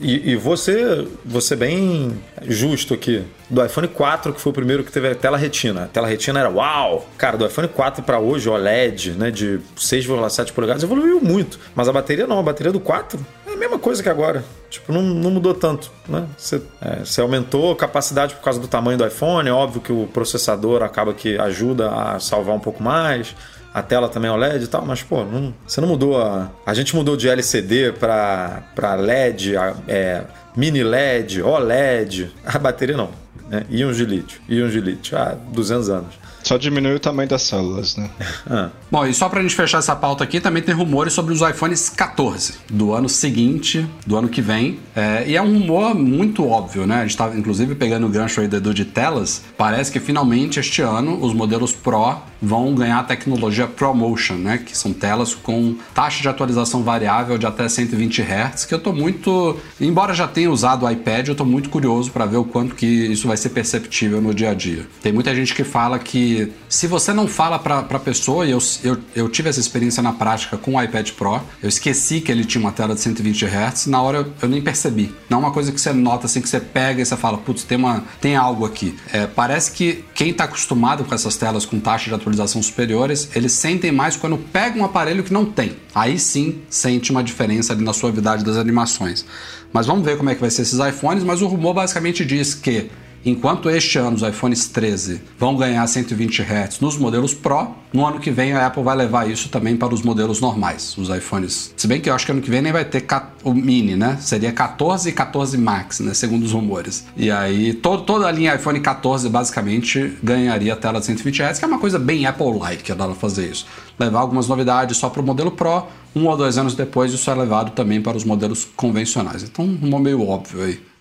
[0.00, 3.22] E E, você, você bem justo aqui.
[3.50, 5.84] Do iPhone 4, que foi o primeiro que teve a tela retina.
[5.84, 7.06] A tela retina era uau!
[7.18, 11.58] Cara, do iPhone 4 para hoje, OLED, né, de 6,7 polegadas, evoluiu muito.
[11.74, 14.44] Mas a bateria não, a bateria do 4 é a mesma coisa que agora.
[14.70, 16.26] Tipo, não, não mudou tanto, né?
[16.36, 19.92] Você, é, você aumentou a capacidade por causa do tamanho do iPhone, é óbvio que
[19.92, 23.34] o processador acaba que ajuda a salvar um pouco mais.
[23.74, 26.50] A tela também é OLED e tal, mas, pô, não- você não mudou a.
[26.66, 30.22] A gente mudou de LCD pra, pra LED, a- é,
[30.54, 32.30] mini LED, OLED.
[32.44, 33.08] A bateria não.
[33.48, 33.64] Né?
[33.70, 34.40] Íons de lítio.
[34.48, 35.16] Íons de lítio.
[35.16, 36.14] Há 200 anos.
[36.42, 38.10] Só diminui o tamanho das células, né?
[38.48, 41.40] Ah, Bom, e só pra gente fechar essa pauta aqui, também tem rumores sobre os
[41.40, 44.78] iPhones 14 do ano seguinte, do ano que vem.
[44.94, 46.96] É, e é um rumor muito óbvio, né?
[46.96, 49.42] A gente tá inclusive pegando o gancho aí do Edu de telas.
[49.56, 54.58] Parece que finalmente este ano os modelos Pro vão ganhar a tecnologia ProMotion, né?
[54.58, 58.92] Que são telas com taxa de atualização variável de até 120 Hz, que eu tô
[58.92, 59.56] muito.
[59.80, 62.86] Embora já tenha usado o iPad, eu tô muito curioso para ver o quanto que
[62.86, 64.86] isso vai ser perceptível no dia a dia.
[65.00, 66.31] Tem muita gente que fala que
[66.68, 70.12] se você não fala pra, pra pessoa, e eu, eu, eu tive essa experiência na
[70.12, 73.86] prática com o iPad Pro, eu esqueci que ele tinha uma tela de 120 Hz,
[73.86, 75.14] na hora eu, eu nem percebi.
[75.28, 77.64] Não é uma coisa que você nota assim, que você pega e você fala, putz,
[77.64, 78.96] tem, uma, tem algo aqui.
[79.12, 83.52] É, parece que quem tá acostumado com essas telas com taxa de atualização superiores, eles
[83.52, 85.76] sentem mais quando pega um aparelho que não tem.
[85.94, 89.24] Aí sim sente uma diferença ali na suavidade das animações.
[89.72, 92.54] Mas vamos ver como é que vai ser esses iPhones, mas o rumor basicamente diz
[92.54, 92.90] que
[93.24, 98.18] Enquanto este ano os iPhones 13 vão ganhar 120 Hz nos modelos Pro, no ano
[98.18, 101.72] que vem a Apple vai levar isso também para os modelos normais, os iPhones.
[101.76, 103.06] Se bem que eu acho que ano que vem nem vai ter
[103.44, 104.16] o mini, né?
[104.20, 106.14] Seria 14 e 14 Max, né?
[106.14, 107.06] Segundo os rumores.
[107.16, 111.64] E aí toda a linha iPhone 14 basicamente ganharia a tela de 120 Hz, que
[111.64, 113.66] é uma coisa bem Apple-like ela fazer isso.
[113.98, 117.34] Levar algumas novidades só para o modelo Pro, um ou dois anos depois isso é
[117.34, 119.44] levado também para os modelos convencionais.
[119.44, 120.91] Então, um meio óbvio aí.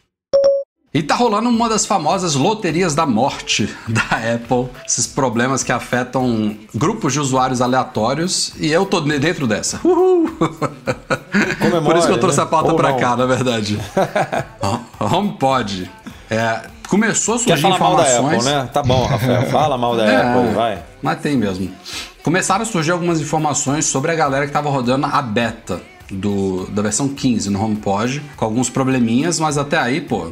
[0.94, 4.02] E tá rolando uma das famosas loterias da morte da
[4.36, 9.80] Apple, esses problemas que afetam grupos de usuários aleatórios, e eu tô dentro dessa.
[9.86, 10.30] Uhul!
[11.86, 12.44] Por isso que eu trouxe né?
[12.44, 13.00] a pauta Ou pra não.
[13.00, 13.80] cá, na verdade.
[15.00, 15.89] HomePod.
[16.30, 18.48] É, começou a Quer surgir falar mal da informações.
[18.48, 18.70] Apple, né?
[18.74, 19.46] Tá bom, Rafael.
[19.48, 20.84] Fala mal da É, Apple, vai.
[21.02, 21.72] Mas tem mesmo.
[22.22, 25.82] Começaram a surgir algumas informações sobre a galera que tava rodando a beta
[26.12, 30.32] do, da versão 15 no HomePod, com alguns probleminhas, mas até aí, pô,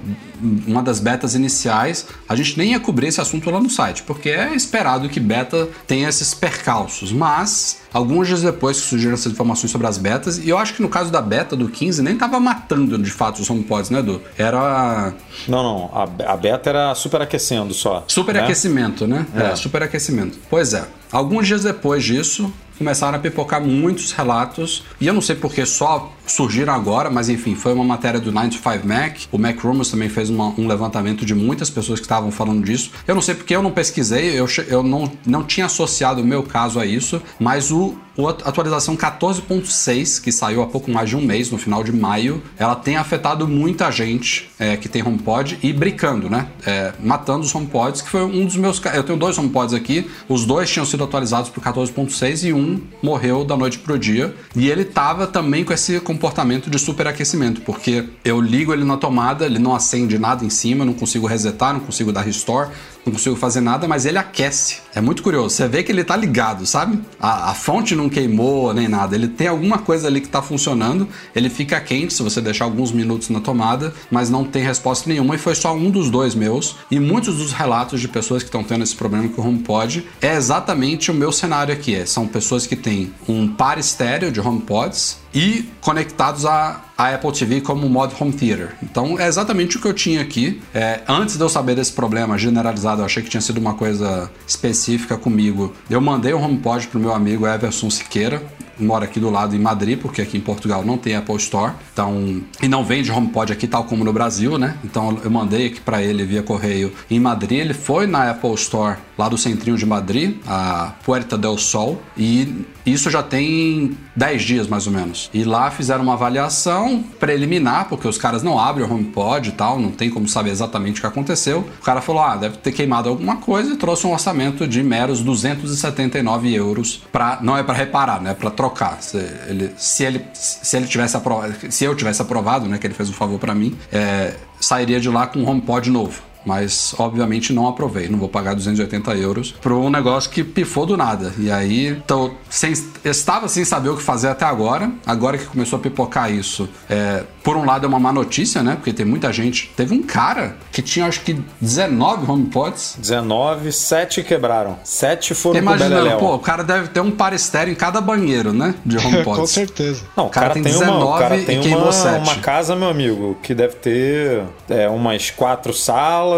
[0.67, 4.30] uma das betas iniciais, a gente nem ia cobrir esse assunto lá no site, porque
[4.30, 9.71] é esperado que beta tenha esses percalços, mas alguns dias depois que surgiram essas informações
[9.71, 12.39] sobre as betas, e eu acho que no caso da beta do 15 nem tava
[12.39, 14.21] matando de fato os HomePods, né, Edu?
[14.38, 15.13] Era
[15.47, 15.91] Não, não.
[15.93, 18.03] A, a beta era superaquecendo só.
[18.07, 19.25] Superaquecimento, né?
[19.36, 19.51] É.
[19.51, 19.55] É.
[19.55, 20.38] superaquecimento.
[20.49, 20.86] Pois é.
[21.11, 26.11] Alguns dias depois disso, começaram a pipocar muitos relatos, e eu não sei porque só
[26.32, 29.17] surgiram agora, mas enfim, foi uma matéria do 95 Mac.
[29.32, 32.91] O Mac Rumors também fez uma- um levantamento de muitas pessoas que estavam falando disso.
[33.07, 36.43] Eu não sei porque eu não pesquisei, eu, eu não, não tinha associado o meu
[36.43, 37.95] caso a isso, mas o,
[38.27, 42.41] at- atualização 14.6, que saiu há pouco mais de um mês, no final de maio,
[42.57, 46.47] ela tem afetado muita gente é, que tem HomePod e brincando, né?
[46.65, 48.82] É, matando os HomePods, que foi um dos meus...
[48.93, 53.43] Eu tenho dois HomePods aqui, os dois tinham sido atualizados para 14.6 e um morreu
[53.45, 54.36] da noite pro dia.
[54.55, 59.45] E ele tava também com esse comportamento de superaquecimento, porque eu ligo ele na tomada,
[59.45, 62.70] ele não acende nada em cima, não consigo resetar, não consigo dar restore,
[63.05, 64.80] não consigo fazer nada, mas ele aquece.
[64.93, 65.55] É muito curioso.
[65.55, 66.99] Você vê que ele tá ligado, sabe?
[67.20, 69.15] A, a fonte não queimou nem nada.
[69.15, 71.07] Ele tem alguma coisa ali que tá funcionando.
[71.34, 75.36] Ele fica quente se você deixar alguns minutos na tomada, mas não tem resposta nenhuma.
[75.36, 76.76] E foi só um dos dois meus.
[76.91, 80.36] E muitos dos relatos de pessoas que estão tendo esse problema com o HomePod é
[80.36, 81.95] exatamente o meu cenário aqui.
[81.95, 87.32] É, são pessoas que têm um par estéreo de HomePods e conectados a, a Apple
[87.32, 88.75] TV como modo home theater.
[88.82, 90.61] Então é exatamente o que eu tinha aqui.
[90.73, 94.30] É, antes de eu saber desse problema generalizado, eu achei que tinha sido uma coisa
[94.47, 95.73] específica comigo.
[95.89, 98.41] Eu mandei o HomePod pro meu amigo Everson Siqueira,
[98.80, 101.73] mora aqui do lado em Madrid, porque aqui em Portugal não tem Apple Store.
[101.93, 104.77] Então, e não vende HomePod aqui tal como no Brasil, né?
[104.84, 107.59] Então eu mandei aqui para ele via correio em Madrid.
[107.59, 112.65] Ele foi na Apple Store lá do centrinho de Madrid, a Puerta del Sol, e
[112.86, 115.30] isso já tem 10 dias mais ou menos.
[115.34, 119.80] E lá fizeram uma avaliação preliminar, porque os caras não abrem o HomePod e tal,
[119.80, 121.67] não tem como saber exatamente o que aconteceu.
[121.82, 125.21] O cara falou: "Ah, deve ter queimado alguma coisa" e trouxe um orçamento de meros
[125.21, 128.68] 279 euros para não é para reparar, né, para trocar.
[129.01, 132.93] Se ele, se ele se ele tivesse aprovado, se eu tivesse aprovado, né, que ele
[132.93, 137.53] fez um favor para mim, é, sairia de lá com um HomePod novo mas obviamente
[137.53, 138.07] não aprovei.
[138.07, 141.33] Não vou pagar 280 euros por um negócio que pifou do nada.
[141.37, 142.73] E aí, tô sem,
[143.03, 144.91] estava sem saber o que fazer até agora.
[145.05, 148.75] Agora que começou a pipocar isso, é, por um lado é uma má notícia, né?
[148.75, 149.71] Porque tem muita gente.
[149.75, 152.97] Teve um cara que tinha acho que 19 HomePods.
[152.99, 154.77] 19, 7 quebraram.
[154.83, 158.75] 7 foram Imaginando, pô, o cara deve ter um par estéreo em cada banheiro, né?
[158.85, 159.39] De HomePods.
[159.39, 160.03] Com certeza.
[160.15, 162.23] Não, o cara, cara tem, tem 19 uma, o cara tem e queimou uma, 7.
[162.23, 166.28] uma casa, meu amigo, que deve ter é, umas quatro salas,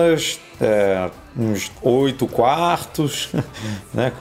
[0.59, 3.29] é, uns oito quartos,
[3.93, 4.11] né?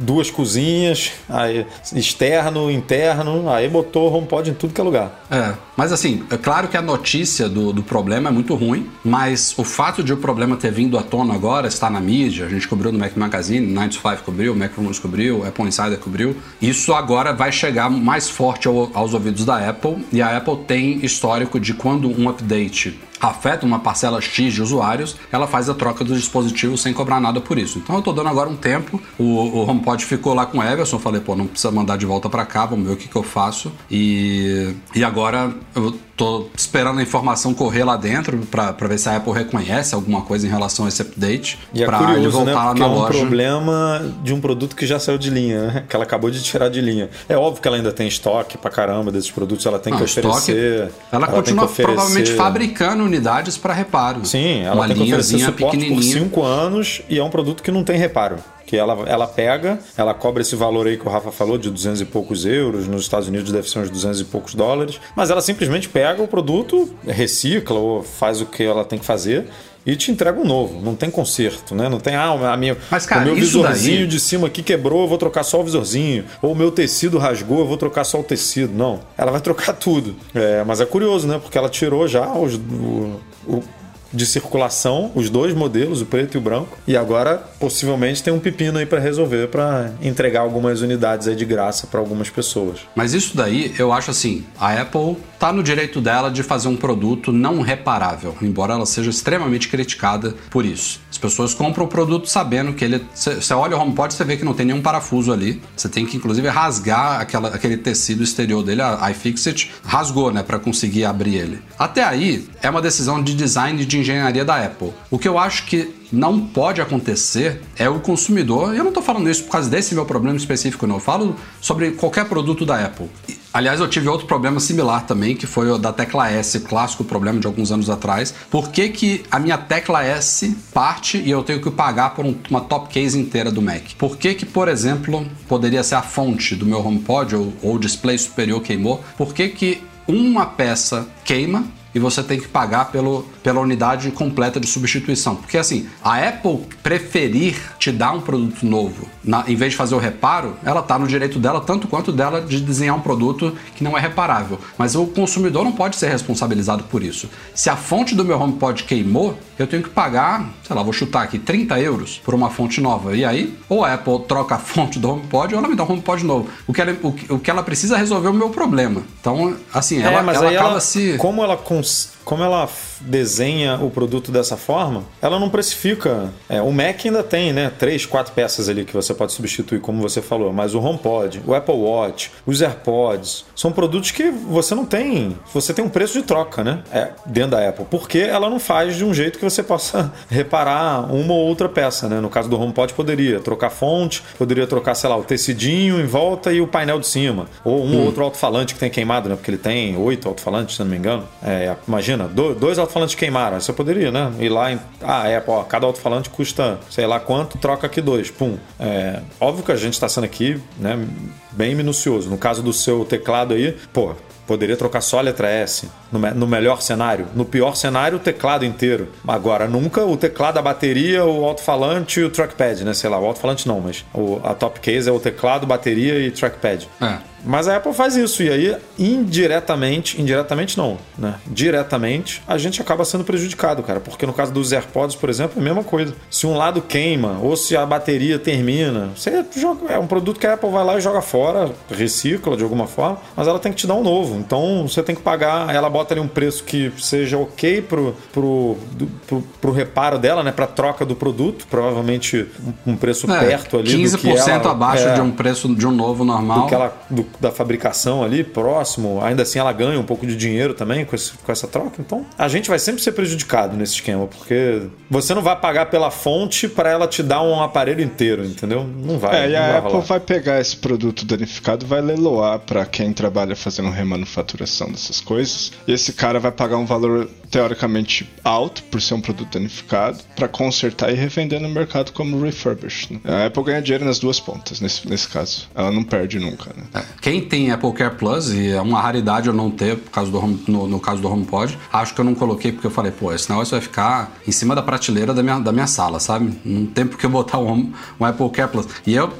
[0.00, 5.26] duas cozinhas, aí externo, interno, aí botou HomePod em tudo que é lugar.
[5.30, 9.54] É, mas assim, é claro que a notícia do, do problema é muito ruim, mas
[9.58, 12.66] o fato de o problema ter vindo à tona agora, está na mídia, a gente
[12.66, 17.52] cobriu no Mac Magazine, 95 cobriu, Mac Rumors cobriu, Apple Insider cobriu, isso agora vai
[17.52, 22.08] chegar mais forte ao, aos ouvidos da Apple, e a Apple tem histórico de quando
[22.08, 26.92] um update afeta uma parcela X de usuários, ela faz a troca dos dispositivos sem
[26.92, 27.78] cobrar nada por isso.
[27.78, 30.98] Então eu tô dando agora um tempo, o, o HomePod ficou lá com o Everson,
[30.98, 33.22] falei, pô, não precisa mandar de volta para cá, vamos ver o que, que eu
[33.22, 33.72] faço.
[33.90, 39.16] E, e agora eu tô esperando a informação correr lá dentro para ver se a
[39.16, 41.58] Apple reconhece alguma coisa em relação a esse update.
[41.72, 42.62] E é curioso, voltar né?
[42.66, 43.18] Porque na é um loja.
[43.18, 45.84] problema de um produto que já saiu de linha, né?
[45.88, 47.08] que ela acabou de tirar de linha.
[47.26, 50.04] É óbvio que ela ainda tem estoque pra caramba desses produtos, ela tem não, que
[50.04, 50.28] oferecer.
[50.28, 51.84] Estoque, ela, ela continua oferecer...
[51.84, 54.26] provavelmente fabricando unidades para reparo.
[54.26, 57.70] Sim, ela uma tem que oferecer suporte por 5 anos e é um produto que
[57.70, 58.36] não tem reparo
[58.70, 62.02] que ela, ela pega, ela cobra esse valor aí que o Rafa falou, de 200
[62.02, 65.40] e poucos euros, nos Estados Unidos deve ser uns 200 e poucos dólares, mas ela
[65.40, 69.48] simplesmente pega o produto, recicla ou faz o que ela tem que fazer
[69.84, 70.80] e te entrega um novo.
[70.80, 71.88] Não tem conserto, né?
[71.88, 74.06] Não tem, ah, a minha, Mas, cara, o meu visorzinho daí...
[74.06, 76.24] de cima aqui quebrou, eu vou trocar só o visorzinho.
[76.40, 78.72] Ou o meu tecido rasgou, eu vou trocar só o tecido.
[78.72, 80.14] Não, ela vai trocar tudo.
[80.32, 81.40] É, mas é curioso, né?
[81.42, 83.64] Porque ela tirou já os, o, o
[84.12, 88.40] de circulação, os dois modelos, o preto e o branco, e agora possivelmente tem um
[88.40, 92.80] pepino aí para resolver para entregar algumas unidades aí de graça para algumas pessoas.
[92.94, 96.76] Mas isso daí, eu acho assim, a Apple tá no direito dela de fazer um
[96.76, 101.00] produto não reparável, embora ela seja extremamente criticada por isso.
[101.10, 103.04] As pessoas compram o produto sabendo que ele.
[103.14, 105.60] Você olha o HomePod, você vê que não tem nenhum parafuso ali.
[105.76, 110.58] Você tem que inclusive rasgar aquela, aquele tecido exterior dele, a iFixit rasgou, né, para
[110.58, 111.62] conseguir abrir ele.
[111.78, 114.92] Até aí é uma decisão de design de engenharia da Apple.
[115.10, 118.74] O que eu acho que não pode acontecer é o consumidor.
[118.74, 120.96] Eu não estou falando isso por causa desse meu problema específico, não.
[120.96, 123.08] Eu falo sobre qualquer produto da Apple.
[123.52, 127.40] Aliás, eu tive outro problema similar também, que foi o da tecla S, clássico problema
[127.40, 128.32] de alguns anos atrás.
[128.48, 132.34] Por que, que a minha tecla S parte e eu tenho que pagar por um,
[132.48, 133.82] uma top case inteira do Mac?
[133.98, 138.16] Por que, que, por exemplo, poderia ser a fonte do meu HomePod ou o display
[138.16, 139.02] superior queimou?
[139.16, 144.60] Por que, que uma peça queima e você tem que pagar pelo, pela unidade completa
[144.60, 145.36] de substituição.
[145.36, 149.94] Porque assim, a Apple preferir te dar um produto novo, na, em vez de fazer
[149.94, 153.84] o reparo, ela está no direito dela, tanto quanto dela, de desenhar um produto que
[153.84, 154.58] não é reparável.
[154.78, 157.28] Mas o consumidor não pode ser responsabilizado por isso.
[157.54, 161.22] Se a fonte do meu HomePod queimou, eu tenho que pagar, sei lá, vou chutar
[161.22, 163.14] aqui, 30 euros por uma fonte nova.
[163.14, 165.92] E aí, ou a Apple troca a fonte do HomePod, ou ela me dá um
[165.92, 166.48] HomePod novo.
[166.66, 169.02] O que ela, o, o que ela precisa é resolver o meu problema.
[169.20, 171.16] Então, assim, ela, é, mas ela acaba ela, se.
[171.18, 172.68] Como ela cons como ela
[173.00, 176.30] desenha o produto dessa forma, ela não precifica.
[176.48, 177.72] É, o Mac ainda tem, né?
[177.78, 180.52] Três, quatro peças ali que você pode substituir, como você falou.
[180.52, 185.36] Mas o HomePod, o Apple Watch, os AirPods, são produtos que você não tem.
[185.52, 186.82] Você tem um preço de troca, né?
[186.92, 187.86] É, dentro da Apple.
[187.90, 192.08] Porque ela não faz de um jeito que você possa reparar uma ou outra peça,
[192.08, 192.20] né?
[192.20, 196.52] No caso do HomePod, poderia trocar fonte, poderia trocar, sei lá, o tecidinho em volta
[196.52, 197.46] e o painel de cima.
[197.64, 197.98] Ou um hum.
[198.00, 199.36] ou outro alto-falante que tem queimado, né?
[199.36, 201.26] Porque ele tem oito alto-falantes, se não me engano.
[201.42, 203.60] É, imagina, dois alto-falantes queimaram.
[203.60, 204.32] Você poderia, né?
[204.38, 204.78] Ir lá em.
[205.02, 208.30] Ah, é, pô, cada alto-falante custa sei lá quanto, troca aqui dois.
[208.30, 208.56] Pum.
[208.78, 211.06] É, óbvio que a gente está sendo aqui, né?
[211.52, 212.30] Bem minucioso.
[212.30, 214.14] No caso do seu teclado aí, pô,
[214.50, 217.28] Poderia trocar só a letra S no, no melhor cenário.
[217.36, 219.06] No pior cenário, o teclado inteiro.
[219.24, 222.92] Agora, nunca o teclado, a bateria, o alto-falante e o trackpad, né?
[222.92, 226.32] Sei lá, o alto-falante não, mas o, a top case é o teclado, bateria e
[226.32, 226.88] trackpad.
[227.00, 227.18] É.
[227.44, 231.34] Mas a Apple faz isso, e aí, indiretamente, indiretamente não, né?
[231.46, 234.00] Diretamente, a gente acaba sendo prejudicado, cara.
[234.00, 236.14] Porque no caso dos AirPods, por exemplo, é a mesma coisa.
[236.30, 239.92] Se um lado queima, ou se a bateria termina, você joga.
[239.92, 243.18] É um produto que a Apple vai lá e joga fora, recicla de alguma forma,
[243.36, 244.36] mas ela tem que te dar um novo.
[244.38, 248.76] Então você tem que pagar, ela bota ali um preço que seja ok pro, pro,
[248.92, 250.52] do, pro, pro reparo dela, né?
[250.52, 251.66] Pra troca do produto.
[251.70, 252.46] Provavelmente
[252.86, 253.90] um preço É, perto ali.
[253.92, 256.62] 15% do que ela, abaixo é, de um preço de um novo normal.
[256.62, 259.20] do que ela, do- da fabricação ali, próximo.
[259.22, 261.96] Ainda assim, ela ganha um pouco de dinheiro também com, esse- com essa troca.
[262.00, 266.10] Então, a gente vai sempre ser prejudicado nesse esquema, porque você não vai pagar pela
[266.10, 268.84] fonte para ela te dar um aparelho inteiro, entendeu?
[268.84, 269.44] Não vai.
[269.46, 270.04] É, e não a vai Apple rolar.
[270.04, 275.72] vai pegar esse produto danificado e vai leiloar pra quem trabalha fazendo remanufaturação dessas coisas.
[275.86, 280.46] E esse cara vai pagar um valor teoricamente alto por ser um produto danificado pra
[280.48, 283.12] consertar e revender no mercado como refurbished.
[283.12, 283.20] né?
[283.24, 285.68] A Apple ganha dinheiro nas duas pontas nesse, nesse caso.
[285.74, 286.84] Ela não perde nunca, né?
[286.94, 290.30] É, Quem tem Apple Care Plus, e é uma raridade eu não ter por causa
[290.30, 293.12] do home- no, no caso do HomePod, acho que eu não coloquei porque eu falei,
[293.12, 296.58] pô, esse negócio vai ficar em cima da prateleira da minha, da minha sala, sabe?
[296.64, 298.86] Não tem por que eu botar um, um Apple Care Plus.
[299.06, 299.30] E eu.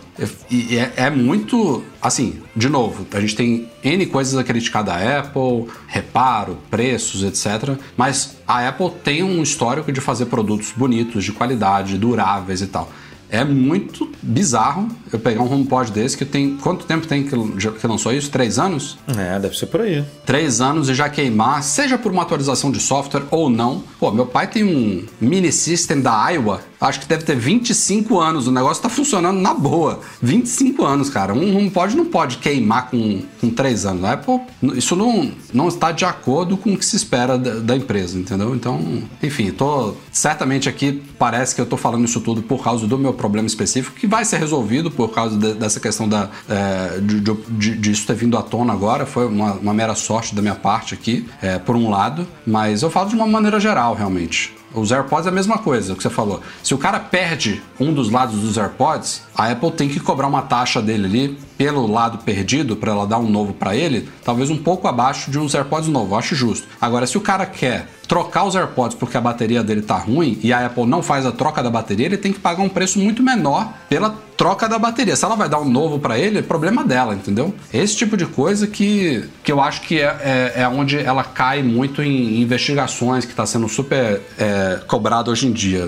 [0.50, 1.82] E é, é muito.
[2.02, 7.78] Assim, de novo, a gente tem N coisas a criticar da Apple, reparo, preços, etc.
[7.96, 12.90] Mas a Apple tem um histórico de fazer produtos bonitos, de qualidade, duráveis e tal.
[13.30, 16.56] É muito bizarro eu pegar um HomePod desse que tem.
[16.56, 18.30] Quanto tempo tem que, que lançou isso?
[18.30, 18.98] Três anos?
[19.06, 20.04] É, deve ser por aí.
[20.26, 23.84] Três anos e já queimar, seja por uma atualização de software ou não.
[23.98, 28.46] Pô, meu pai tem um mini system da Iowa, acho que deve ter 25 anos.
[28.46, 30.00] O negócio tá funcionando na boa.
[30.22, 31.34] 25 anos, cara.
[31.34, 34.04] Um HomePod não pode queimar com, com três anos.
[34.04, 34.40] A Apple,
[34.74, 38.54] isso não, não está de acordo com o que se espera da, da empresa, entendeu?
[38.54, 39.94] Então, enfim, tô.
[40.10, 43.96] Certamente aqui parece que eu tô falando isso tudo por causa do meu problema específico,
[43.98, 47.90] que vai ser resolvido por causa de- dessa questão da, é, de, de, de- de
[47.90, 49.04] isso ter vindo à tona agora.
[49.06, 52.26] Foi uma, uma mera sorte da minha parte aqui, é, por um lado.
[52.46, 54.54] Mas eu falo de uma maneira geral, realmente.
[54.74, 56.40] Os AirPods é a mesma coisa, que você falou.
[56.62, 60.42] Se o cara perde um dos lados dos AirPods, a Apple tem que cobrar uma
[60.42, 64.56] taxa dele ali pelo lado perdido para ela dar um novo para ele, talvez um
[64.56, 66.12] pouco abaixo de uns AirPods novos.
[66.12, 66.66] Eu acho justo.
[66.80, 70.54] Agora, se o cara quer trocar os AirPods porque a bateria dele tá ruim e
[70.54, 73.22] a Apple não faz a troca da bateria, ele tem que pagar um preço muito
[73.22, 74.08] menor pela
[74.38, 75.14] troca da bateria.
[75.14, 77.54] Se ela vai dar um novo para ele, é problema dela, entendeu?
[77.74, 81.62] Esse tipo de coisa que, que eu acho que é, é, é onde ela cai
[81.62, 85.86] muito em investigações, que está sendo super é, cobrado hoje em dia.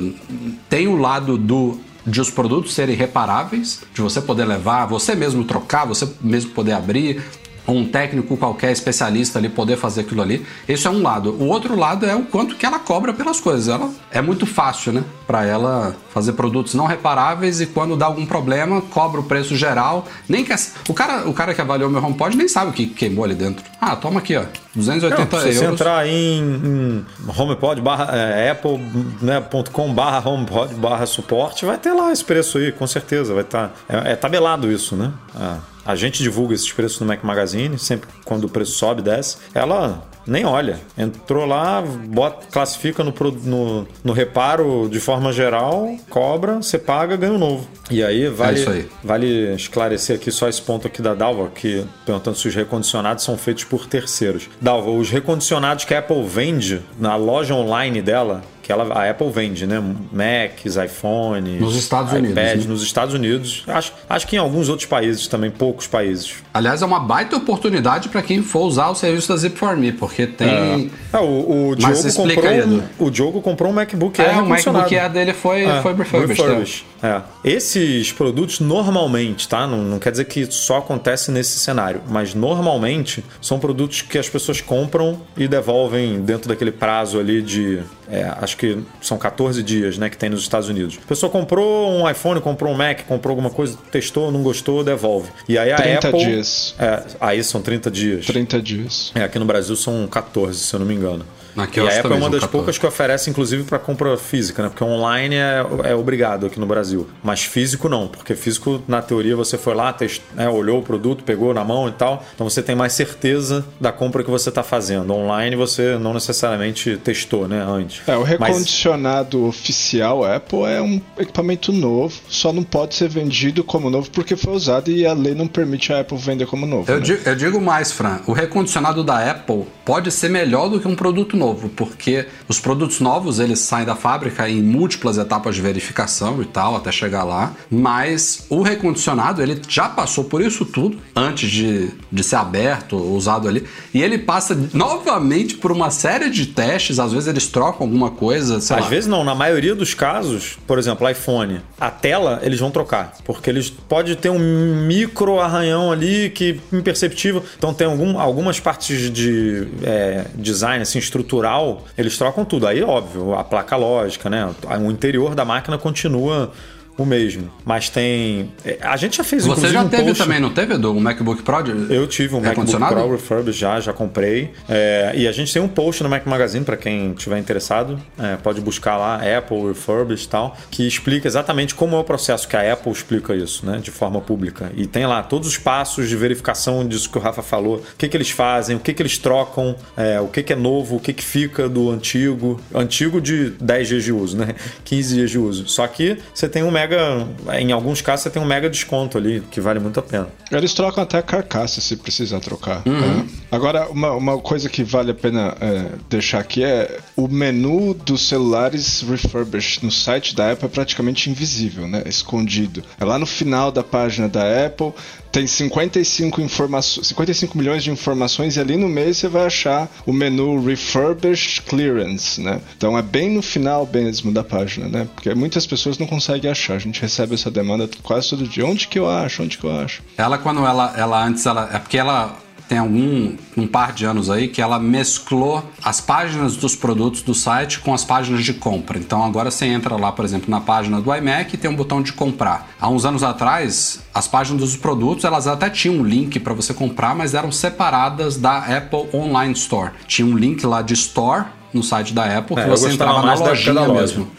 [0.68, 5.44] Tem o lado do de os produtos serem reparáveis, de você poder levar, você mesmo
[5.44, 7.22] trocar, você mesmo poder abrir,
[7.66, 10.44] um técnico qualquer especialista ali poder fazer aquilo ali.
[10.68, 11.30] Esse é um lado.
[11.32, 13.68] O outro lado é o quanto que ela cobra pelas coisas.
[13.68, 18.26] Ela é muito fácil, né, para ela fazer produtos não reparáveis e quando dá algum
[18.26, 20.06] problema, cobra o preço geral.
[20.28, 20.52] Nem que
[20.88, 23.64] o cara, o cara que avaliou meu HomePod nem sabe o que queimou ali dentro.
[23.80, 24.44] Ah, toma aqui, ó.
[24.74, 25.80] 280 Não, se você euros.
[25.80, 27.04] entrar em, em
[27.36, 32.86] homepod barra, é, apple.com barra homepod barra suporte, vai ter lá esse preço aí, com
[32.86, 33.34] certeza.
[33.34, 33.72] Vai estar.
[33.88, 35.12] é, é tabelado isso, né?
[35.34, 39.38] A, a gente divulga esses preços no Mac Magazine, sempre quando o preço sobe, desce.
[39.54, 40.78] Ela nem olha.
[40.96, 43.12] Entrou lá, bota, classifica no,
[43.44, 47.68] no, no reparo de forma geral, cobra, você paga, ganha um novo.
[47.90, 48.88] E aí vale, isso aí.
[49.02, 53.36] vale esclarecer aqui só esse ponto aqui da Dalva, que perguntando se os recondicionados são
[53.36, 54.48] feitos por terceiros.
[54.60, 58.42] Dalva, os recondicionados que a Apple vende na loja online dela,
[58.74, 59.82] que ela, a Apple vende, né?
[60.12, 62.54] Macs, iPhones, Nos Estados Unidos, né?
[62.66, 63.64] nos Estados Unidos.
[63.66, 66.34] Acho, acho que em alguns outros países também, poucos países.
[66.52, 70.90] Aliás, é uma baita oportunidade para quem for usar o serviço da Zip4Me, porque tem.
[71.12, 74.42] É, o, o Mas Diogo comprou aí, um, o Diogo comprou um MacBook É, Air
[74.44, 74.96] o MacBook.
[74.96, 76.42] Air dele foi, É, foi refurbished.
[76.42, 76.84] refurbished.
[77.02, 77.20] É.
[77.44, 79.66] Esses produtos normalmente, tá?
[79.66, 84.28] Não, não quer dizer que só acontece nesse cenário, mas normalmente são produtos que as
[84.28, 87.80] pessoas compram e devolvem dentro daquele prazo ali de.
[88.12, 90.10] É, acho que são 14 dias, né?
[90.10, 90.98] Que tem nos Estados Unidos.
[91.02, 95.30] A pessoa comprou um iPhone, comprou um Mac, comprou alguma coisa, testou, não gostou, devolve.
[95.48, 96.22] E aí a 30 Apple.
[96.22, 96.74] dias.
[96.78, 98.26] É, aí são 30 dias.
[98.26, 99.12] 30 dias.
[99.14, 101.24] É, aqui no Brasil são 14, se eu não me engano.
[101.54, 102.48] Na e a Apple é uma das 14.
[102.48, 104.68] poucas que oferece, inclusive, para compra física, né?
[104.68, 107.08] Porque online é, é obrigado aqui no Brasil.
[107.22, 111.24] Mas físico não, porque físico, na teoria, você foi lá, test, né, olhou o produto,
[111.24, 112.24] pegou na mão e tal.
[112.34, 115.12] Então você tem mais certeza da compra que você está fazendo.
[115.12, 117.62] Online você não necessariamente testou, né?
[117.62, 118.06] Antes.
[118.08, 123.62] É, o Mas- recondicionado oficial Apple é um equipamento novo, só não pode ser vendido
[123.62, 126.90] como novo porque foi usado e a lei não permite a Apple vender como novo.
[126.90, 127.02] Eu né?
[127.02, 128.20] digo, eu digo mais, Fran.
[128.26, 131.41] O recondicionado da Apple pode ser melhor do que um produto novo,
[131.76, 136.76] porque os produtos novos eles saem da fábrica em múltiplas etapas de verificação e tal,
[136.76, 137.52] até chegar lá.
[137.70, 143.48] Mas o recondicionado ele já passou por isso tudo antes de, de ser aberto, usado
[143.48, 146.98] ali, e ele passa novamente por uma série de testes.
[146.98, 148.80] Às vezes eles trocam alguma coisa, Às lá.
[148.80, 153.50] vezes não, na maioria dos casos, por exemplo, iPhone, a tela eles vão trocar, porque
[153.50, 157.44] eles pode ter um micro arranhão ali que imperceptível.
[157.56, 160.98] Então tem algum, algumas partes de é, design assim
[161.32, 162.66] estrutural, eles trocam tudo.
[162.66, 164.54] Aí óbvio, a placa lógica, né?
[164.80, 166.52] O interior da máquina continua
[166.98, 170.38] o mesmo, mas tem é, a gente já fez Você já um teve post- também,
[170.38, 170.92] não teve, Edu?
[170.92, 171.62] Um MacBook Pro?
[171.62, 172.70] de- eu tive um MacBook?
[172.70, 174.50] Pro refurbished já, já comprei.
[174.68, 177.98] É, e a gente tem um post no Mac Magazine para quem tiver interessado.
[178.18, 182.46] É, pode buscar lá Apple refurbished e tal, que explica exatamente como é o processo
[182.46, 184.70] que a Apple explica isso, né, de forma pública.
[184.76, 188.06] E tem lá todos os passos de verificação disso que o Rafa falou, o que,
[188.08, 191.00] que eles fazem, o que, que eles trocam, é, o que, que é novo, o
[191.00, 192.60] que, que fica do antigo.
[192.74, 194.54] Antigo de 10 dias de uso, né?
[194.84, 195.66] 15 dias de uso.
[195.68, 197.28] Só que você tem um mega.
[197.58, 200.28] Em alguns casos, você tem um mega desconto ali, que vale muito a pena.
[200.50, 202.82] Eles trocam até a carcaça se precisar trocar.
[202.86, 203.00] Uhum.
[203.00, 203.26] né?
[203.50, 208.28] Agora, uma, uma coisa que vale a pena é, deixar aqui é o menu dos
[208.28, 212.02] celulares refurbished no site da Apple é praticamente invisível, né?
[212.06, 212.82] Escondido.
[212.98, 214.92] É lá no final da página da Apple,
[215.32, 220.12] tem 55, informações, 55 milhões de informações e ali no meio você vai achar o
[220.12, 222.60] menu Refurbished Clearance, né?
[222.76, 225.08] Então é bem no final mesmo da página, né?
[225.14, 226.74] Porque muitas pessoas não conseguem achar.
[226.74, 228.66] A gente recebe essa demanda quase todo dia.
[228.66, 229.42] Onde que eu acho?
[229.42, 230.02] Onde que eu acho?
[230.18, 231.70] Ela, quando ela, ela antes, ela.
[231.72, 232.36] É porque ela
[232.72, 237.34] tem algum um par de anos aí que ela mesclou as páginas dos produtos do
[237.34, 238.98] site com as páginas de compra.
[238.98, 242.00] Então agora você entra lá, por exemplo, na página do iMac e tem um botão
[242.00, 242.70] de comprar.
[242.80, 246.72] Há uns anos atrás, as páginas dos produtos elas até tinham um link para você
[246.72, 249.90] comprar, mas eram separadas da Apple Online Store.
[250.06, 253.22] Tinha um link lá de Store no site da Apple que É, eu você entrava
[253.22, 254.30] na lojinha mesmo.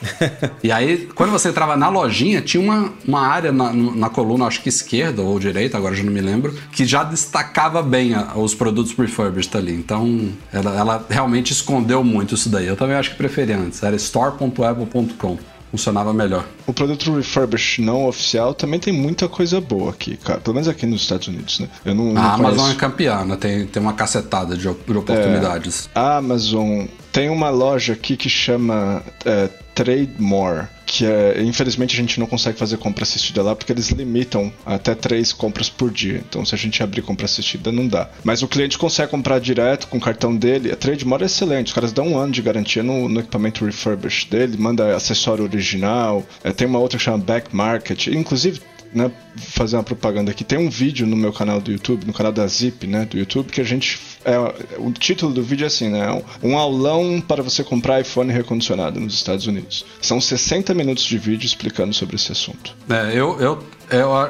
[0.63, 4.61] E aí, quando você entrava na lojinha, tinha uma, uma área na, na coluna, acho
[4.61, 8.53] que esquerda ou direita, agora já não me lembro, que já destacava bem a- os
[8.53, 9.73] produtos refurbished ali.
[9.73, 12.67] Então, ela, ela realmente escondeu muito isso daí.
[12.67, 13.81] Eu também acho que preferia antes.
[13.83, 15.37] Era store.apple.com.
[15.73, 16.45] Funcionava melhor.
[16.67, 20.39] O produto refurbished não oficial também tem muita coisa boa aqui, cara.
[20.39, 21.67] Pelo menos aqui nos Estados Unidos, né?
[21.83, 22.77] Eu não, não A Amazon é conheço.
[22.77, 23.35] campeã, né?
[23.35, 25.89] tem, tem uma cacetada de, de oportunidades.
[25.95, 31.99] A Amazon tem uma loja aqui que chama é, Trade More, que é, infelizmente a
[31.99, 36.23] gente não consegue fazer compra assistida lá porque eles limitam até três compras por dia.
[36.27, 38.09] Então se a gente abrir compra assistida não dá.
[38.23, 40.71] Mas o cliente consegue comprar direto com o cartão dele.
[40.71, 41.67] A Trade More é excelente.
[41.67, 46.23] Os caras dão um ano de garantia no, no equipamento refurbished dele, manda acessório original.
[46.43, 48.07] É, tem uma outra que chama Back Market.
[48.07, 48.61] Inclusive
[48.93, 50.43] né, fazer uma propaganda aqui.
[50.43, 53.51] Tem um vídeo no meu canal do YouTube, no canal da Zip, né, do YouTube,
[53.51, 54.37] que a gente é,
[54.77, 59.13] o título do vídeo é assim, né, um, aulão para você comprar iPhone recondicionado nos
[59.15, 59.85] Estados Unidos.
[60.01, 62.73] São 60 minutos de vídeo explicando sobre esse assunto.
[62.89, 63.63] É, eu, eu,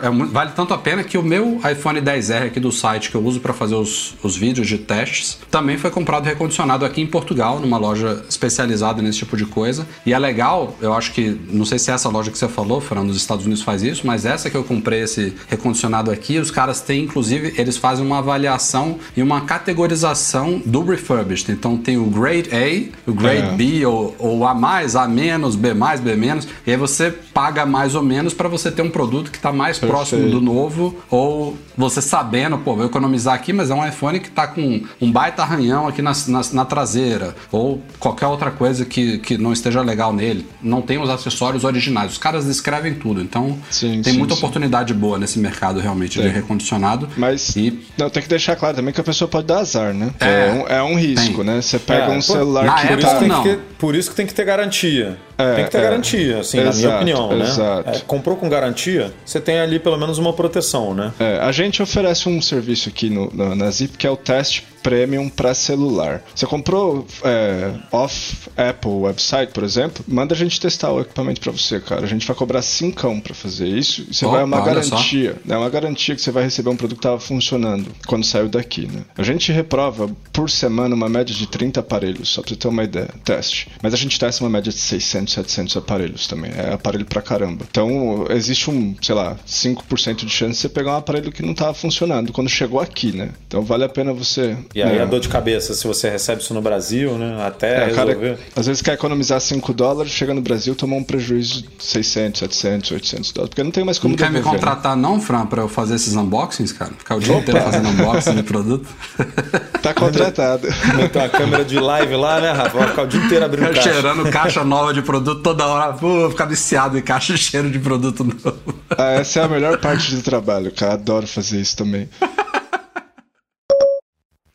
[0.01, 3.16] é mu- vale tanto a pena que o meu iPhone 10R aqui do site que
[3.16, 7.08] eu uso para fazer os, os vídeos de testes também foi comprado recondicionado aqui em
[7.08, 9.88] Portugal, numa loja especializada nesse tipo de coisa.
[10.06, 12.82] E é legal, eu acho que, não sei se é essa loja que você falou,
[12.82, 16.51] Fran, nos Estados Unidos faz isso, mas essa que eu comprei esse recondicionado aqui, os
[16.51, 21.51] caras têm, inclusive, eles fazem uma avaliação e uma categorização do refurbished.
[21.51, 23.55] Então tem o Grade A, o Grade É.
[23.55, 27.65] B, ou, ou A mais, A menos, B mais, B menos, e aí você paga
[27.65, 29.91] mais ou menos para você ter um produto que está mais Perfeito.
[29.91, 34.29] próximo do novo, ou você sabendo, pô, vou economizar aqui, mas é um iPhone que
[34.29, 39.17] tá com um baita arranhão aqui na, na, na traseira, ou qualquer outra coisa que,
[39.19, 40.45] que não esteja legal nele.
[40.61, 42.11] Não tem os acessórios originais.
[42.11, 44.39] Os caras descrevem tudo, então Sim, tem sim, muita sim.
[44.39, 46.31] oportunidade boa nesse mercado realmente de Tem.
[46.31, 47.07] recondicionado.
[47.15, 50.09] Mas E não, tem que deixar claro também que a pessoa pode dar azar, né?
[50.19, 51.45] É, um, é um risco, tem.
[51.45, 51.61] né?
[51.61, 53.19] Você pega É, um celular na que época, Por isso, tá...
[53.19, 53.43] tem não.
[53.43, 55.17] que por isso que tem que ter garantia.
[55.38, 55.81] É, tem que ter é.
[55.81, 57.45] garantia, assim, na minha Exato, opinião, né?
[57.45, 57.89] exato.
[57.89, 61.11] É, comprou com garantia, você tem ali pelo menos uma proteção, né?
[61.19, 64.63] É, a gente oferece um serviço aqui no, no- na Zip que é o teste
[64.84, 66.21] premium para celular.
[66.36, 71.53] Você comprou é, off Apple website, por exemplo, manda a gente testar o equipamento para
[71.53, 72.03] você, cara.
[72.03, 74.05] A gente vai cobrar cincão para fazer isso.
[74.09, 75.55] E você Opa, vai uma garantia, né?
[75.55, 79.03] Uma garantia que você vai receber um produto que estava funcionando quando saiu daqui, né?
[79.17, 82.84] A gente reprova por semana uma média de 30 aparelhos, só para você ter uma
[82.84, 83.69] ideia, teste.
[83.81, 86.51] Mas a gente testa uma média de 600, 700 aparelhos também.
[86.55, 87.65] É aparelho pra caramba.
[87.69, 91.51] Então, existe um, sei lá, 5% de chance de você pegar um aparelho que não
[91.51, 93.30] estava funcionando quando chegou aqui, né?
[93.47, 94.55] Então, vale a pena você.
[94.74, 95.01] E aí né?
[95.03, 97.43] a dor de cabeça, se você recebe isso no Brasil, né?
[97.45, 98.15] Até É, resolver.
[98.15, 102.39] cara, às vezes quer economizar 5 dólares, chega no Brasil, tomar um prejuízo de 600,
[102.39, 104.43] 700, 800 dólares, porque não tem mais como Não quer me né?
[104.43, 106.91] contratar não, Fran, pra eu fazer esses unboxings, cara?
[106.97, 108.88] Ficar o dia inteiro fazendo unboxing de produto?
[109.84, 110.65] Tá contratado.
[110.95, 112.88] Meter uma câmera de live lá, né, Rafa?
[112.88, 113.91] Ficar o dia inteiro abrindo caixa.
[113.91, 115.93] Cheirando caixa nova de produto toda hora.
[115.93, 118.80] Pô, vou ficar viciado em caixa cheiro de produto novo.
[118.97, 120.93] Ah, essa é a melhor parte do trabalho, cara.
[120.93, 122.09] Adoro fazer isso também.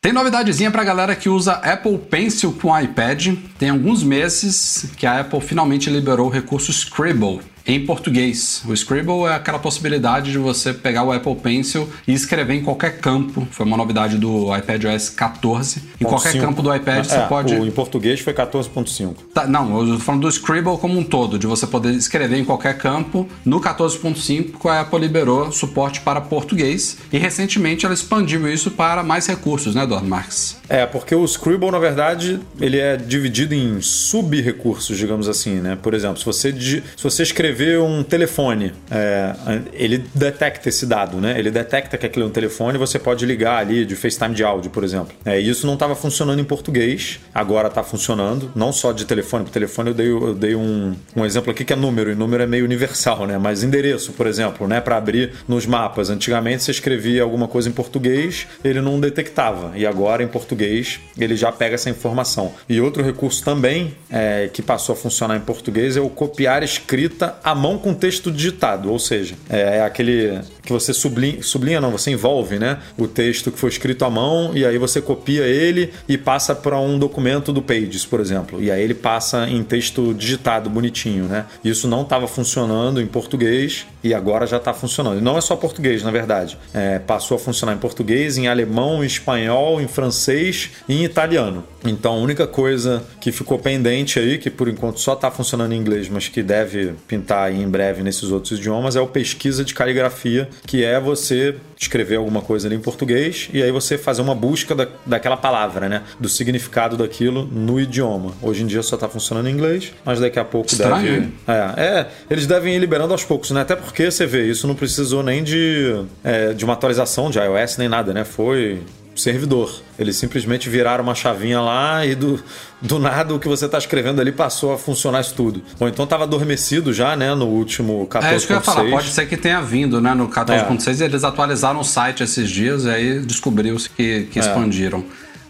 [0.01, 3.35] Tem novidadezinha pra galera que usa Apple Pencil com iPad.
[3.57, 8.61] Tem alguns meses que a Apple finalmente liberou o recurso Scribble em português.
[8.67, 12.97] O Scribble é aquela possibilidade de você pegar o Apple Pencil e escrever em qualquer
[12.99, 13.47] campo.
[13.51, 15.83] Foi uma novidade do iPadOS 14.
[15.99, 17.53] Em qualquer campo do iPad você É, pode.
[17.55, 19.15] o- em português foi 14.5.
[19.33, 22.45] Tá, não, eu tô falando do Scribble como um todo, de você poder escrever em
[22.45, 23.27] qualquer campo.
[23.45, 29.27] No 14.5, a Apple liberou suporte para português e recentemente ela expandiu isso para mais
[29.27, 30.57] recursos, né, Eduardo Marques?
[30.67, 35.77] É, porque o Scribble, na verdade, ele é dividido em sub-recursos, digamos assim, né?
[35.81, 39.33] Por exemplo, se você, se você escrever um telefone, é,
[39.73, 41.37] ele detecta esse dado, né?
[41.37, 44.71] Ele detecta que aquilo é um telefone você pode ligar ali de FaceTime de áudio,
[44.71, 45.15] por exemplo.
[45.25, 49.45] É, isso não estava funcionando em português, agora está funcionando, não só de telefone.
[49.45, 52.43] Por telefone eu dei, eu dei um, um exemplo aqui que é número, e número
[52.43, 53.37] é meio universal, né?
[53.37, 54.81] Mas endereço, por exemplo, né?
[54.81, 56.09] Para abrir nos mapas.
[56.09, 59.71] Antigamente você escrevia alguma coisa em português, ele não detectava.
[59.75, 62.53] E agora em português ele já pega essa informação.
[62.67, 67.38] E outro recurso também é, que passou a funcionar em português é o copiar escrita
[67.43, 68.91] à mão com texto digitado.
[68.91, 72.77] Ou seja, é, é aquele que você sublinha, sublinha não, você envolve, né?
[72.97, 76.79] O texto que foi escrito à mão e aí você copia ele e passa para
[76.79, 78.61] um documento do Pages, por exemplo.
[78.61, 81.45] E aí ele passa em texto digitado, bonitinho, né?
[81.63, 85.19] Isso não estava funcionando em português e agora já está funcionando.
[85.19, 86.57] E não é só português, na verdade.
[86.73, 91.63] É, passou a funcionar em português, em alemão, em espanhol, em francês e em italiano.
[91.83, 95.77] Então a única coisa que ficou pendente aí, que por enquanto só está funcionando em
[95.77, 99.73] inglês, mas que deve pintar aí em breve nesses outros idiomas, é o pesquisa de
[99.73, 104.35] caligrafia, que é você escrever alguma coisa ali em português e aí você fazer uma
[104.35, 106.03] busca da, daquela palavra, né?
[106.19, 108.33] Do significado daquilo no idioma.
[108.41, 111.33] Hoje em dia só está funcionando em inglês, mas daqui a pouco Estranho, deve.
[111.47, 113.61] É, é, eles devem ir liberando aos poucos, né?
[113.61, 117.77] Até porque você vê, isso não precisou nem de, é, de uma atualização de iOS
[117.77, 118.23] nem nada, né?
[118.23, 118.81] Foi
[119.21, 119.81] servidor.
[119.97, 122.41] Eles simplesmente viraram uma chavinha lá e do,
[122.81, 125.61] do nada o que você está escrevendo ali passou a funcionar isso tudo.
[125.79, 127.33] Ou então estava adormecido já, né?
[127.35, 128.23] No último 14.6.
[128.23, 130.13] É isso que eu ia falar, pode ser que tenha vindo, né?
[130.13, 135.03] No 14.6 eles atualizaram o site esses dias e aí descobriu-se que, que expandiram.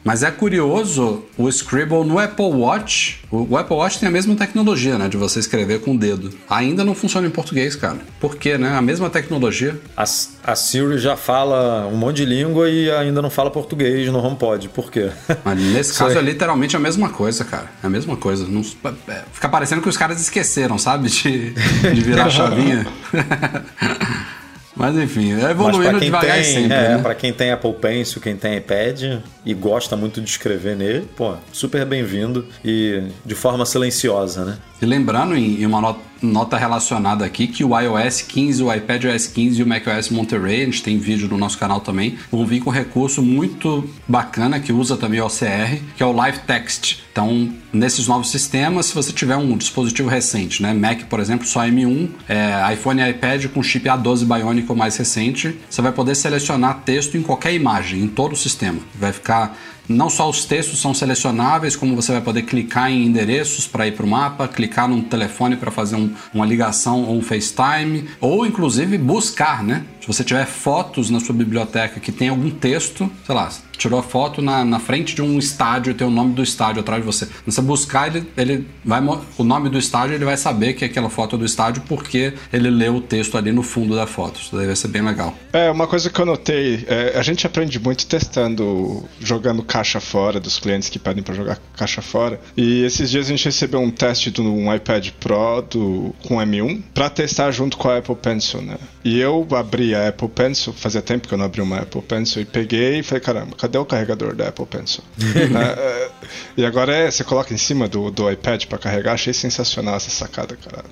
[0.04, 3.20] Mas é curioso o Scribble no Apple Watch.
[3.32, 5.08] O, Apple Watch tem a mesma tecnologia, né?
[5.08, 6.32] De você escrever com o dedo.
[6.50, 7.97] Ainda não funciona em português, cara.
[8.20, 8.76] Por quê, né?
[8.76, 9.80] A mesma tecnologia.
[9.95, 14.20] A, a Siri já fala um monte de língua e ainda não fala português no
[14.20, 14.70] HomePod.
[14.70, 15.10] Por quê?
[15.43, 17.70] Mas nesse caso é literalmente a mesma coisa, cara.
[17.84, 18.47] É a mesma coisa.
[18.47, 18.64] Não-
[19.08, 21.10] é, fica parecendo que os caras esqueceram, sabe?
[21.10, 22.88] De, de virar a chavinha.
[24.80, 26.73] Mas enfim, é Mas evoluindo para quem, devagar tem, sempre.
[26.73, 26.99] é, né?
[27.01, 31.36] pra quem tem Apple Pencil, quem tem iPad e gosta muito de escrever nele, pô,
[31.51, 34.57] super bem-vindo e de forma silenciosa, né?
[34.82, 39.59] E lembrando, em, uma not- nota relacionada aqui, que o iOS 15, o iPadOS 15
[39.59, 42.69] e o macOS Monterey, a gente tem vídeo no nosso canal também, vão vir com
[42.69, 46.99] um recurso muito bacana que usa também o OCR, que é o Live Text.
[47.11, 51.61] Então, nesses novos sistemas, se você tiver um dispositivo recente, né, Mac, por exemplo, só
[51.61, 56.15] M1, é, iPhone e iPad com chip A12 Bionic ou mais recente, você vai poder
[56.15, 58.80] selecionar texto em qualquer imagem, em todo o sistema.
[58.99, 59.57] Vai ficar
[59.89, 63.93] não só os textos são selecionáveis, como você vai poder clicar em endereços para ir
[63.93, 68.45] para o mapa, clicar num telefone para fazer um- uma ligação ou um FaceTime, ou
[68.45, 69.83] inclusive buscar, né?
[69.99, 73.49] Se você tiver fotos na sua biblioteca que tem algum texto, sei lá,
[73.80, 77.01] tirou a foto na, na frente de um estádio, tem o nome do estádio atrás
[77.01, 77.25] de você.
[77.25, 78.99] Quando você buscar, ele, ele vai
[79.38, 82.69] o nome do estádio, ele vai saber que é aquela foto do estádio porque ele
[82.69, 84.39] leu o texto ali no fundo da foto.
[84.41, 85.34] Isso daí vai ser bem legal.
[85.53, 90.39] É, uma coisa que eu notei, é, a gente aprende muito testando, jogando caixa fora,
[90.39, 92.39] dos clientes que pedem para jogar caixa fora.
[92.57, 96.82] E esses dias a gente recebeu um teste de um iPad Pro do, com M1
[96.93, 98.77] para testar junto com a Apple Pencil, né?
[99.03, 102.41] E eu abri a Apple Pencil, fazia tempo que eu não abri uma Apple Pencil,
[102.41, 105.03] e peguei e falei, caramba, cadê o carregador da Apple Pencil?
[105.17, 105.76] né?
[105.78, 106.09] É,
[106.57, 110.09] e agora é, você coloca em cima do, do iPad para carregar, achei sensacional essa
[110.09, 110.84] sacada, cara.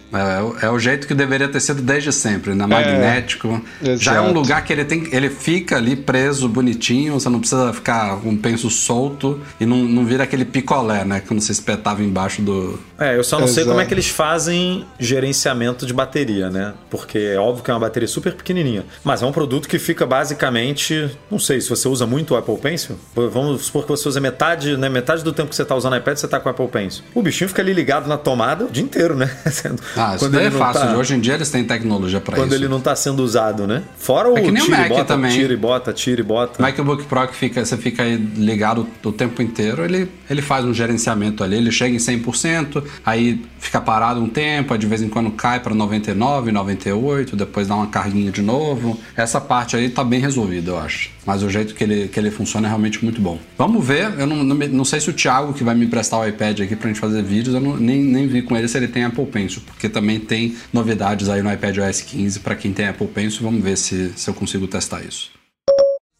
[0.61, 2.65] É, é, o jeito que deveria ter sido desde sempre, né?
[2.65, 3.61] Magnético.
[3.83, 5.07] É, Já é um lugar que ele tem.
[5.11, 9.77] Ele fica ali preso, bonitinho, você não precisa ficar com um penso solto e não,
[9.77, 11.21] não vira aquele picolé, né?
[11.27, 12.79] Quando você espetava embaixo do.
[12.99, 13.55] É, eu só não Exato.
[13.55, 16.73] sei como é que eles fazem gerenciamento de bateria, né?
[16.89, 18.85] Porque é óbvio que é uma bateria super pequenininha.
[19.03, 21.09] Mas é um produto que fica basicamente.
[21.29, 22.66] Não sei se você usa muito o Apple Pencil.
[23.15, 24.89] Vamos supor que você usa metade, né?
[24.89, 27.03] Metade do tempo que você está usando o iPad, você está com o Apple Pencil.
[27.13, 29.29] O bichinho fica ali ligado na tomada o dia inteiro, né?
[29.95, 30.81] ah, isso daí é fácil.
[30.81, 30.97] Tá...
[30.97, 32.45] Hoje em dia eles têm tecnologia para isso.
[32.45, 33.83] Quando ele não está sendo usado, né?
[33.97, 35.31] Fora o é que nem tira o Mac e bota, também.
[35.31, 36.61] tira e bota, tira e bota.
[36.61, 40.73] MacBook Pro que fica, você fica aí ligado o tempo inteiro, ele, ele faz um
[40.73, 45.09] gerenciamento ali, ele chega em 100%, aí fica parado um tempo, aí de vez em
[45.09, 48.99] quando cai para 99, 98, depois dá uma carguinha de novo.
[49.15, 51.11] Essa parte aí tá bem resolvida, eu acho.
[51.25, 53.39] Mas o jeito que ele, que ele funciona é realmente muito bom.
[53.57, 56.27] Vamos ver, eu não, não, não sei se o Thiago que vai me emprestar o
[56.27, 58.87] iPad aqui pra gente fazer vídeos, eu não, nem, nem vi com ele se ele
[58.87, 62.87] tem Apple Pencil, porque também tem novidades aí no iPad OS 15 para quem tem
[62.87, 63.41] Apple Pencil.
[63.43, 65.31] Vamos ver se, se eu consigo testar isso.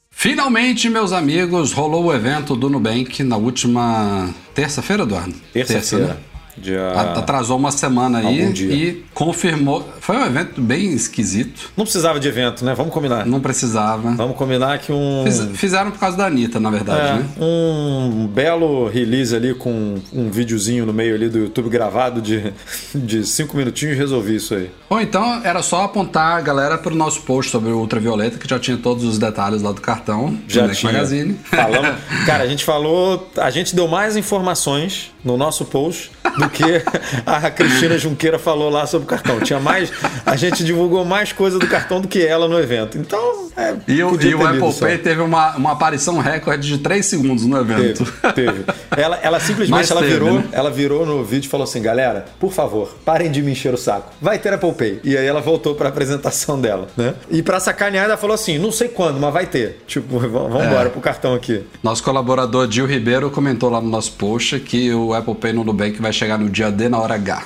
[0.10, 5.36] Finalmente, meus amigos, rolou o evento do Nubank na última terça-feira, Eduardo?
[5.54, 6.06] Terça-feira.
[6.06, 6.37] Terça, né?
[6.58, 6.92] Dia...
[6.92, 9.88] Atrasou uma semana aí e confirmou.
[10.00, 11.72] Foi um evento bem esquisito.
[11.76, 12.74] Não precisava de evento, né?
[12.74, 13.26] Vamos combinar.
[13.26, 14.12] Não precisava.
[14.12, 15.24] Vamos combinar que um.
[15.26, 17.26] Fiz, fizeram por causa da Anitta, na verdade, é, né?
[17.40, 22.54] Um belo release ali com um videozinho no meio ali do YouTube gravado de,
[22.94, 24.72] de cinco minutinhos e resolvi isso aí.
[24.90, 28.50] Ou então era só apontar a galera para o nosso post sobre o Ultravioleta, que
[28.50, 30.38] já tinha todos os detalhes lá do cartão.
[30.48, 30.92] Já tinha.
[30.92, 31.38] Magazine.
[31.44, 31.98] Falamos.
[32.26, 33.30] Cara, a gente falou.
[33.38, 36.84] A gente deu mais informações no nosso post do que
[37.26, 39.40] a Cristina Junqueira falou lá sobre o cartão.
[39.40, 39.92] Tinha mais.
[40.26, 42.98] A gente divulgou mais coisa do cartão do que ela no evento.
[42.98, 43.37] Então.
[43.58, 47.44] É, e o, e o Apple Pay teve uma, uma aparição recorde de 3 segundos
[47.44, 48.06] no evento.
[48.36, 48.52] Teve.
[48.52, 48.66] teve.
[48.96, 50.44] Ela, ela simplesmente ela teve, virou, né?
[50.52, 53.78] ela virou no vídeo e falou assim: galera, por favor, parem de me encher o
[53.78, 54.12] saco.
[54.22, 55.00] Vai ter Apple Pay.
[55.04, 57.16] E aí ela voltou para a apresentação dela, né?
[57.32, 59.82] E para sacanear, ela falou assim: não sei quando, mas vai ter.
[59.88, 60.68] Tipo, vamos é.
[60.68, 61.64] embora pro cartão aqui.
[61.82, 66.00] Nosso colaborador Gil Ribeiro comentou lá no nosso post que o Apple Pay no Nubank
[66.00, 67.44] vai chegar no dia D na hora H.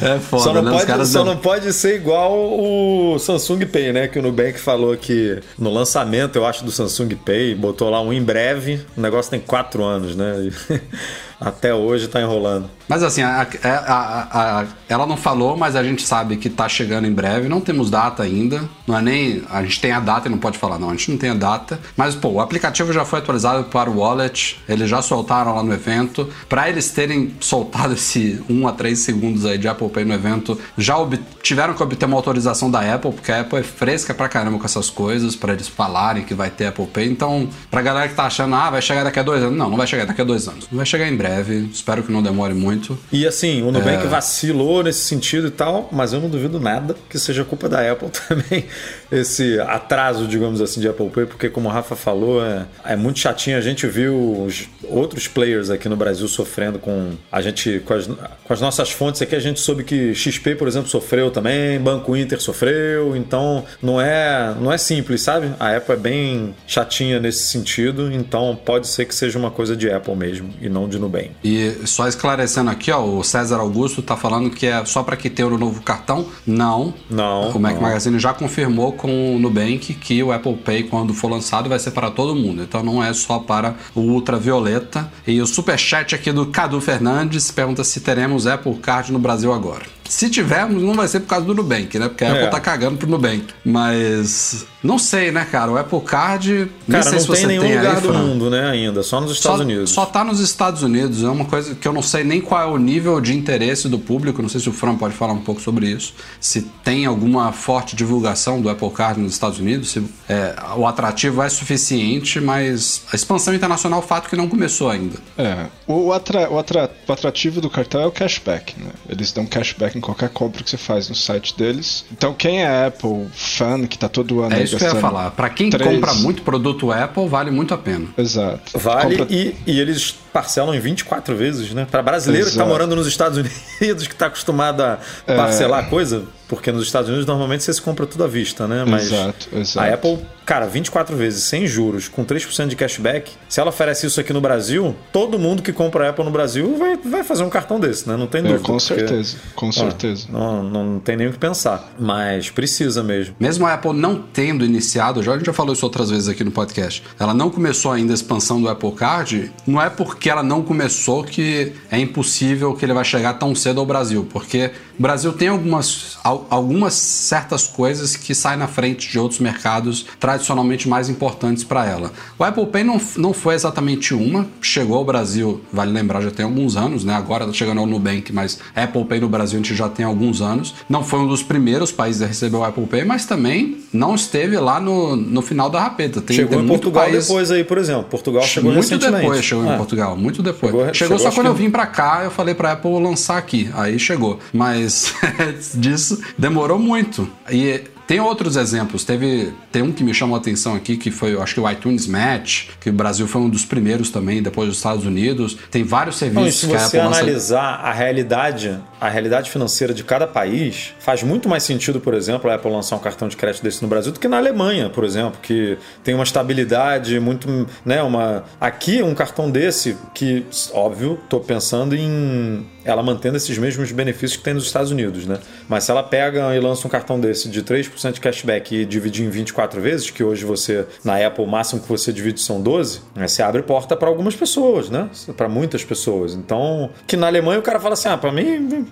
[0.03, 0.71] É foda, só não, né?
[0.71, 4.09] pode, só não pode ser igual o Samsung Pay, né?
[4.09, 8.13] Que o Nubank falou que no lançamento, eu acho, do Samsung Pay, botou lá um
[8.13, 8.81] em breve.
[8.97, 10.51] O negócio tem quatro anos, né?
[11.41, 12.69] Até hoje tá enrolando.
[12.87, 17.07] Mas assim, a, a, a, ela não falou, mas a gente sabe que tá chegando
[17.07, 17.49] em breve.
[17.49, 18.69] Não temos data ainda.
[18.87, 19.43] Não é nem.
[19.49, 20.91] A gente tem a data e não pode falar, não.
[20.91, 21.81] A gente não tem a data.
[21.97, 24.61] Mas, pô, o aplicativo já foi atualizado para o Wallet.
[24.69, 26.29] Eles já soltaram lá no evento.
[26.47, 30.61] Para eles terem soltado esse 1 a 3 segundos aí de Apple Pay no evento,
[30.77, 30.97] já
[31.41, 34.65] tiveram que obter uma autorização da Apple, porque a Apple é fresca pra caramba com
[34.65, 37.09] essas coisas, para eles falarem que vai ter Apple Pay.
[37.09, 39.57] Então, pra galera que tá achando, ah, vai chegar daqui a dois anos.
[39.57, 40.67] Não, não vai chegar daqui a dois anos.
[40.71, 41.69] Vai chegar em breve breve.
[41.73, 42.99] Espero que não demore muito.
[43.13, 44.09] E assim, o Nubank é...
[44.09, 48.11] vacilou nesse sentido e tal, mas eu não duvido nada que seja culpa da Apple
[48.29, 48.65] também.
[49.11, 53.19] Esse atraso, digamos assim, de Apple Pay, porque como o Rafa falou, é, é muito
[53.19, 53.57] chatinho.
[53.57, 58.07] A gente viu os outros players aqui no Brasil sofrendo com a gente, com as,
[58.07, 62.17] com as nossas fontes aqui, a gente soube que XP, por exemplo, sofreu também, Banco
[62.17, 65.53] Inter sofreu, então não é, não é simples, sabe?
[65.59, 69.91] A Apple é bem chatinha nesse sentido, então pode ser que seja uma coisa de
[69.91, 71.31] Apple mesmo e não de Nubank.
[71.45, 75.31] E só esclarecendo aqui, ó, o César Augusto tá falando que é só para que
[75.31, 76.27] tenha o novo cartão.
[76.47, 76.95] Não.
[77.09, 77.51] Não.
[77.51, 77.83] O Mac não.
[77.83, 81.93] Magazine já confirmou com o Nubank que o Apple Pay, quando for lançado, vai ser
[81.93, 82.63] para todo mundo.
[82.63, 85.11] Então não é só para o ultravioleta.
[85.27, 90.00] E o superchat aqui do Cadu Fernandes pergunta se teremos Apple Card no Brasil agora.
[90.11, 92.09] Se tivermos, não vai ser por causa do Nubank, né?
[92.09, 92.33] Porque a é.
[92.33, 93.47] Apple tá cagando pro Nubank.
[93.65, 95.71] Mas não sei, né, cara?
[95.71, 96.69] O Apple Card.
[96.91, 99.05] Cara, não tem nenhum tem lugar aí, do mundo, né, ainda.
[99.05, 99.91] Só nos Estados só, Unidos.
[99.91, 101.23] Só tá nos Estados Unidos.
[101.23, 104.01] É uma coisa que eu não sei nem qual é o nível de interesse do
[104.01, 104.43] público.
[104.43, 106.13] Não sei se o Fran pode falar um pouco sobre isso.
[106.41, 109.91] Se tem alguma forte divulgação do Apple Card nos Estados Unidos.
[109.91, 115.19] Se é, o atrativo é suficiente, mas a expansão internacional, fato que não começou ainda.
[115.39, 115.67] É.
[115.87, 118.91] O, atra, o, atra, o atrativo do cartão é o cashback, né?
[119.09, 122.05] Eles dão cashback em qualquer compra que você faz no site deles.
[122.11, 125.31] Então quem é Apple fan, que tá todo ano É isso que eu ia falar.
[125.33, 128.07] Pra quem três- compra muito produto Apple, vale muito a pena.
[128.17, 128.79] Exato.
[128.79, 131.87] Vale Compra- e, e eles parcelam em 24 vezes, né?
[131.91, 132.69] Para brasileiro que tá Exato.
[132.71, 133.39] morando nos Estados
[133.81, 137.81] Unidos, que tá acostumado a parcelar a coisa, porque nos Estados Unidos normalmente você se
[137.83, 138.85] compra tudo à vista, né?
[138.87, 139.87] Mas Exato, exato.
[139.89, 144.21] a Apple, cara, 24 vezes sem juros, com 3% de cashback, se ela oferece isso
[144.21, 147.79] aqui no Brasil, todo mundo que compra Apple no Brasil vai, vai fazer um cartão
[147.79, 148.17] desse, né?
[148.17, 148.61] Não tem É, dúvida.
[148.61, 150.27] com porque- certeza, com Ó, certeza.
[150.31, 151.93] Não, não tem nem o que pensar.
[151.99, 153.35] Mas precisa mesmo.
[153.39, 156.43] Mesmo a Apple não tendo iniciado, já a gente já falou isso outras vezes aqui
[156.43, 160.43] no podcast, ela não começou ainda a expansão do Apple Card, não é porque ela
[160.43, 164.71] não começou que é impossível que ele vai chegar tão cedo ao Brasil, porque
[165.01, 170.05] o Brasil tem algumas, al- algumas certas coisas que saem na frente de outros mercados
[170.21, 172.13] tradicionalmente mais importantes para ela.
[172.39, 176.45] O Apple Pay não, não foi exatamente uma, chegou ao Brasil, vale lembrar, já tem
[176.45, 177.15] alguns anos, né?
[177.15, 180.43] Agora tá chegando ao Nubank, mas Apple Pay no Brasil a gente já tem alguns
[180.43, 180.75] anos.
[180.87, 184.59] Não foi um dos primeiros países a receber o Apple Pay, mas também não esteve
[184.59, 186.21] lá no, no final da rapeta.
[186.21, 188.05] Tem, Chegou tem em muito Portugal país- depois aí, por exemplo.
[188.05, 189.77] Portugal chegou muito depois chegou em É.
[189.79, 190.71] Portugal, muito depois.
[190.73, 193.39] Chegou- Chegou, chegou, só quando eu que- vim pra cá, eu falei pra Apple lançar
[193.39, 193.71] aqui.
[193.75, 194.39] Aí chegou.
[194.53, 194.90] Mas
[195.75, 197.29] disso demorou muito.
[197.51, 199.05] E tem outros exemplos.
[199.05, 202.09] Teve tem um que me chamou a atenção aqui, que foi, acho que o iTunes
[202.09, 205.57] Match, que o Brasil foi um dos primeiros também, depois dos Estados Unidos.
[205.71, 207.21] Tem vários Não, e serviços se que a você lança.
[207.21, 212.51] analisar a realidade, a realidade financeira de cada país, faz muito mais sentido, por exemplo,
[212.51, 215.05] a Apple lançar um cartão de crédito desse no Brasil do que na Alemanha, por
[215.05, 217.47] exemplo, que tem uma estabilidade muito,
[217.85, 223.93] né, uma aqui um cartão desse que, óbvio, tô pensando em ela mantendo esses mesmos
[223.93, 225.39] benefícios que tem nos Estados Unidos, né?
[225.69, 229.25] Mas se ela pega e lança um cartão desse de 3% de cashback e dividir
[229.27, 233.01] em 24 vezes, que hoje você na Apple o máximo que você divide são 12,
[233.15, 235.09] né, você abre porta para algumas pessoas, né?
[235.37, 236.35] Para muitas pessoas.
[236.35, 238.85] Então, que na Alemanha o cara fala assim: "Ah, para mim,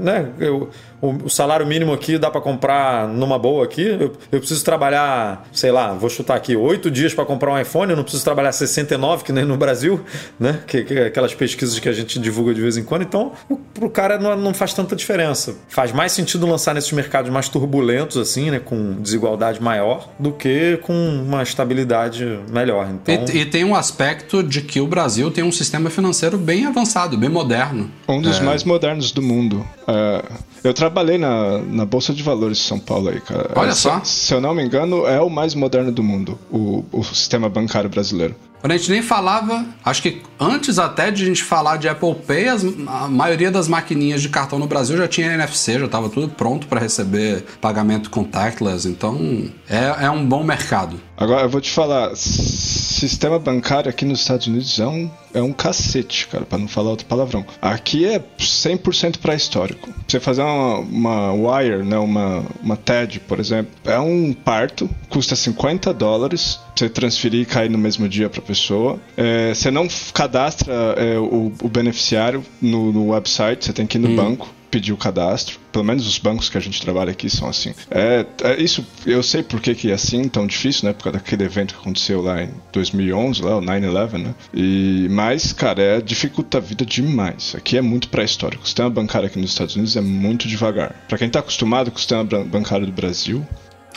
[0.00, 0.68] né, eu-
[1.00, 3.82] o, o salário mínimo aqui dá para comprar numa boa aqui.
[3.86, 7.90] Eu, eu preciso trabalhar, sei lá, vou chutar aqui, oito dias para comprar um iPhone,
[7.90, 10.00] eu não preciso trabalhar 69, que nem no Brasil,
[10.38, 10.60] né?
[10.66, 13.02] Que, que- aquelas pesquisas que a gente divulga de vez em quando.
[13.02, 15.56] Então, o, pro cara não, não faz tanta diferença.
[15.68, 18.58] Faz mais sentido lançar nesses mercados mais turbulentos, assim, né?
[18.58, 22.88] Com desigualdade maior, do que com uma estabilidade melhor.
[22.90, 26.66] Então, E, e tem um aspecto de que o Brasil tem um sistema financeiro bem
[26.66, 27.90] avançado, bem moderno.
[28.08, 29.66] Um dos mais modernos do mundo.
[29.86, 30.24] É,
[30.64, 33.50] eu trabalhei na, na Bolsa de Valores de São Paulo aí, cara.
[33.54, 34.00] Olha só.
[34.02, 37.90] Se, eu não me engano, é o mais moderno do mundo, o, o sistema bancário
[37.90, 38.34] brasileiro.
[38.60, 42.12] Quando a gente nem falava, acho que antes até de a gente falar de Apple
[42.26, 46.08] Pay, as- a maioria das maquininhas de cartão no Brasil já tinha NFC, já estava
[46.08, 48.88] tudo pronto para receber pagamento contactless.
[48.88, 50.98] Então é, é um bom mercado.
[51.16, 52.10] Agora, eu vou te falar,
[52.98, 56.90] sistema bancário aqui nos Estados Unidos é um, é um cacete, cara, pra não falar
[56.90, 57.44] outro palavrão.
[57.60, 59.88] Aqui é 100% pré-histórico.
[60.06, 65.36] Você fazer uma, uma wire, né, uma, uma TED, por exemplo, é um parto, custa
[65.36, 68.98] 50 dólares, você transferir e cair no mesmo dia pra pessoa.
[69.16, 74.00] É, você não cadastra é, o, o beneficiário no, no website, você tem que ir
[74.00, 75.58] no banco pedir o cadastro.
[75.72, 77.74] Pelo menos os bancos que a gente trabalha aqui são assim.
[77.90, 80.92] É, é isso, eu sei por que, que é assim, tão difícil, né?
[80.92, 84.34] Por causa daquele evento que aconteceu lá em 2011, lá, o 9-11, né?
[84.52, 87.54] E, mas, cara, é, dificulta a vida demais.
[87.54, 88.64] Aqui é muito pré-histórico.
[88.64, 90.94] O sistema bancário aqui nos Estados Unidos é muito devagar.
[91.08, 93.46] Pra quem tá acostumado com o sistema bancário do Brasil,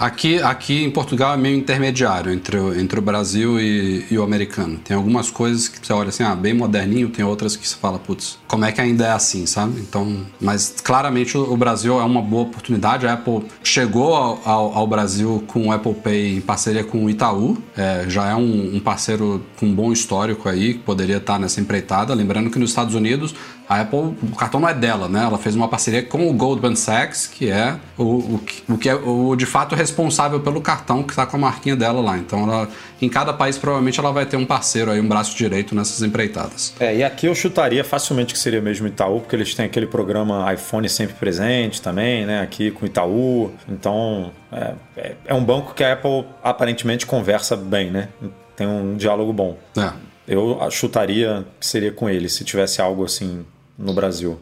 [0.01, 4.23] Aqui, aqui em Portugal é meio intermediário entre o, entre o Brasil e, e o
[4.23, 4.79] americano.
[4.83, 7.99] Tem algumas coisas que você olha assim, ah, bem moderninho, tem outras que você fala,
[7.99, 9.79] putz, como é que ainda é assim, sabe?
[9.79, 13.05] Então, mas claramente o, o Brasil é uma boa oportunidade.
[13.05, 17.07] A Apple chegou ao, ao- ao Brasil com o Apple Pay em parceria com o
[17.07, 21.37] Itaú, é, já é um, um parceiro com um bom histórico aí, que poderia estar
[21.37, 22.11] nessa empreitada.
[22.15, 23.35] Lembrando que nos Estados Unidos
[23.71, 25.23] a Apple, o cartão não é dela, né?
[25.23, 28.03] Ela fez uma parceria com o Goldman Sachs, que é o,
[28.35, 31.39] o, que- o que é o de fato responsável pelo cartão que está com a
[31.39, 32.17] marquinha dela lá.
[32.17, 32.67] Então, ela,
[33.01, 36.73] em cada país, provavelmente ela vai ter um parceiro aí, um braço direito nessas empreitadas.
[36.79, 40.53] É, e aqui eu chutaria facilmente que seria mesmo Itaú, porque eles têm aquele programa
[40.53, 42.41] iPhone sempre presente também, né?
[42.41, 43.51] Aqui com Itaú.
[43.69, 48.09] Então, é, é, é um banco que a Apple aparentemente conversa bem, né?
[48.55, 49.57] Tem um diálogo bom.
[49.77, 49.91] É.
[50.27, 53.43] Eu chutaria que seria com ele, se tivesse algo assim
[53.81, 54.39] no Brasil.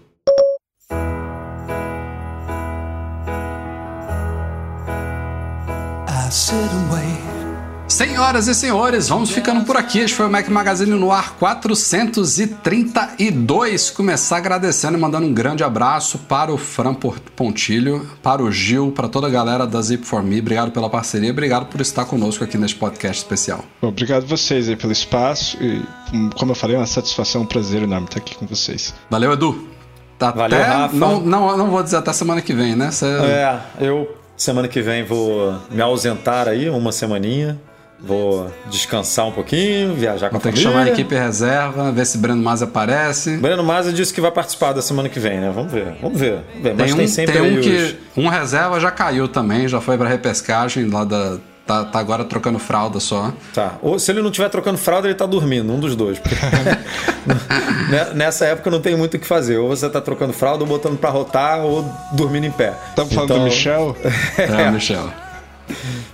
[6.08, 7.29] I sit and wait.
[8.00, 10.00] Senhoras e senhores, vamos ficando por aqui.
[10.00, 13.90] Este foi o Mac Magazine no ar 432.
[13.90, 16.94] Começar agradecendo e mandando um grande abraço para o Fran
[17.36, 20.40] Pontilho, para o Gil, para toda a galera da Zip for Me.
[20.40, 23.66] Obrigado pela parceria, obrigado por estar conosco aqui neste podcast especial.
[23.82, 27.84] obrigado vocês aí pelo espaço e, hum, como eu falei, é uma satisfação, um prazer
[27.84, 28.94] enorme estar aqui com vocês.
[29.10, 29.68] Valeu, Edu.
[30.18, 30.96] Até, Valeu, Rafa.
[30.96, 32.92] Não, não, não vou dizer até semana que vem, né?
[32.92, 37.60] Cê- É, eu semana que vem vou me ausentar aí, uma semaninha.
[38.02, 40.72] Vou descansar um pouquinho, viajar com Vou a ter que família.
[40.84, 43.38] chamar a equipe reserva, ver se Breno Masi aparece.
[43.38, 45.52] Breno Maza disse que vai participar da semana que vem, né?
[45.54, 46.40] Vamos ver, vamos ver.
[46.54, 46.76] Vamos ver.
[46.76, 47.98] Mas Tem tem, um, sempre tem um os- que.
[48.16, 51.38] Um reserva já caiu também, já foi pra repescagem lá da.
[51.68, 53.32] Tá, tá agora trocando fralda só.
[53.54, 53.74] Tá.
[53.84, 56.18] Ou se ele não estiver trocando fralda, ele tá dormindo, um dos dois.
[56.18, 56.36] porque-
[57.90, 59.58] Ne- Nessa época não tem muito o que fazer.
[59.58, 62.74] Ou você tá trocando fralda, ou botando pra rotar, ou dormindo em pé.
[62.90, 63.96] Estamos falando Então- do Michel?
[64.38, 65.10] É, o Michel.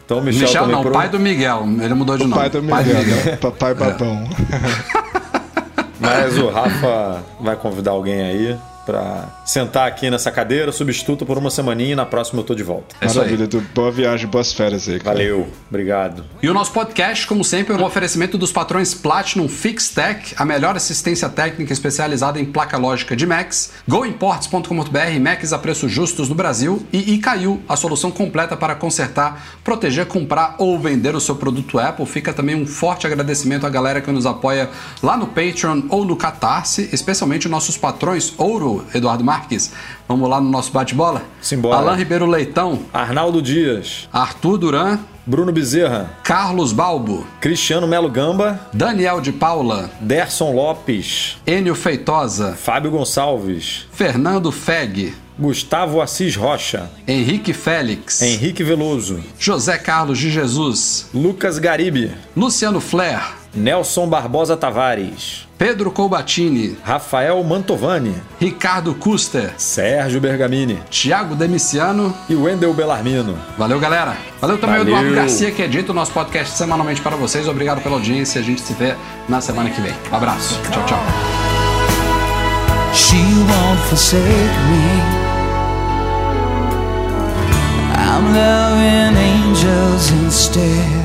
[0.05, 1.63] Então o Michel, Michel, também não, por- pai do Miguel.
[1.81, 2.41] Ele mudou de O nome.
[2.41, 3.35] pai do Miguel, né?
[3.41, 4.27] Papai babão.
[5.99, 11.49] Mas o Rafa vai convidar alguém aí pra sentar aqui nessa cadeira, substituto por uma
[11.49, 12.95] semaninha e na próxima eu tô de volta.
[13.01, 13.07] É.
[13.07, 15.17] Maravilha, do, boa viagem, boas férias aí, cara.
[15.17, 16.23] Valeu, obrigado.
[16.41, 20.75] E o nosso podcast, como sempre, é um oferecimento dos patrões Platinum FixTech, a melhor
[20.75, 26.85] assistência técnica especializada em placa lógica de Macs, goimports.com.br, Macs a preços justos no Brasil
[26.91, 32.05] e Icaiu, a solução completa para consertar, proteger, comprar ou vender o seu produto Apple.
[32.05, 34.69] Fica também um forte agradecimento à galera que nos apoia
[35.01, 39.71] lá no Patreon ou no Catarse, especialmente nossos patrões Ouro, Eduardo Marques.
[40.07, 41.21] Vamos lá no nosso bate-bola?
[41.41, 41.77] Simbora.
[41.77, 49.19] Alain Ribeiro Leitão, Arnaldo Dias, Arthur Duran, Bruno Bezerra, Carlos Balbo, Cristiano Melo Gamba, Daniel
[49.19, 58.21] de Paula, Derson Lopes, Enio Feitosa, Fábio Gonçalves, Fernando Feg, Gustavo Assis Rocha, Henrique Félix,
[58.21, 66.77] Henrique Veloso, José Carlos de Jesus, Lucas Garibe, Luciano Flair, Nelson Barbosa Tavares, Pedro Colbatini,
[66.83, 72.13] Rafael Mantovani, Ricardo Custer, Sérgio Bergamini Thiago Demiciano.
[72.29, 73.37] e Wendel Belarmino.
[73.57, 74.17] Valeu, galera.
[74.41, 74.93] Valeu também Valeu.
[74.93, 77.47] o Eduardo Garcia, que edita o nosso podcast semanalmente para vocês.
[77.47, 78.41] Obrigado pela audiência.
[78.41, 78.95] A gente se vê
[79.29, 79.93] na semana que vem.
[80.11, 80.59] Um abraço.
[80.71, 80.99] Tchau, tchau.
[82.93, 85.01] She won't forsake me.
[87.97, 91.04] I'm loving angels instead.